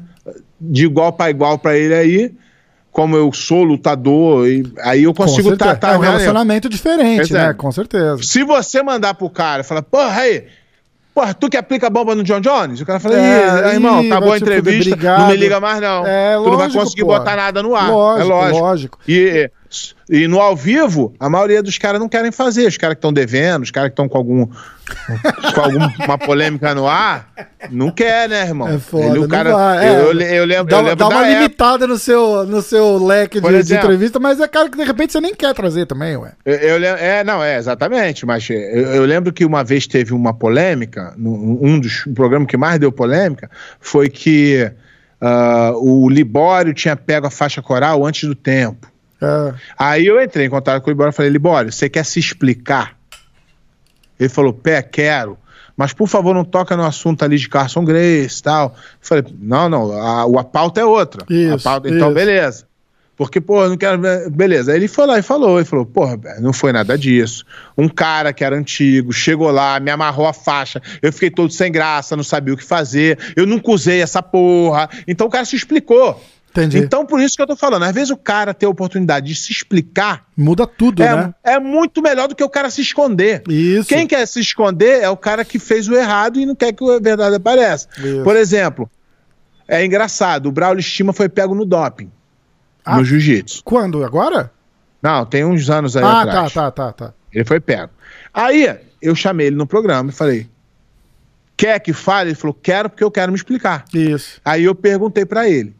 [0.59, 2.35] de igual para igual para ele aí,
[2.91, 7.53] como eu sou lutador, e aí eu consigo tá, é um relacionamento diferente, né?
[7.53, 8.17] Com certeza.
[8.23, 10.45] Se você mandar pro cara e falar, porra, aí,
[11.13, 12.81] porra, tu que aplica bomba no John Jones?
[12.81, 16.05] O cara fala, é, irmão, tá boa a entrevista, não me liga mais não.
[16.05, 17.07] É, tu lógico, não vai conseguir pô.
[17.07, 17.89] botar nada no ar.
[17.89, 18.59] Lógico, é lógico.
[18.59, 18.99] lógico.
[19.07, 19.51] E
[20.09, 22.67] e no ao vivo, a maioria dos caras não querem fazer.
[22.67, 24.47] Os caras que estão devendo, os caras que estão com algum
[25.53, 27.31] com alguma polêmica no ar,
[27.69, 28.67] não quer, né, irmão?
[28.67, 31.85] É foda, Ele, o cara, é, eu, eu, lembro, dá, eu lembro dá uma limitada
[31.85, 35.13] no seu, no seu leque de, exemplo, de, entrevista, mas é cara que de repente
[35.13, 36.33] você nem quer trazer também, ué.
[36.43, 40.33] Eu, eu é, não, é, exatamente, mas eu, eu, lembro que uma vez teve uma
[40.33, 43.49] polêmica, um dos programas que mais deu polêmica,
[43.79, 44.71] foi que
[45.21, 48.87] uh, o Libório tinha pego a faixa coral antes do tempo.
[49.21, 49.53] É.
[49.77, 52.97] Aí eu entrei em contato com o Libório e falei, Libório, você quer se explicar?
[54.19, 55.37] Ele falou, pé, quero.
[55.75, 58.75] Mas por favor, não toca no assunto ali de Carson Grace e tal.
[58.75, 61.25] Eu falei, não, não, a, a pauta é outra.
[61.29, 62.15] Isso, pauta, então, isso.
[62.15, 62.69] beleza.
[63.19, 63.99] Porque, pô, não quero.
[64.31, 64.71] Beleza.
[64.71, 65.57] Aí ele foi lá e falou.
[65.57, 67.45] Ele falou, porra, não foi nada disso.
[67.77, 70.81] Um cara que era antigo, chegou lá, me amarrou a faixa.
[71.01, 73.19] Eu fiquei todo sem graça, não sabia o que fazer.
[73.35, 74.89] Eu nunca usei essa porra.
[75.05, 76.21] Então o cara se explicou.
[76.51, 76.79] Entendi.
[76.79, 79.35] Então, por isso que eu tô falando, às vezes o cara ter a oportunidade de
[79.35, 80.25] se explicar.
[80.35, 81.33] Muda tudo, é, né?
[81.43, 83.43] É muito melhor do que o cara se esconder.
[83.47, 83.87] Isso.
[83.87, 86.83] Quem quer se esconder é o cara que fez o errado e não quer que
[86.83, 87.87] a verdade apareça.
[87.97, 88.23] Isso.
[88.23, 88.89] Por exemplo,
[89.67, 92.11] é engraçado, o Braulio Estima foi pego no doping.
[92.83, 93.61] Ah, no jiu-jitsu.
[93.63, 94.03] Quando?
[94.03, 94.51] Agora?
[95.01, 96.57] Não, tem uns anos aí ah, atrás.
[96.57, 97.13] Ah, tá, tá, tá, tá.
[97.31, 97.91] Ele foi pego.
[98.33, 100.49] Aí, eu chamei ele no programa e falei:
[101.55, 102.29] quer que fale?
[102.29, 103.85] Ele falou: quero porque eu quero me explicar.
[103.93, 104.41] Isso.
[104.43, 105.75] Aí eu perguntei para ele: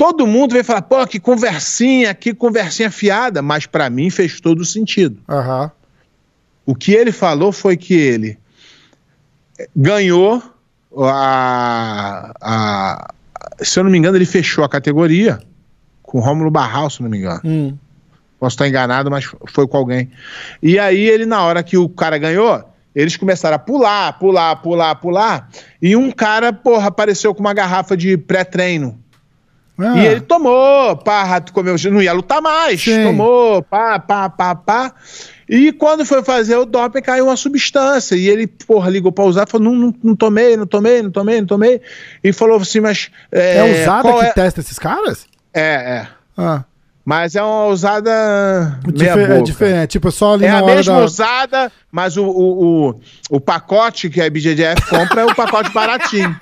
[0.00, 4.64] Todo mundo vem falar, pô, que conversinha, que conversinha fiada, mas para mim fez todo
[4.64, 5.20] sentido.
[5.28, 5.70] Uhum.
[6.64, 8.38] O que ele falou foi que ele
[9.76, 10.42] ganhou
[10.96, 13.14] a, a,
[13.60, 15.38] Se eu não me engano, ele fechou a categoria
[16.02, 17.42] com o Rômulo Barral, se não me engano.
[17.44, 17.76] Hum.
[18.38, 20.10] Posso estar enganado, mas foi com alguém.
[20.62, 24.94] E aí ele, na hora que o cara ganhou, eles começaram a pular, pular, pular,
[24.94, 25.50] pular.
[25.82, 28.98] E um cara, porra, apareceu com uma garrafa de pré-treino
[29.80, 29.96] ah.
[29.96, 32.82] E ele tomou, pá, comeu, não ia lutar mais.
[32.82, 33.04] Sim.
[33.04, 34.94] Tomou, pá, pá, pá, pá.
[35.48, 38.14] E quando foi fazer o doping, caiu uma substância.
[38.14, 41.40] E ele, porra, ligou pra usar, falou: não, não, não tomei, não tomei, não tomei,
[41.40, 41.80] não tomei.
[42.22, 43.10] E falou assim, mas.
[43.32, 44.32] É, é usada que é?
[44.32, 45.26] testa esses caras?
[45.52, 46.06] É, é.
[46.36, 46.64] Ah.
[47.10, 51.04] Mas é uma usada Difer é diferente, tipo, só ali é na a mesma da...
[51.04, 56.36] usada, mas o, o, o, o, pacote que a BJJF compra é o pacote baratinho.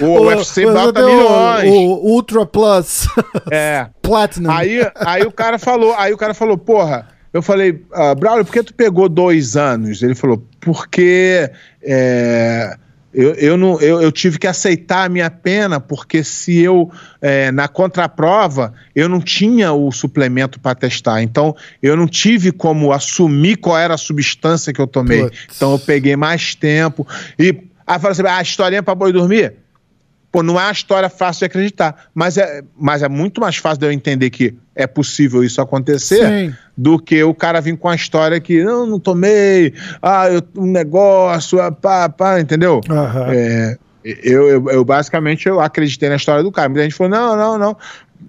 [0.00, 1.70] O, o UFC bota milhões.
[1.70, 3.08] O, Ultra Plus.
[3.50, 3.88] É.
[4.00, 4.50] Platinum.
[4.50, 8.52] Aí, aí o cara falou, aí o cara falou, porra, eu falei, uh, Braulio, por
[8.52, 10.02] que tu pegou dois anos?
[10.02, 11.50] Ele falou, porque
[11.82, 12.76] é,
[13.12, 16.90] eu, eu, não, eu, eu, tive que aceitar a minha pena, porque se eu,
[17.20, 21.20] é, na contraprova, eu não tinha o suplemento para testar.
[21.20, 25.24] Então, eu não tive como assumir qual era a substância que eu tomei.
[25.24, 25.46] Putz.
[25.56, 27.06] Então, eu peguei mais tempo.
[27.36, 29.54] E aí fala assim: ah, a historinha para boi dormir?
[30.32, 33.80] Pô, não é uma história fácil de acreditar, mas é, mas é muito mais fácil
[33.80, 36.54] de eu entender que é possível isso acontecer Sim.
[36.76, 40.70] do que o cara vir com a história que não, não tomei, ah, eu, um
[40.70, 42.80] negócio, ah, pá, pá, entendeu?
[42.88, 43.32] Uhum.
[43.32, 46.68] É, eu, eu, eu, basicamente eu acreditei na história do cara.
[46.68, 47.76] Muita gente falou: não, não, não.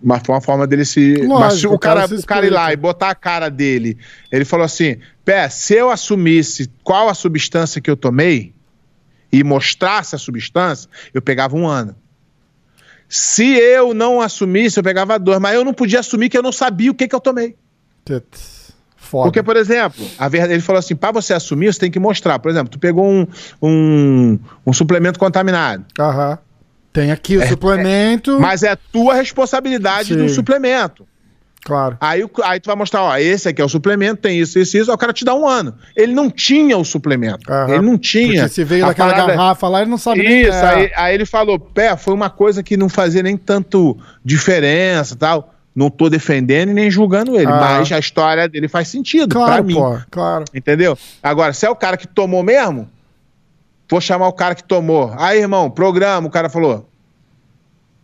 [0.03, 1.15] Mas foi uma forma dele se.
[1.15, 3.97] Lógico, mas se o, cara, cara o cara ir lá e botar a cara dele,
[4.31, 8.53] ele falou assim: pé, se eu assumisse qual a substância que eu tomei,
[9.31, 11.95] e mostrasse a substância, eu pegava um ano.
[13.07, 16.51] Se eu não assumisse, eu pegava dois, mas eu não podia assumir que eu não
[16.51, 17.55] sabia o que, que eu tomei.
[18.95, 19.25] Foda.
[19.25, 22.39] Porque, por exemplo, a verdade, ele falou assim: para você assumir, você tem que mostrar.
[22.39, 23.27] Por exemplo, tu pegou um,
[23.61, 25.85] um, um suplemento contaminado.
[25.99, 26.39] Aham.
[26.93, 28.31] Tem aqui o é, suplemento.
[28.31, 30.17] É, mas é tua responsabilidade Sim.
[30.17, 31.05] do suplemento.
[31.63, 31.97] Claro.
[32.01, 34.91] Aí, aí tu vai mostrar, ó, esse aqui é o suplemento, tem isso, isso, isso.
[34.91, 35.75] O cara te dá um ano.
[35.95, 37.51] Ele não tinha o suplemento.
[37.69, 38.41] Ele não tinha.
[38.41, 39.33] Porque se veio daquela parada...
[39.33, 42.63] garrafa lá, ele não sabe Isso, nem aí, aí ele falou, pé, foi uma coisa
[42.63, 45.53] que não fazia nem tanto diferença tal.
[45.73, 47.57] Não tô defendendo e nem julgando ele, ah.
[47.57, 49.75] mas a história dele faz sentido claro, pra mim.
[49.75, 50.43] Pô, claro.
[50.53, 50.97] Entendeu?
[51.23, 52.89] Agora, se é o cara que tomou mesmo,
[53.89, 55.13] vou chamar o cara que tomou.
[55.17, 56.90] Aí, irmão, programa, o cara falou: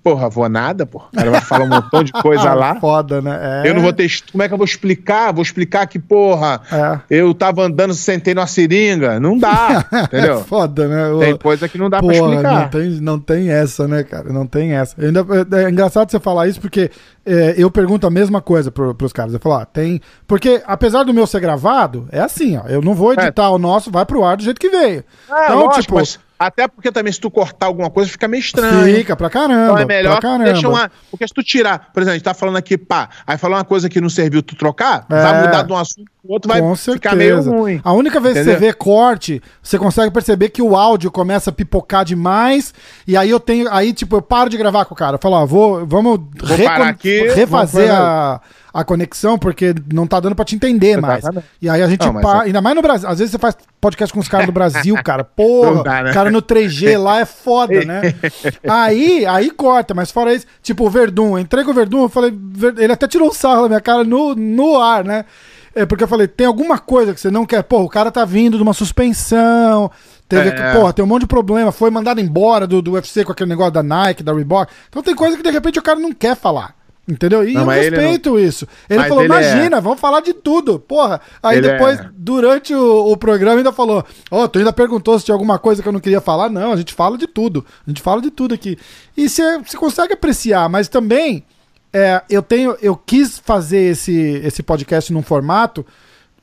[0.08, 1.08] Porra, vou nada, porra.
[1.12, 2.76] O cara vai falar um montão de coisa lá.
[2.80, 3.64] Foda, né?
[3.66, 3.70] É.
[3.70, 4.10] Eu não vou ter.
[4.32, 5.34] Como é que eu vou explicar?
[5.34, 7.00] Vou explicar que, porra, é.
[7.10, 9.20] eu tava andando, sentei numa seringa.
[9.20, 10.40] Não dá, entendeu?
[10.40, 11.26] É foda, né?
[11.26, 12.54] Tem coisa que não dá porra, pra explicar.
[12.54, 14.32] Não tem, não tem essa, né, cara?
[14.32, 14.96] Não tem essa.
[15.04, 16.90] Ainda, é, engraçado você falar isso porque
[17.26, 19.34] é, eu pergunto a mesma coisa pro, pros caras.
[19.34, 20.00] Eu falo, ah, tem.
[20.26, 22.68] Porque apesar do meu ser gravado, é assim, ó.
[22.68, 23.50] Eu não vou editar é.
[23.50, 25.04] o nosso, vai pro ar do jeito que veio.
[25.30, 25.96] É, então, lógico, tipo.
[25.96, 28.96] Mas até porque também se tu cortar alguma coisa fica meio estranho.
[28.96, 29.64] Fica pra caramba.
[29.64, 30.92] Então é melhor deixar uma.
[31.10, 33.66] Porque se tu tirar, por exemplo, a gente tá falando aqui, pá, aí falar uma
[33.66, 35.22] coisa que não serviu tu trocar, é.
[35.22, 37.82] vai mudar de um assunto pro outro, vai ficar meio ruim.
[37.84, 38.54] A única vez Entendeu?
[38.54, 42.74] que você vê corte, você consegue perceber que o áudio começa a pipocar demais.
[43.08, 43.72] E aí eu tenho.
[43.72, 45.16] Aí, tipo, eu paro de gravar com o cara.
[45.16, 48.42] Eu falo, ó, vou, vamos vou aqui, refazer a
[48.78, 51.24] a conexão, porque não tá dando pra te entender mais.
[51.60, 52.46] E aí a gente não, pá, é...
[52.46, 53.10] ainda mais no Brasil.
[53.10, 55.24] Às vezes você faz podcast com os caras do Brasil, cara.
[55.24, 56.14] Porra, dá, né?
[56.14, 58.02] cara no 3G lá é foda, né?
[58.70, 62.32] aí, aí corta, mas fora isso, tipo o Verdun, entrei com o Verdun, eu falei,
[62.78, 65.26] ele até tirou o sarro da minha cara no, no ar, né?
[65.74, 67.64] É porque eu falei, tem alguma coisa que você não quer.
[67.64, 69.90] Pô, o cara tá vindo de uma suspensão.
[70.30, 70.74] Teve, é.
[70.74, 71.72] Porra, tem um monte de problema.
[71.72, 74.72] Foi mandado embora do, do UFC com aquele negócio da Nike, da Reebok.
[74.90, 76.78] Então tem coisa que de repente o cara não quer falar.
[77.08, 77.48] Entendeu?
[77.48, 78.40] E não, eu respeito não...
[78.40, 78.68] isso.
[78.90, 79.82] Ele mas falou: ele imagina, é...
[79.82, 80.78] vamos falar de tudo.
[80.78, 81.22] Porra.
[81.42, 82.10] Aí ele depois, é...
[82.14, 85.82] durante o, o, programa, ainda falou: Ó, oh, tu ainda perguntou se tinha alguma coisa
[85.82, 86.50] que eu não queria falar.
[86.50, 87.66] Não, a gente fala de tudo.
[87.86, 88.78] A gente fala de tudo aqui.
[89.16, 91.46] E você consegue apreciar, mas também
[91.94, 92.76] é, eu tenho.
[92.82, 95.86] Eu quis fazer esse, esse podcast num formato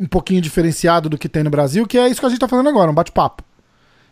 [0.01, 2.49] um pouquinho diferenciado do que tem no Brasil, que é isso que a gente tá
[2.49, 3.45] fazendo agora, um bate-papo.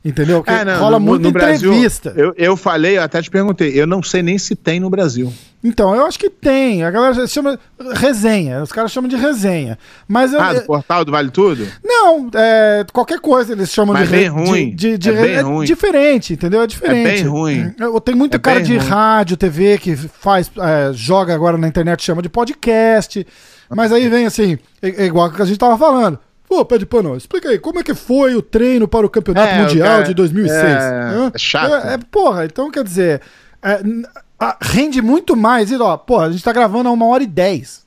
[0.05, 0.43] Entendeu?
[0.47, 2.11] É, não, rola no, muita no entrevista.
[2.11, 4.91] Brasil, eu, eu falei, eu até te perguntei, eu não sei nem se tem no
[4.91, 5.33] Brasil.
[5.63, 6.83] Então, eu acho que tem.
[6.83, 7.57] A galera chama
[7.95, 8.65] resenha.
[8.65, 9.79] Os caras chamam de resenha.
[10.09, 11.69] Mas ah, do portal do Vale Tudo?
[11.85, 14.71] Não, é, qualquer coisa eles chamam Mas de bem ruim.
[14.71, 15.65] De, de, de é bem é ruim.
[15.65, 16.63] diferente, entendeu?
[16.63, 17.09] É diferente.
[17.09, 17.73] É bem ruim.
[18.05, 18.89] Tem muito é cara de ruim.
[18.89, 23.25] rádio, TV que faz, é, joga agora na internet, chama de podcast.
[23.71, 26.19] Mas aí vem assim, é, é igual que a gente tava falando.
[26.53, 29.63] Pô, pede pano, explica aí, como é que foi o treino para o Campeonato é,
[29.63, 30.63] Mundial cara, de 2006?
[30.63, 31.87] É, é chato.
[31.87, 33.23] É, é, porra, então quer dizer,
[33.63, 33.81] é,
[34.61, 35.71] rende muito mais.
[35.71, 37.87] E, ó, porra, a gente tá gravando a uma hora e dez.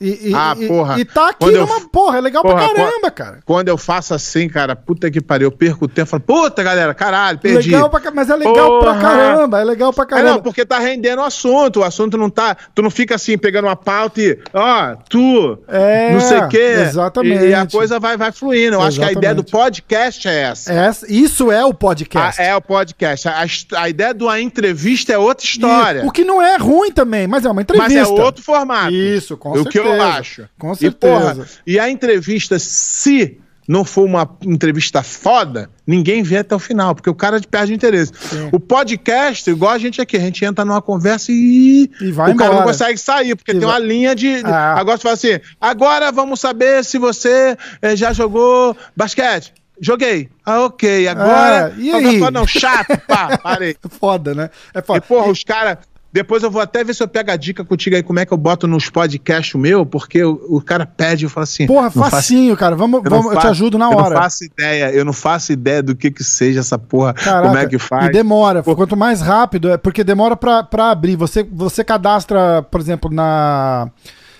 [0.00, 1.00] E, e, ah, porra.
[1.00, 3.38] E, tá aqui numa eu, porra, é legal porra, pra caramba, cara.
[3.44, 6.92] Quando eu faço assim, cara, puta que pariu, eu perco o tempo, falo, puta galera,
[6.92, 7.70] caralho, perdi.
[7.70, 8.92] Legal pra, mas é legal porra.
[8.92, 10.28] pra caramba, é legal pra caramba.
[10.28, 13.38] É, não, porque tá rendendo o assunto, o assunto não tá, tu não fica assim,
[13.38, 16.74] pegando uma pauta e, ó, tu, é, não sei o quê.
[16.88, 17.44] Exatamente.
[17.46, 18.76] E, a coisa vai, vai fluindo.
[18.76, 18.88] Eu exatamente.
[18.88, 20.72] acho que a ideia do podcast é essa.
[20.72, 22.40] É essa isso é o podcast.
[22.40, 23.28] é o podcast.
[23.28, 23.46] A,
[23.76, 26.04] a, ideia de uma entrevista é outra história.
[26.04, 27.88] o que não é ruim também, mas é uma entrevista.
[27.88, 28.92] Mas é outro formato.
[28.92, 29.83] Isso, com o certeza.
[29.86, 30.48] Eu acho.
[30.58, 31.14] Com certeza.
[31.14, 36.58] E, porra, e a entrevista, se não for uma entrevista foda, ninguém vê até o
[36.58, 38.12] final, porque o cara perde o interesse.
[38.18, 38.48] Sim.
[38.52, 42.34] O podcast, igual a gente aqui, a gente entra numa conversa e, e vai o
[42.34, 42.50] embora.
[42.50, 43.80] cara não consegue sair, porque e tem vai...
[43.80, 44.42] uma linha de.
[44.44, 44.78] Ah.
[44.78, 49.52] Agora você fala assim: agora vamos saber se você eh, já jogou basquete.
[49.80, 50.28] Joguei.
[50.44, 51.08] Ah, ok.
[51.08, 51.74] Agora.
[51.76, 52.30] É, e aí?
[52.30, 53.76] Não, chato, pá, parei.
[53.98, 54.50] foda, né?
[54.72, 54.98] É foda.
[54.98, 55.78] E, porra, os caras
[56.14, 58.32] depois eu vou até ver se eu pego a dica contigo aí, como é que
[58.32, 61.66] eu boto nos podcasts meu, porque o, o cara pede e fala assim.
[61.66, 62.76] Porra, facinho, faço, cara.
[62.76, 63.98] Vamos, eu, vamos, faço, eu te ajudo na hora.
[63.98, 67.14] Eu não faço ideia, eu não faço ideia do que que seja essa porra.
[67.14, 68.06] Caraca, como é que faz.
[68.06, 68.62] E demora.
[68.62, 71.16] Quanto mais rápido, é porque demora pra, pra abrir.
[71.16, 73.90] Você, você cadastra, por exemplo, na.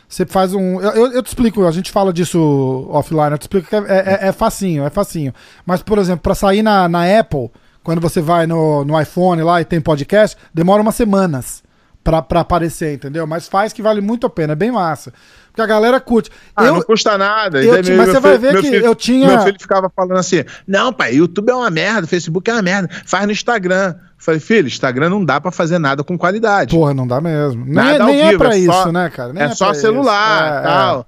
[0.09, 0.81] Você faz um.
[0.81, 4.29] Eu, eu te explico, a gente fala disso offline, eu te explico que é, é,
[4.29, 5.35] é facinho, é facinho.
[5.67, 7.51] Mas, por exemplo, para sair na, na Apple,
[7.83, 11.64] quando você vai no, no iPhone lá e tem podcast, demora umas semanas
[12.05, 13.27] pra, pra aparecer, entendeu?
[13.27, 15.13] Mas faz que vale muito a pena, é bem massa.
[15.49, 16.31] Porque a galera curte.
[16.55, 17.63] Ah, eu, não custa nada.
[17.63, 19.29] Eu, mas você vai ver que filho, eu tinha.
[19.29, 22.91] Meu filho ficava falando assim: não, pai, YouTube é uma merda, Facebook é uma merda,
[23.07, 23.95] faz no Instagram.
[24.19, 26.75] Falei, filho, Instagram não dá para fazer nada com qualidade.
[26.75, 27.65] Porra, não dá mesmo.
[27.67, 29.33] Nada nem, nem é pra é isso, só, né, cara?
[29.33, 31.07] Nem é, é só celular e é, tal.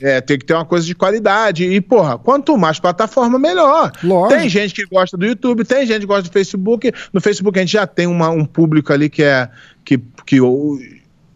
[0.00, 0.20] É.
[0.20, 1.64] Tem que ter uma coisa de qualidade.
[1.64, 3.92] E, porra, quanto mais plataforma, melhor.
[4.02, 4.40] Lógico.
[4.40, 6.92] Tem gente que gosta do YouTube, tem gente que gosta do Facebook.
[7.12, 9.48] No Facebook a gente já tem uma, um público ali que é.
[9.84, 10.40] que, que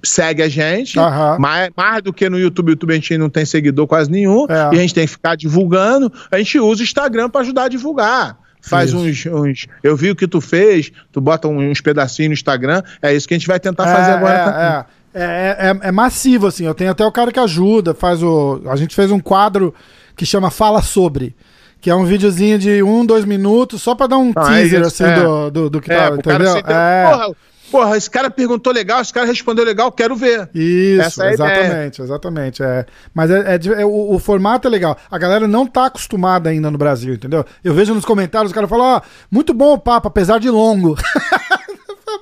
[0.02, 1.38] segue a gente, uhum.
[1.38, 2.66] mais, mais do que no YouTube.
[2.66, 4.74] No YouTube a gente não tem seguidor quase nenhum, é.
[4.74, 6.12] e a gente tem que ficar divulgando.
[6.30, 8.38] A gente usa o Instagram para ajudar a divulgar.
[8.62, 12.82] Faz uns, uns, Eu vi o que tu fez, tu bota uns pedacinhos no Instagram,
[13.00, 14.99] é isso que a gente vai tentar é, fazer agora é.
[15.14, 15.56] É.
[15.58, 16.64] É, é, é, massivo, assim.
[16.64, 18.60] Eu tenho até o cara que ajuda, faz o.
[18.66, 19.74] A gente fez um quadro
[20.16, 21.34] que chama Fala Sobre.
[21.80, 24.86] Que é um videozinho de um, dois minutos, só pra dar um ah, teaser, é
[24.86, 25.14] assim, é.
[25.14, 26.56] do, do, do, que é, tá, entendeu?
[26.58, 27.10] É.
[27.10, 27.36] Porra,
[27.70, 30.50] porra, esse cara perguntou legal, esse cara respondeu legal, quero ver.
[30.54, 32.62] Isso, é exatamente, exatamente.
[32.62, 32.84] É.
[33.14, 34.94] Mas é, é, o, o, formato é legal.
[35.10, 37.46] A galera não tá acostumada ainda no Brasil, entendeu?
[37.64, 40.50] Eu vejo nos comentários, os caras falam, ó, oh, muito bom o papo, apesar de
[40.50, 40.98] longo.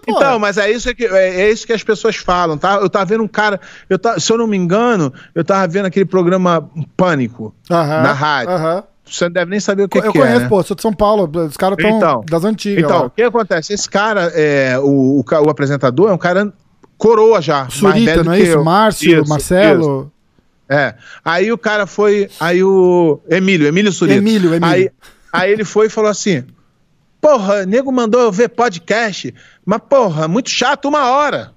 [0.06, 2.76] Então, mas é isso que, é, é, isso que as pessoas falam, tá?
[2.76, 5.86] Eu tava vendo um cara, eu tá, se eu não me engano, eu tava vendo
[5.86, 8.54] aquele programa Pânico -huh, na rádio.
[8.54, 8.84] -huh.
[9.10, 10.10] Você não deve nem saber o que, eu que é.
[10.10, 10.48] Eu conheço, né?
[10.48, 12.84] pô, sou de São Paulo, os caras estão então, das antigas.
[12.84, 13.72] Então, o que acontece?
[13.72, 16.52] Esse cara, é, o, o, o, apresentador, é um cara
[16.96, 17.68] coroa já.
[17.70, 18.52] Surita, não é isso?
[18.52, 18.64] Eu.
[18.64, 19.80] Márcio, isso, Marcelo.
[19.80, 20.12] Isso.
[20.68, 20.94] É.
[21.24, 22.28] Aí o cara foi.
[22.38, 23.20] Aí o.
[23.28, 24.18] Emílio, Emílio Surita.
[24.18, 24.66] Emílio, Emílio.
[24.66, 24.90] Aí,
[25.32, 26.44] aí ele foi e falou assim:
[27.20, 29.34] Porra, nego mandou eu ver podcast,
[29.64, 31.52] mas porra, muito chato, uma hora.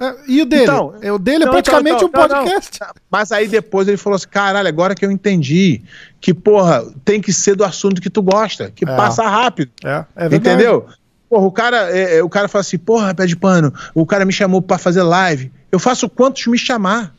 [0.00, 0.62] É, e o dele?
[0.62, 2.80] Então, é, o dele é então, praticamente então, um podcast.
[2.80, 2.94] Não, não.
[3.10, 5.82] Mas aí depois ele falou assim: caralho, agora que eu entendi
[6.20, 8.96] que, porra, tem que ser do assunto que tu gosta, que é.
[8.96, 9.70] passa rápido.
[9.84, 10.36] É, é verdade.
[10.36, 10.86] Entendeu?
[11.28, 14.24] Porra, o cara, é, é, o cara fala assim: porra, pé de pano, o cara
[14.24, 15.52] me chamou para fazer live.
[15.70, 17.14] Eu faço quantos me chamar?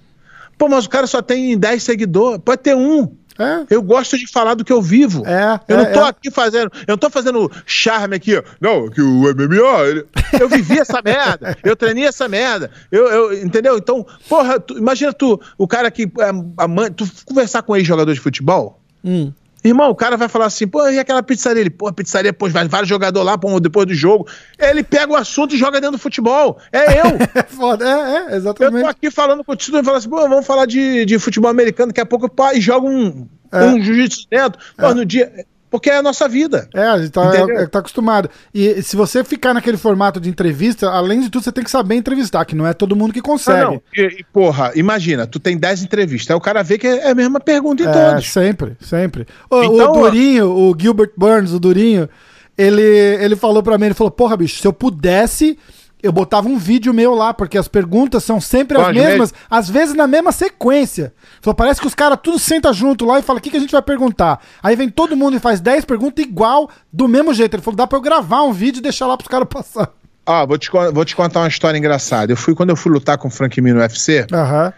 [0.58, 2.42] Pô, mas o cara só tem 10 seguidores.
[2.44, 3.08] Pode ter um.
[3.42, 3.66] É.
[3.70, 5.26] Eu gosto de falar do que eu vivo.
[5.26, 6.10] É, eu não é, tô é.
[6.10, 6.72] aqui fazendo.
[6.88, 8.44] Eu não tô fazendo charme aqui, ó.
[8.60, 9.88] Não, que o MMA.
[9.88, 10.06] Ele,
[10.40, 11.58] eu vivi essa merda.
[11.64, 12.70] Eu treinei essa merda.
[12.92, 13.78] Eu, eu, entendeu?
[13.78, 16.04] Então, porra, tu, imagina tu, o cara que.
[16.04, 18.80] É, a mãe, tu conversar com ex-jogador de futebol.
[19.04, 19.32] Hum.
[19.64, 21.62] Irmão, o cara vai falar assim, pô, e aquela pizzaria?
[21.62, 24.28] Ele, pô, pizzaria, pô, vai vários jogadores lá, pô, depois do jogo.
[24.58, 26.58] Ele pega o assunto e joga dentro do futebol.
[26.72, 27.18] É eu.
[27.36, 28.78] é foda, é, é, exatamente.
[28.78, 31.50] Eu tô aqui falando com o e falo assim, pô, vamos falar de, de futebol
[31.50, 33.66] americano, daqui a pouco pá, e joga um, é.
[33.66, 34.60] um jiu-jitsu dentro.
[34.76, 34.94] Pô, é.
[34.96, 35.46] no dia.
[35.72, 36.68] Porque é a nossa vida.
[36.74, 38.30] É, a gente tá, é, tá, acostumado.
[38.54, 41.96] E se você ficar naquele formato de entrevista, além de tudo, você tem que saber
[41.96, 43.62] entrevistar, que não é todo mundo que consegue.
[43.62, 43.82] Ah, não.
[43.96, 47.16] E, e, porra, imagina, tu tem 10 entrevistas, aí o cara vê que é a
[47.16, 48.30] mesma pergunta em é, todos.
[48.30, 49.26] Sempre, sempre.
[49.50, 52.10] O, então, o Durinho, o Gilbert Burns, o Durinho,
[52.58, 55.58] ele, ele falou pra mim, ele falou, porra, bicho, se eu pudesse
[56.04, 59.48] eu botava um vídeo meu lá, porque as perguntas são sempre Pode as mesmas, mesmo?
[59.50, 61.14] às vezes na mesma sequência.
[61.44, 63.60] Só parece que os caras tudo senta junto lá e fala: o que, que a
[63.60, 64.40] gente vai perguntar?
[64.62, 67.56] Aí vem todo mundo e faz 10 perguntas igual, do mesmo jeito.
[67.56, 69.90] Ele falou: dá pra eu gravar um vídeo e deixar lá pros caras passar.
[70.26, 72.32] Ó, vou te, vou te contar uma história engraçada.
[72.32, 74.28] Eu fui quando eu fui lutar com o Frank Mir no UFC.
[74.32, 74.72] Uhum.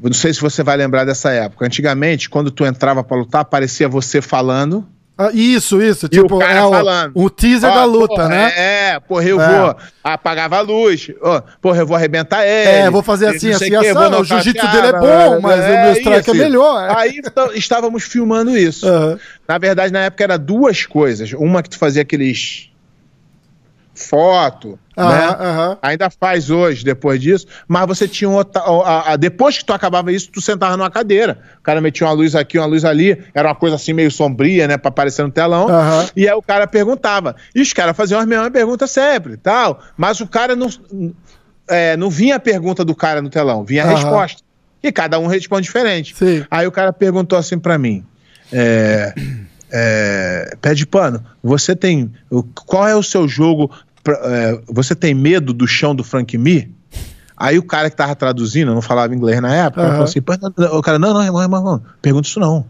[0.00, 1.66] Não sei se você vai lembrar dessa época.
[1.66, 4.86] Antigamente, quando tu entrava para lutar, aparecia você falando
[5.20, 6.06] ah, isso, isso.
[6.06, 7.12] E tipo, o cara é falando.
[7.12, 8.52] O, o teaser da luta, porra, né?
[8.54, 9.48] É, é, porra, eu é.
[9.48, 9.76] vou.
[10.04, 11.10] Apagava a luz.
[11.20, 12.70] Oh, porra, eu vou arrebentar ele.
[12.70, 13.92] É, vou fazer assim, assim, assim.
[13.92, 16.96] O jiu-jitsu dele é bom, mas é, o meu strike é melhor.
[16.96, 17.20] Aí
[17.54, 18.88] estávamos filmando isso.
[18.88, 19.18] Uhum.
[19.48, 21.32] Na verdade, na época era duas coisas.
[21.32, 22.67] Uma que tu fazia aqueles
[23.98, 25.76] foto, né?
[25.82, 30.12] Ainda faz hoje, depois disso, mas você tinha um, a, a, depois que tu acabava
[30.12, 31.38] isso, tu sentava numa cadeira.
[31.58, 34.66] O cara metia uma luz aqui, uma luz ali, era uma coisa assim meio sombria,
[34.68, 35.68] né, para aparecer no telão.
[36.16, 37.36] E aí o cara perguntava.
[37.54, 40.68] E os caras faziam as mesmas perguntas sempre, tal, mas o cara não
[41.68, 44.42] é, não vinha a pergunta do cara no telão, vinha a resposta.
[44.82, 46.14] E cada um responde diferente.
[46.16, 46.44] Sim.
[46.50, 48.04] Aí o cara perguntou assim para mim,
[48.52, 49.12] é,
[49.70, 52.12] é, pé de pano, você tem.
[52.66, 53.70] Qual é o seu jogo
[54.06, 56.74] é, você tem medo do chão do Frank Me?
[57.36, 59.90] Aí o cara que tava traduzindo, não falava inglês na época, uhum.
[59.90, 62.66] falou assim: o cara, não, não, irmão, irmão, irmão pergunta isso não.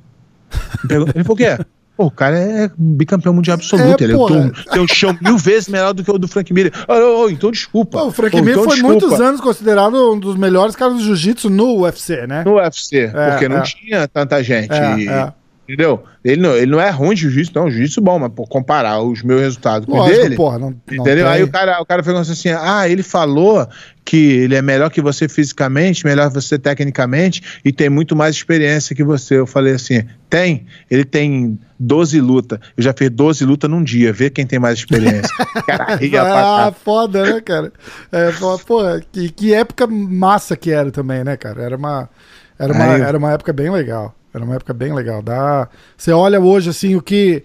[0.86, 1.58] Pergunta, ele, por quê?
[1.96, 4.00] Pô, o cara é bicampeão mundial absoluto.
[4.00, 6.72] É, ele é tem um chão mil vezes melhor do que o do Frank Mir.
[6.86, 7.98] Oh, oh, então desculpa.
[7.98, 9.00] Pô, o Frank Mir então, foi desculpa.
[9.00, 12.44] muitos anos considerado um dos melhores caras do jiu-jitsu no UFC, né?
[12.44, 13.62] No UFC, é, porque não é.
[13.62, 14.72] tinha tanta gente.
[14.72, 15.32] É, e, é.
[15.68, 16.02] Entendeu?
[16.24, 17.70] Ele não, ele não é ruim de jiu-jitsu, não.
[17.70, 20.34] Jiu-jitsu bom, mas por comparar os meus resultados com Lógico, dele.
[20.34, 21.26] Porra, não, não entendeu?
[21.26, 21.34] Tem.
[21.34, 23.68] Aí o cara, o cara falou assim: ah, ele falou
[24.02, 28.34] que ele é melhor que você fisicamente, melhor que você tecnicamente e tem muito mais
[28.34, 29.34] experiência que você.
[29.34, 30.64] Eu falei assim: tem.
[30.90, 32.58] Ele tem 12 lutas.
[32.74, 34.10] Eu já fiz 12 lutas num dia.
[34.10, 35.28] Vê quem tem mais experiência.
[36.10, 37.70] cara, ah, foda, né, cara?
[38.10, 38.32] É,
[38.66, 41.62] porra, que, que época massa que era também, né, cara?
[41.62, 42.08] Era uma,
[42.58, 44.14] era uma, era uma época bem legal.
[44.32, 45.22] Era uma época bem legal.
[45.22, 45.68] Dá...
[45.96, 47.42] Você olha hoje, assim, o que.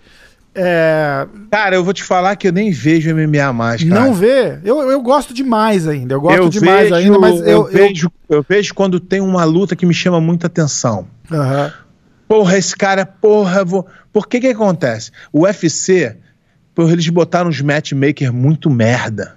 [0.55, 1.26] É...
[1.49, 4.01] Cara, eu vou te falar que eu nem vejo MMA mais, cara.
[4.01, 4.60] Não vê?
[4.64, 6.14] Eu, eu gosto demais ainda.
[6.14, 9.43] Eu gosto eu demais vejo, ainda, mas eu, eu, vejo, eu vejo quando tem uma
[9.43, 11.07] luta que me chama muita atenção.
[11.31, 11.72] Uhum.
[12.27, 13.88] Porra, esse cara, porra, vou.
[14.11, 15.11] Por que que acontece?
[15.31, 16.18] O UFC,
[16.76, 19.35] porra, eles botaram uns matchmakers muito merda.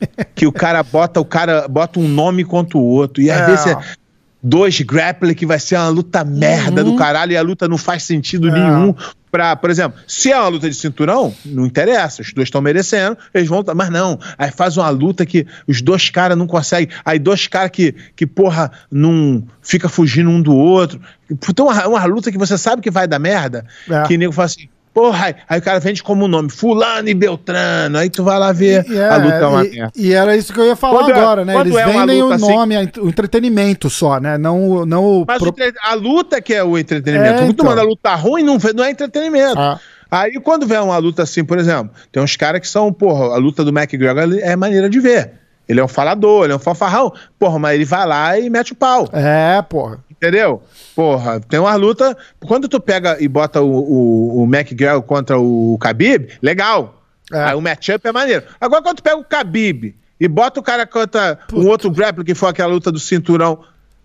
[0.34, 3.46] que o cara bota o cara bota um nome contra o outro e às é.
[3.46, 3.98] vezes
[4.42, 6.92] dois grappling que vai ser uma luta merda uhum.
[6.92, 8.52] do caralho e a luta não faz sentido é.
[8.52, 8.94] nenhum.
[9.30, 13.16] Pra, por exemplo, se é uma luta de cinturão, não interessa, os dois estão merecendo,
[13.34, 13.62] eles vão.
[13.76, 16.88] Mas não, aí faz uma luta que os dois caras não conseguem.
[17.04, 20.98] Aí dois caras que, que, porra, não fica fugindo um do outro.
[21.30, 24.02] Então, uma, uma luta que você sabe que vai dar merda, é.
[24.04, 24.68] que nego fala assim
[24.98, 27.98] Porra, aí o cara vende como nome, Fulano e Beltrano.
[27.98, 30.52] Aí tu vai lá ver e, é, a luta é uma e, e, era isso
[30.52, 31.60] que eu ia falar quando é- agora, né?
[31.60, 34.36] Eles é vendem o assim, nome, o entretenimento só, né?
[34.36, 35.54] Não, não Mas pro...
[35.84, 37.38] a luta que é o entretenimento.
[37.38, 37.66] É, Muito então.
[37.66, 39.56] manda luta ruim não, não é entretenimento.
[39.56, 39.78] Ah.
[40.10, 43.38] Aí quando vem uma luta assim, por exemplo, tem uns caras que são, porra, a
[43.38, 45.32] luta do McGregor é maneira de ver.
[45.68, 47.12] Ele é um falador, ele é um fanfarrão.
[47.38, 49.06] Porra, mas ele vai lá e mete o pau.
[49.12, 49.98] É, porra.
[50.18, 50.60] Entendeu?
[50.96, 52.16] Porra, tem uma luta.
[52.40, 57.02] Quando tu pega e bota o, o, o McGregor contra o Khabib, legal.
[57.32, 57.44] É.
[57.44, 58.44] Aí o matchup é maneiro.
[58.60, 61.62] Agora, quando tu pega o Khabib e bota o cara contra Puta.
[61.62, 63.60] um outro grappler que foi aquela luta do cinturão.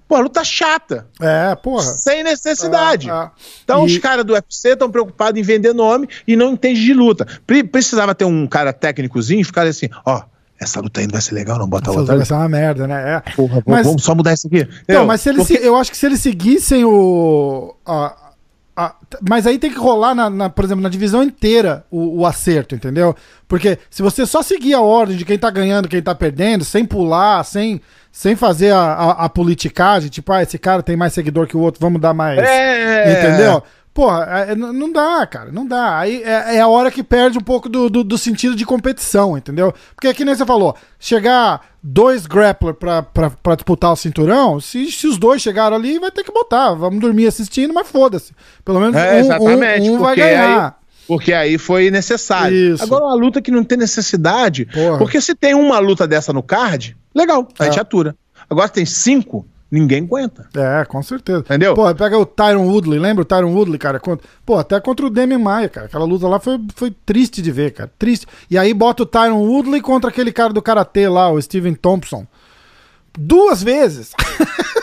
[0.08, 1.08] Pô, luta chata.
[1.20, 1.82] É, porra.
[1.82, 3.10] Sem necessidade.
[3.10, 3.32] É, é.
[3.64, 3.92] Então, e...
[3.92, 7.26] os caras do UFC estão preocupados em vender nome e não entendem de luta.
[7.72, 10.24] Precisava ter um cara técnicozinho e ficar assim, ó,
[10.60, 12.18] essa luta aí não vai ser legal, não bota essa outra.
[12.18, 13.16] Vai ser uma merda, né?
[13.26, 13.32] É.
[13.32, 14.68] Porra, mas, vamos só mudar isso aqui.
[14.88, 15.66] Não, mas se eles, Porque...
[15.66, 17.76] eu acho que se eles seguissem o.
[17.86, 18.16] A,
[18.76, 18.96] a,
[19.30, 22.76] mas aí tem que rolar, na, na, por exemplo, na divisão inteira o, o, acerto,
[22.76, 23.16] entendeu?
[23.48, 26.86] Porque se você só seguir a ordem de quem tá ganhando, quem tá perdendo, sem
[26.86, 27.82] pular, sem,
[28.12, 31.60] sem fazer a, a, a politicagem, tipo, ah, esse cara tem mais seguidor que o
[31.60, 32.40] outro, vamos dar mais.
[32.40, 33.20] É.
[33.20, 33.62] Entendeu?
[33.94, 36.00] Porra, é, é não dá, cara, não dá.
[36.00, 39.38] Aí é, é, a hora que perde um pouco do, do, do, sentido de competição,
[39.38, 39.72] entendeu?
[39.96, 44.92] Porque aqui nem você falou, chegar dois grappler pra, pra, pra disputar o cinturão, se,
[44.92, 46.74] se os dois chegaram ali, vai ter que botar.
[46.74, 48.34] Vamos dormir assistindo, mas foda-se.
[48.66, 50.66] Pelo menos é, um, um, um vai ganhar.
[50.66, 52.74] Aí, porque aí foi necessário.
[52.74, 52.84] Isso.
[52.84, 54.98] Agora, uma luta que não tem necessidade, Porra.
[54.98, 57.82] porque se tem uma luta dessa no card, legal, a gente é.
[57.82, 58.16] atura.
[58.50, 60.48] Agora tem cinco, ninguém aguenta.
[60.56, 61.40] É, com certeza.
[61.40, 61.74] Entendeu?
[61.74, 64.00] Pô, pega o Tyron Woodley, lembra o Tyron Woodley, cara?
[64.46, 65.88] Pô, até contra o Demi Maia, cara.
[65.88, 67.92] Aquela luta lá foi, foi triste de ver, cara.
[67.98, 68.28] Triste.
[68.52, 72.28] E aí bota o Tyron Woodley contra aquele cara do Karatê lá, o Steven Thompson.
[73.18, 74.14] Duas vezes.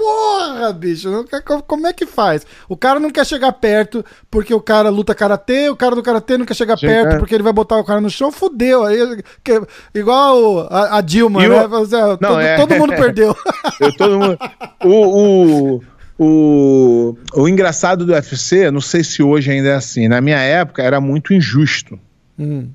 [0.00, 1.26] Porra, bicho,
[1.66, 2.46] como é que faz?
[2.66, 6.38] O cara não quer chegar perto porque o cara luta karatê, o cara do karatê
[6.38, 6.90] não quer chegar Chega.
[6.90, 8.82] perto porque ele vai botar o cara no chão, fudeu.
[8.82, 9.60] Aí, que,
[9.94, 11.48] igual a, a Dilma, né?
[11.48, 12.56] não, todo, é...
[12.56, 13.36] todo, mundo perdeu.
[13.78, 14.38] Eu, todo mundo...
[14.82, 15.82] O, o,
[16.18, 20.82] o, o engraçado do UFC, não sei se hoje ainda é assim, na minha época
[20.82, 22.00] era muito injusto
[22.38, 22.70] hum.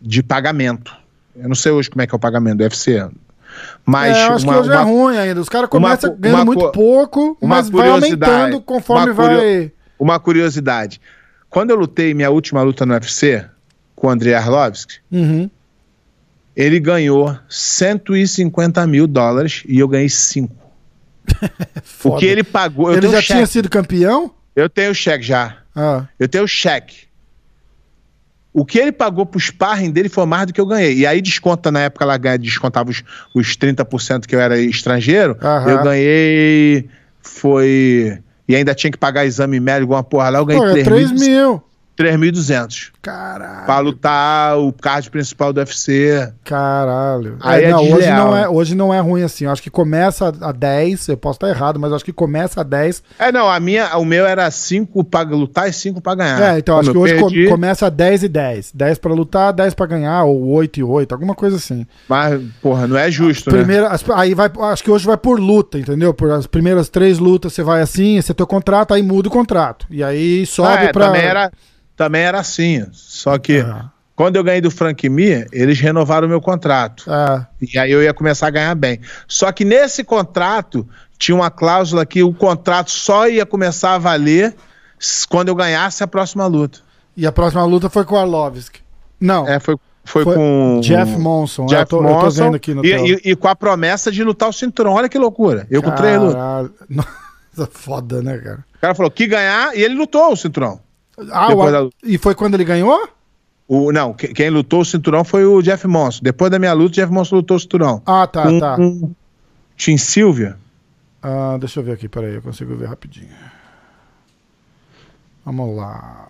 [0.00, 0.96] de pagamento.
[1.36, 3.06] Eu não sei hoje como é que é o pagamento do UFC.
[3.84, 5.40] Mas é, acho uma, que hoje é uma, é ruim ainda.
[5.40, 9.72] Os caras começam ganhando muito pouco, mas vai aumentando conforme vai.
[9.98, 11.00] Uma curiosidade.
[11.48, 13.44] Quando eu lutei minha última luta no UFC
[13.94, 15.50] com o Andrei Arlovski, uhum.
[16.56, 20.54] ele ganhou 150 mil dólares e eu ganhei 5.
[22.04, 22.92] o que ele pagou.
[22.92, 24.32] ele já tinha sido campeão?
[24.54, 25.58] Eu tenho o cheque já.
[25.74, 26.06] Ah.
[26.18, 27.09] Eu tenho o cheque.
[28.52, 30.96] O que ele pagou pro sparring dele foi mais do que eu ganhei.
[30.96, 33.02] E aí desconta, na época, ela descontava os,
[33.34, 35.36] os 30% que eu era estrangeiro.
[35.40, 35.68] Uhum.
[35.68, 36.88] Eu ganhei.
[37.22, 38.18] Foi.
[38.48, 40.38] E ainda tinha que pagar exame médico, uma porra lá.
[40.40, 41.62] Eu ganhei Pô, 3, 3 mil.
[42.00, 42.90] 3.200.
[43.02, 43.64] Caralho.
[43.64, 46.32] Pra lutar o card principal do UFC.
[46.44, 47.36] Caralho.
[47.40, 49.44] Aí é, é não, hoje, não é, hoje não é ruim assim.
[49.44, 52.64] Eu acho que começa a 10, eu posso estar errado, mas acho que começa a
[52.64, 53.02] 10.
[53.18, 56.54] É, não, a minha, o meu era 5 pra lutar e 5 pra ganhar.
[56.54, 57.48] É, então Quando acho que hoje perdi...
[57.48, 58.72] começa a 10 e 10.
[58.74, 61.86] 10 pra lutar, 10 pra ganhar, ou 8 e 8, alguma coisa assim.
[62.06, 63.94] Mas, porra, não é justo, Primeira, né?
[63.94, 66.12] As, aí vai, acho que hoje vai por luta, entendeu?
[66.12, 69.32] Por as primeiras três lutas você vai assim, esse é teu contrato, aí muda o
[69.32, 69.86] contrato.
[69.90, 71.06] E aí sobe ah, é, pra...
[71.06, 71.50] Também era
[72.00, 72.86] também era assim.
[72.92, 73.82] Só que é.
[74.16, 77.04] quando eu ganhei do Frank Mir, eles renovaram o meu contrato.
[77.12, 77.46] É.
[77.60, 79.00] E aí eu ia começar a ganhar bem.
[79.28, 84.54] Só que nesse contrato tinha uma cláusula que o contrato só ia começar a valer
[85.28, 86.78] quando eu ganhasse a próxima luta.
[87.14, 88.80] E a próxima luta foi com o Arlovski.
[89.20, 89.46] Não.
[89.46, 90.80] É, foi, foi, foi com.
[90.82, 91.66] Jeff Monson.
[91.66, 92.14] Jeff eu tô, Monson.
[92.14, 94.94] Eu tô vendo aqui no e, e, e, com a promessa de lutar o cinturão.
[94.94, 95.66] Olha que loucura.
[95.70, 96.70] Eu com três lutas.
[96.88, 98.64] Nossa, foda, né, cara?
[98.74, 100.80] O cara falou que ganhar e ele lutou o cinturão.
[101.30, 101.70] Ah, o...
[101.70, 101.88] da...
[102.02, 103.08] E foi quando ele ganhou?
[103.68, 106.20] O, não, quem lutou o cinturão foi o Jeff Monson.
[106.22, 108.02] Depois da minha luta, o Jeff Monson lutou o cinturão.
[108.04, 108.76] Ah, tá, com, tá.
[108.76, 109.12] Com
[109.76, 110.58] Tim Silvia.
[111.22, 113.28] Ah, deixa eu ver aqui, peraí, eu consigo ver rapidinho.
[115.44, 116.28] Vamos lá.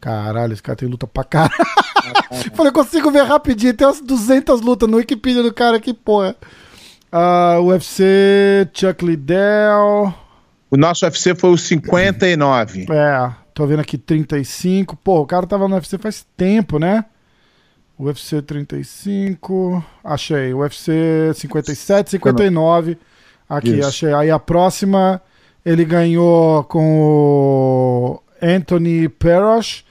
[0.00, 1.52] Caralho, esse cara tem luta pra caralho.
[2.54, 3.74] Falei, consigo ver rapidinho.
[3.74, 6.34] Tem umas 200 lutas no Wikipedia do cara aqui, porra.
[7.12, 10.14] Uh, UFC, Chuck Liddell.
[10.70, 12.86] O nosso UFC foi o 59.
[12.90, 14.96] É, tô vendo aqui 35.
[14.96, 17.04] Pô, o cara tava no UFC faz tempo, né?
[17.98, 19.84] UFC 35.
[20.02, 20.54] Achei.
[20.54, 22.96] UFC 57, 59.
[23.48, 23.88] Aqui, Isso.
[23.88, 24.14] achei.
[24.14, 25.20] Aí a próxima
[25.64, 29.84] ele ganhou com o Anthony Perosh.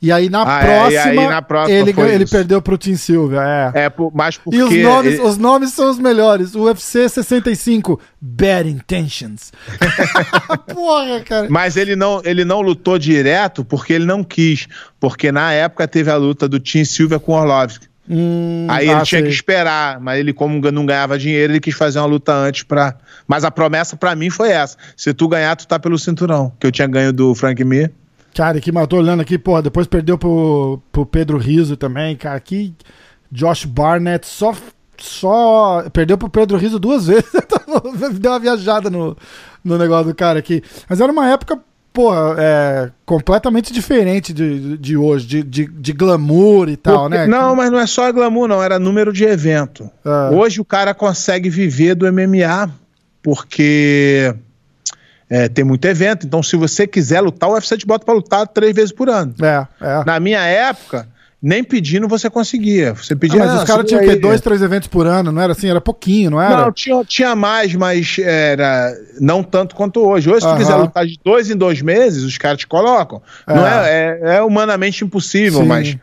[0.00, 3.42] E aí na, ah, próxima, é, aí na próxima, ele, ele perdeu pro Tim Silva.
[3.74, 4.56] É, é mas porque...
[4.56, 5.22] E os nomes, ele...
[5.22, 6.54] os nomes são os melhores.
[6.54, 9.52] O UFC 65, Bad Intentions.
[10.72, 11.48] Porra, cara.
[11.50, 14.68] Mas ele não, ele não lutou direto porque ele não quis.
[15.00, 17.88] Porque na época teve a luta do Tim Silva com o Orlovsky.
[18.10, 19.28] Hum, Aí ele ah, tinha sei.
[19.28, 22.94] que esperar, mas ele, como não ganhava dinheiro, ele quis fazer uma luta antes pra.
[23.26, 26.50] Mas a promessa para mim foi essa: se tu ganhar, tu tá pelo cinturão.
[26.58, 27.92] Que eu tinha ganho do Frank Mir.
[28.34, 32.38] Cara, que matou olhando aqui, pô, depois perdeu pro, pro Pedro Riso também, cara.
[32.40, 32.74] Que
[33.30, 34.54] Josh Barnett só.
[35.00, 37.30] Só perdeu pro Pedro Riso duas vezes.
[38.18, 39.16] Deu uma viajada no,
[39.62, 40.62] no negócio do cara aqui.
[40.88, 41.60] Mas era uma época
[41.98, 47.26] porra, é completamente diferente de, de hoje, de, de, de glamour e tal, Porque, né?
[47.26, 49.90] Não, mas não é só glamour, não, era número de evento.
[50.04, 50.30] Ah.
[50.32, 52.70] Hoje o cara consegue viver do MMA,
[53.20, 54.32] porque
[55.30, 56.26] é, tem muito evento.
[56.26, 59.34] Então, se você quiser lutar, o UFC te bota pra lutar três vezes por ano.
[59.40, 60.04] É, é.
[60.04, 61.06] Na minha época,
[61.40, 62.94] nem pedindo você conseguia.
[62.94, 63.42] Você pedia.
[63.42, 65.68] Ah, mas os caras tinham que dois, três eventos por ano, não era assim?
[65.68, 66.62] Era pouquinho, não era?
[66.62, 70.28] Não, tinha, tinha mais, mas era não tanto quanto hoje.
[70.28, 73.22] Hoje, se tu quiser lutar de dois em dois meses, os caras te colocam.
[73.46, 73.54] É.
[73.54, 75.66] Não é, é, é, humanamente impossível, Sim.
[75.66, 75.96] mas.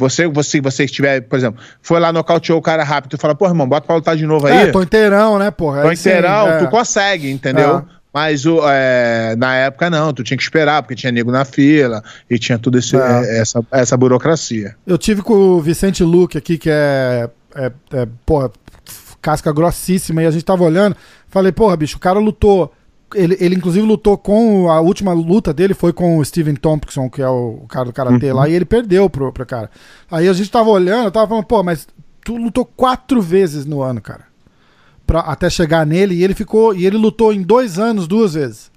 [0.00, 3.48] Você, você, você estiver, por exemplo, foi lá nocauteou o cara rápido, tu fala, pô,
[3.48, 4.68] irmão, bota pra lutar de novo aí.
[4.68, 5.82] É, tô inteirão, né, porra?
[5.82, 6.58] Tô inteirão, sim, é.
[6.58, 7.78] tu consegue, entendeu?
[7.78, 7.97] É.
[8.18, 12.02] Mas o, é, na época não, tu tinha que esperar, porque tinha nego na fila
[12.28, 13.38] e tinha tudo esse, é.
[13.38, 14.74] essa, essa burocracia.
[14.84, 18.50] Eu tive com o Vicente Luque aqui, que é, é, é, porra,
[19.22, 20.96] casca grossíssima, e a gente tava olhando,
[21.28, 22.72] falei, porra, bicho, o cara lutou.
[23.14, 24.68] Ele, ele inclusive lutou com.
[24.68, 27.92] A última luta dele foi com o Steven Thompson, que é o, o cara do
[27.92, 28.36] Karatê uhum.
[28.36, 29.70] lá, e ele perdeu pro, pro cara.
[30.10, 31.86] Aí a gente tava olhando, eu tava falando, pô, mas
[32.24, 34.27] tu lutou quatro vezes no ano, cara
[35.08, 38.70] pra, até chegar nele e ele ficou e ele lutou em dois anos duas vezes.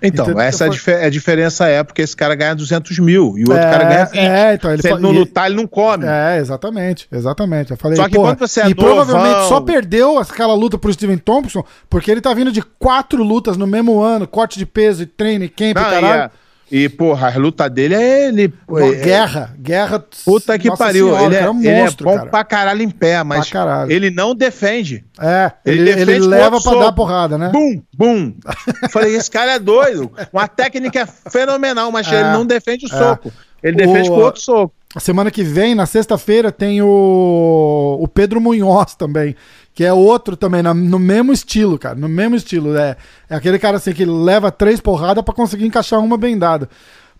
[0.00, 0.40] Então, Entendeu?
[0.40, 3.70] essa é a, diferença é porque esse cara ganha 200 mil e o outro é,
[3.70, 4.18] cara ganha 20.
[4.18, 6.06] É, então ele Se ele não lutar, ele não come.
[6.06, 7.72] É, exatamente, exatamente.
[7.72, 8.94] Eu falei, só que quando você é E novão...
[8.94, 13.56] provavelmente só perdeu aquela luta pro Steven Thompson porque ele tá vindo de quatro lutas
[13.56, 16.06] no mesmo ano, corte de peso e treino e camp não, e caralho.
[16.06, 16.30] É,
[16.70, 18.52] e, porra, a luta dele é ele.
[18.78, 20.04] é, guerra, guerra.
[20.24, 21.08] Puta que pariu.
[21.08, 22.30] Senhora, ele, é, é, um monstro, ele é bom cara.
[22.30, 23.50] pra caralho em pé, mas
[23.88, 25.04] ele não defende.
[25.20, 26.80] É, ele, ele, defende ele leva pra soco.
[26.80, 27.50] dar porrada, né?
[27.52, 28.34] Bum, bum.
[28.90, 30.10] Falei, esse cara é doido.
[30.32, 32.98] Uma técnica é fenomenal, mas é, ele não defende o é.
[32.98, 33.32] soco.
[33.62, 34.14] Ele defende o...
[34.14, 34.74] com outro soco.
[34.94, 39.34] A semana que vem, na sexta-feira, tem o, o Pedro Munhoz também,
[39.74, 42.76] que é outro também, na, no mesmo estilo, cara, no mesmo estilo.
[42.76, 42.96] É,
[43.28, 46.68] é aquele cara assim que leva três porradas para conseguir encaixar uma bem dada.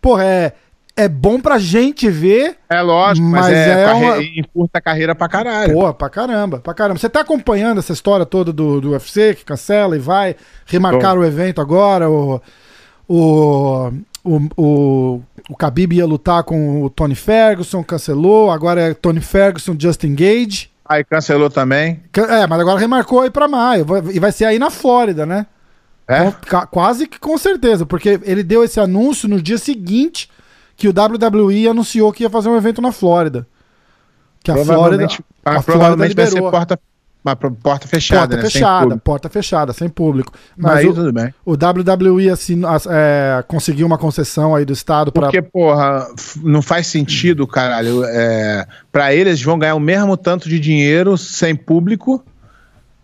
[0.01, 0.53] Porra, é,
[0.97, 2.57] é bom pra gente ver.
[2.71, 4.23] É lógico, mas, mas é, é uma...
[4.23, 5.75] encurta a carreira pra caralho.
[5.75, 7.01] Pô, pra caramba, pra caramba.
[7.01, 10.37] Você tá acompanhando essa história toda do, do UFC, que cancela e vai
[10.67, 11.21] remarcar Tô.
[11.21, 12.41] o evento agora, o,
[13.09, 13.91] o,
[14.25, 19.77] o, o, o Khabib ia lutar com o Tony Ferguson, cancelou, agora é Tony Ferguson,
[19.79, 20.71] Justin Gage.
[20.85, 22.03] Aí cancelou também.
[22.17, 23.87] É, mas agora remarcou aí pra maio.
[24.13, 25.47] E vai ser aí na Flórida, né?
[26.09, 26.31] É?
[26.31, 30.29] Com, quase que com certeza, porque ele deu esse anúncio no dia seguinte
[30.77, 33.47] que o WWE anunciou que ia fazer um evento na Flórida.
[34.43, 35.07] Que a Flórida.
[35.45, 36.81] A, a provavelmente Flórida vai ser porta
[37.25, 38.43] uma porta fechada, porta né?
[38.43, 40.33] fechada, porta fechada, sem público.
[40.55, 41.33] Mas aí, o, tudo bem.
[41.45, 42.61] o WWE assim,
[42.91, 45.29] é, conseguiu uma concessão aí do Estado para.
[45.29, 46.07] Porque, porra,
[46.43, 48.05] não faz sentido, caralho.
[48.05, 52.23] É, para eles vão ganhar o mesmo tanto de dinheiro sem público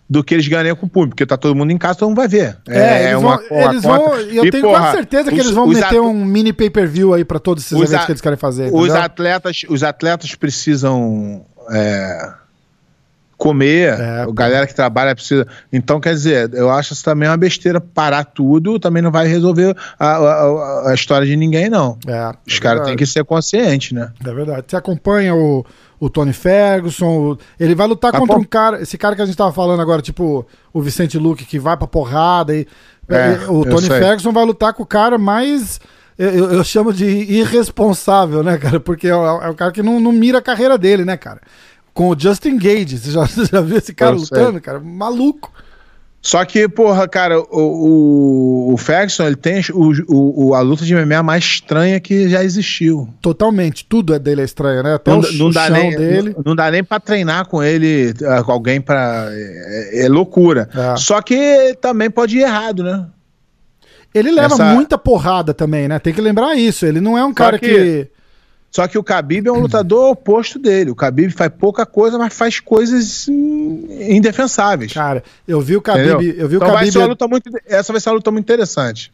[0.09, 2.19] do que eles ganham com o público, porque tá todo mundo em casa, todo mundo
[2.19, 2.59] vai ver.
[2.69, 5.53] É, é uma, vão, eles vão, eu e, tenho porra, quase certeza que os, eles
[5.53, 8.71] vão meter um mini pay-per-view aí para todos esses eventos que eles querem fazer.
[8.75, 12.33] Os atletas, os atletas precisam é,
[13.41, 15.47] comer, é, a galera que trabalha precisa.
[15.73, 17.81] Então, quer dizer, eu acho isso também uma besteira.
[17.81, 21.99] Parar tudo também não vai resolver a, a, a história de ninguém, não.
[22.07, 24.13] É, Os é caras têm que ser conscientes, né?
[24.23, 24.67] É verdade.
[24.69, 25.65] Você acompanha o,
[25.99, 27.39] o Tony Ferguson, o...
[27.59, 30.47] ele vai lutar contra um cara, esse cara que a gente tava falando agora, tipo
[30.71, 32.55] o Vicente Luque, que vai pra porrada.
[32.55, 32.69] E,
[33.09, 35.81] é, o Tony Ferguson vai lutar com o cara mais.
[36.19, 38.79] Eu, eu, chamo de irresponsável, né, cara?
[38.79, 41.41] Porque é, é o cara que não, não mira a carreira dele, né, cara?
[41.95, 42.99] Com o Justin Gage.
[42.99, 44.61] Você já, você já viu esse cara Eu lutando, sei.
[44.61, 44.81] cara?
[44.81, 45.53] Maluco.
[46.23, 50.95] Só que, porra, cara, o, o, o Ferguson, ele tem o, o, a luta de
[50.95, 53.09] MMA mais estranha que já existiu.
[53.23, 53.87] Totalmente.
[53.87, 54.95] Tudo é dele é estranho, né?
[54.95, 56.35] Até não, o, não dá nem, dele.
[56.37, 59.29] Não, não, dá nem pra treinar com ele, ah, com alguém pra...
[59.31, 60.69] É, é loucura.
[60.75, 60.97] É.
[60.99, 63.07] Só que também pode ir errado, né?
[64.15, 64.75] Ele leva Essa...
[64.75, 65.99] muita porrada também, né?
[65.99, 66.85] Tem que lembrar isso.
[66.85, 67.67] Ele não é um Só cara que...
[67.67, 68.09] que
[68.71, 70.91] Só que o Khabib é um lutador oposto dele.
[70.91, 74.93] O Khabib faz pouca coisa, mas faz coisas indefensáveis.
[74.93, 76.93] Cara, eu vi o Khabib, eu vi então o Khabib...
[76.93, 79.13] Vai muito, essa vai ser uma luta muito interessante.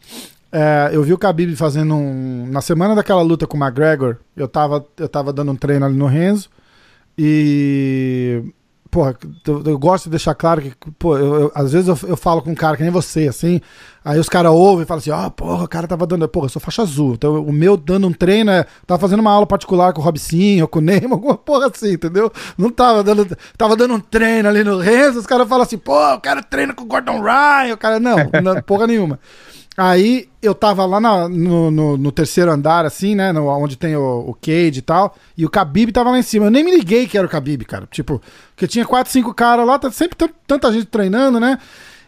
[0.53, 2.47] É, eu vi o Khabib fazendo um...
[2.51, 5.97] Na semana daquela luta com o McGregor, eu tava, eu tava dando um treino ali
[5.97, 6.51] no Renzo
[7.17, 8.43] e
[8.91, 12.43] porra, eu, eu, gosto de deixar claro que, pô, eu, eu, às vezes eu, falo
[12.43, 13.61] com um cara que nem você, assim,
[14.05, 16.47] aí os caras ouvem e falam assim, ó, oh, porra, o cara tava dando, porra,
[16.47, 19.47] eu sou faixa azul, então o meu dando um treino é, tava fazendo uma aula
[19.47, 22.33] particular com o Robicinho, com o Neymar, alguma porra assim, entendeu?
[22.57, 26.15] Não tava dando, tava dando um treino ali no Renzo, os caras falam assim, pô,
[26.15, 29.19] o cara treina com o Gordon Ryan, o cara, não, não porra nenhuma.
[29.77, 33.31] Aí eu tava lá na, no, no, no, terceiro andar, assim, né?
[33.31, 35.15] No, onde tem o, o Cade e tal.
[35.37, 36.47] E o Khabib tava lá em cima.
[36.47, 37.87] Eu nem me liguei que era o Khabib, cara.
[37.91, 38.23] Tipo,
[38.55, 40.17] porque tinha quatro, cinco caras lá, tá sempre
[40.47, 41.59] tanta gente treinando, né?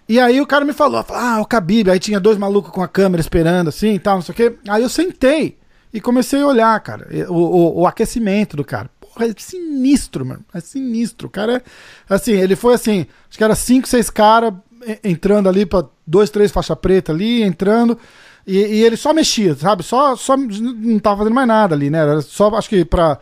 [0.08, 1.90] E aí o cara me falou, ah, o Khabib.
[1.90, 4.58] Aí tinha dois malucos com a câmera esperando, assim e tal, não sei o quê.
[4.66, 5.58] Aí eu sentei
[5.92, 8.90] e comecei a olhar, cara, o, o, o aquecimento do cara.
[8.98, 10.44] Porra, é sinistro, mano.
[10.54, 11.28] É sinistro.
[11.28, 11.62] O cara é.
[12.08, 14.54] Assim, ele foi assim, acho que era cinco, seis caras
[15.02, 17.98] entrando ali para dois, três faixa preta ali, entrando.
[18.46, 19.82] E, e, ele só mexia, sabe?
[19.82, 21.98] Só, só não tava fazendo mais nada ali, né?
[21.98, 23.18] Era só, acho que pra,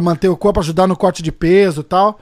[0.00, 2.20] manter o corpo, ajudar no corte de peso e tal.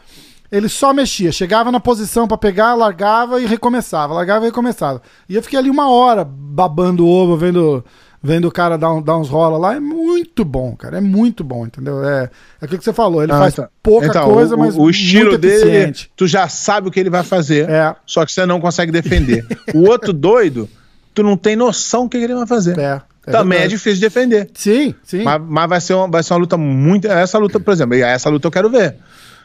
[0.51, 5.03] Ele só mexia, chegava na posição para pegar, largava e recomeçava, largava e recomeçava.
[5.29, 7.85] E eu fiquei ali uma hora babando o ovo, vendo
[8.23, 10.99] vendo o cara dar, um, dar uns rola lá, é muito bom, cara.
[10.99, 12.05] É muito bom, entendeu?
[12.05, 12.31] É,
[12.61, 14.89] é aquilo que você falou, ele ah, faz então, pouca então, coisa, o, mas o
[14.91, 17.95] estilo dele, tu já sabe o que ele vai fazer, é.
[18.05, 19.47] só que você não consegue defender.
[19.75, 20.69] o outro doido,
[21.15, 22.79] tu não tem noção do que ele vai fazer.
[22.79, 23.03] É.
[23.27, 23.75] É Também é verdade.
[23.75, 24.51] é difícil de defender.
[24.55, 25.25] Sim, sim.
[25.25, 27.09] Mas, mas, vai, ser uma, vai ser uma luta muito.
[27.09, 28.95] Essa luta, por exemplo, essa luta eu quero ver.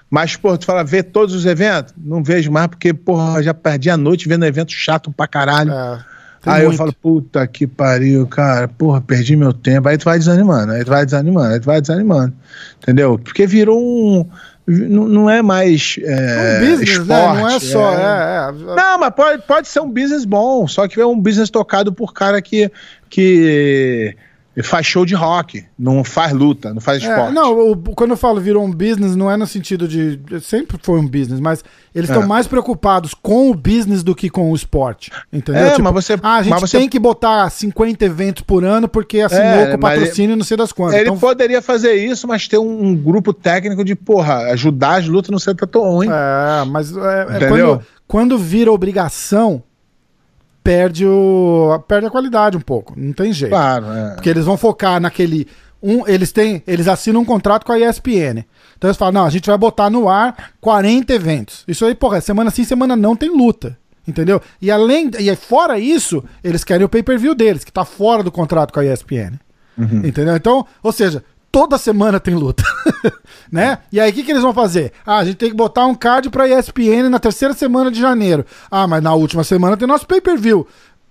[0.07, 1.93] Mas, pô, tu fala, ver todos os eventos?
[1.97, 5.71] Não vejo mais, porque, porra, já perdi a noite vendo evento chato pra caralho.
[5.71, 6.05] É.
[6.41, 6.73] Tem aí muito.
[6.73, 9.87] eu falo, puta que pariu, cara, porra, perdi meu tempo.
[9.87, 12.33] Aí tu vai desanimando, aí tu vai desanimando, aí tu vai desanimando.
[12.81, 13.19] Entendeu?
[13.19, 14.25] Porque virou um.
[14.65, 15.97] Não, não é mais.
[16.01, 17.41] É, é um business, esporte, né?
[17.41, 17.93] Não é só.
[17.93, 18.01] É...
[18.01, 18.75] É, é...
[18.75, 22.13] Não, mas pode, pode ser um business bom, só que é um business tocado por
[22.13, 22.71] cara que.
[23.07, 24.15] que
[24.61, 27.33] faz show de rock, não faz luta, não faz é, esporte.
[27.33, 30.19] não, o, quando eu falo virou um business, não é no sentido de.
[30.41, 31.63] Sempre foi um business, mas
[31.95, 32.27] eles estão é.
[32.27, 35.09] mais preocupados com o business do que com o esporte.
[35.31, 35.63] Entendeu?
[35.63, 36.19] É, tipo, mas você.
[36.21, 36.79] Ah, a gente você...
[36.79, 40.73] tem que botar 50 eventos por ano porque assinou é, com patrocínio não sei das
[40.73, 40.95] quantas.
[40.95, 41.17] Ele então...
[41.17, 45.39] poderia fazer isso, mas ter um, um, grupo técnico de, porra, ajudar as lutas não
[45.39, 46.07] ser tão ruim.
[46.07, 49.63] É, mas é, é quando, quando vira obrigação
[50.63, 52.93] perde, o, perde a qualidade um pouco.
[52.97, 53.51] Não tem jeito.
[53.51, 54.15] Claro, é.
[54.15, 55.47] Porque eles vão focar naquele.
[55.81, 56.61] Um, eles têm.
[56.67, 58.45] Eles assinam um contrato com a ESPN.
[58.77, 61.63] Então eles falam, não, a gente vai botar no ar 40 eventos.
[61.67, 63.77] Isso aí, porra, semana sim, semana não tem luta.
[64.07, 64.41] Entendeu?
[64.61, 65.11] E além.
[65.19, 68.85] E fora isso, eles querem o pay-per-view deles, que tá fora do contrato com a
[68.85, 69.39] ESPN.
[69.77, 70.05] Uhum.
[70.05, 70.35] Entendeu?
[70.35, 72.63] Então, ou seja, toda semana tem luta,
[73.51, 73.79] né?
[73.91, 74.93] E aí o que, que eles vão fazer?
[75.05, 78.45] Ah, a gente tem que botar um card pra ESPN na terceira semana de janeiro.
[78.69, 80.65] Ah, mas na última semana tem nosso pay-per-view.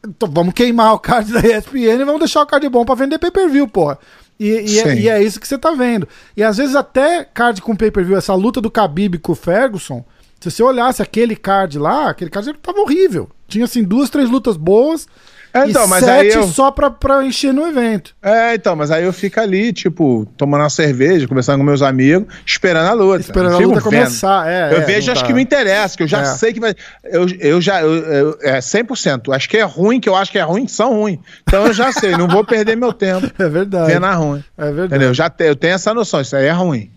[0.06, 3.18] Então vamos queimar o card da ESPN e vamos deixar o card bom pra vender
[3.18, 3.98] pay-per-view, porra.
[4.38, 6.08] E, e, é, e, é, isso que você tá vendo.
[6.34, 10.02] E às vezes até card com pay-per-view, essa luta do Khabib com o Ferguson,
[10.40, 13.28] se você olhasse aquele card lá, aquele card tava horrível.
[13.46, 15.06] Tinha assim duas, três lutas boas
[15.52, 16.48] é, então, mas sete aí eu...
[16.48, 18.14] só pra, pra encher no evento.
[18.22, 22.32] É, então, mas aí eu fico ali, tipo, tomando uma cerveja, conversando com meus amigos,
[22.46, 23.20] esperando a luta.
[23.20, 24.72] Esperando a luta começar, é.
[24.72, 25.26] Eu é, vejo as tá...
[25.26, 26.24] que me interessam, que eu já é.
[26.26, 26.74] sei que vai.
[27.04, 27.82] Eu, eu já.
[27.82, 29.34] Eu, eu, é 100%.
[29.34, 31.18] Acho que é ruim, que eu acho que é ruim, são ruins.
[31.42, 33.30] Então eu já sei, não vou perder meu tempo.
[33.40, 33.92] É verdade.
[33.92, 34.44] Vendo a ruim.
[34.56, 34.86] É verdade.
[34.86, 35.08] Entendeu?
[35.08, 36.90] Eu, já te, eu tenho essa noção, isso aí é ruim.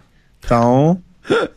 [0.44, 1.02] Então.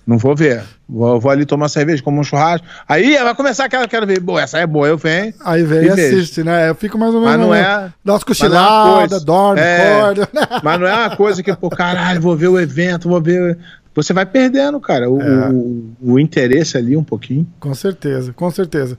[0.06, 0.62] Não vou ver.
[0.88, 2.66] Vou, vou, ali tomar cerveja, como um churrasco.
[2.88, 4.20] Aí vai começar aquela, quero ver.
[4.20, 5.34] Boa, essa é boa, eu venho.
[5.44, 6.70] Aí vem e assiste, né?
[6.70, 7.36] Eu fico mais ou menos.
[7.36, 7.92] Mas não é.
[8.04, 10.28] Dá umas é cochiladas, dorme, é, acorda.
[10.62, 13.58] Mas não é uma coisa que, pô, caralho, vou ver o evento, vou ver.
[13.94, 15.48] Você vai perdendo, cara, o, é.
[15.50, 17.46] o, o interesse ali um pouquinho.
[17.58, 18.96] Com certeza, com certeza.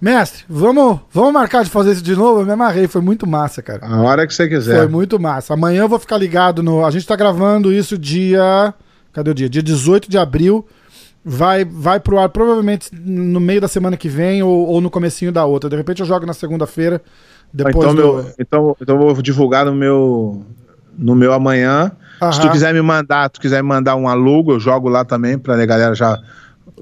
[0.00, 2.40] Mestre, vamos, vamos marcar de fazer isso de novo?
[2.40, 3.86] Eu me amarrei, foi muito massa, cara.
[3.86, 4.76] A hora que você quiser.
[4.76, 5.54] Foi muito massa.
[5.54, 6.84] Amanhã eu vou ficar ligado no.
[6.84, 8.74] A gente tá gravando isso dia.
[9.12, 9.48] Cadê o dia?
[9.48, 10.66] Dia 18 de abril.
[11.24, 15.30] Vai, vai pro ar provavelmente no meio da semana que vem ou, ou no comecinho
[15.30, 15.70] da outra.
[15.70, 17.00] De repente eu jogo na segunda-feira.
[17.52, 17.94] Depois então, do...
[17.94, 20.42] meu, então, então eu vou divulgar no meu,
[20.96, 21.92] no meu amanhã.
[22.20, 22.32] Aham.
[22.32, 25.38] Se tu quiser me mandar, tu quiser me mandar um alugo, eu jogo lá também
[25.38, 26.18] pra a galera já.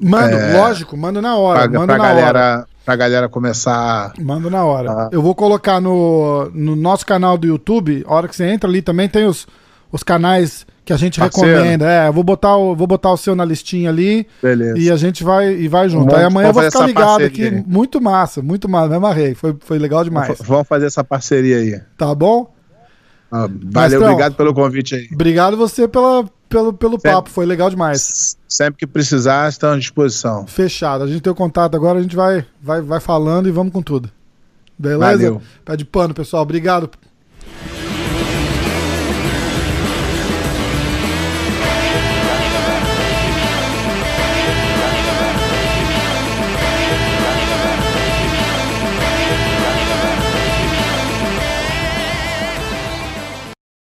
[0.00, 1.68] Mando, é, lógico, mando na hora.
[1.68, 2.66] Pra, mando pra na galera, hora.
[2.84, 4.12] Pra galera começar.
[4.18, 4.90] Mando na hora.
[4.90, 5.08] A...
[5.12, 8.80] Eu vou colocar no, no nosso canal do YouTube, a hora que você entra ali
[8.80, 9.46] também tem os,
[9.92, 11.48] os canais que a gente Parceiro.
[11.48, 11.86] recomenda.
[11.88, 14.26] É, vou botar o, vou botar o seu na listinha ali.
[14.42, 14.78] Beleza.
[14.78, 16.06] E a gente vai e vai junto.
[16.06, 17.50] Vamos, Aí amanhã eu vou ficar ligado aqui.
[17.66, 18.88] Muito massa, muito massa.
[18.88, 19.34] Me amarrei.
[19.34, 20.38] Foi, foi legal demais.
[20.40, 21.80] Vamos fazer essa parceria aí.
[21.96, 22.52] Tá bom?
[23.32, 25.08] Ah, valeu, obrigado pelo convite aí.
[25.12, 28.36] Obrigado você pela, pelo, pelo sempre, papo, foi legal demais.
[28.48, 30.46] Sempre que precisar, estamos à disposição.
[30.48, 31.04] Fechado.
[31.04, 33.82] A gente tem o contato agora, a gente vai, vai, vai falando e vamos com
[33.82, 34.10] tudo.
[34.76, 34.98] Beleza?
[34.98, 35.42] Valeu.
[35.64, 36.42] Pé de pano, pessoal.
[36.42, 36.90] Obrigado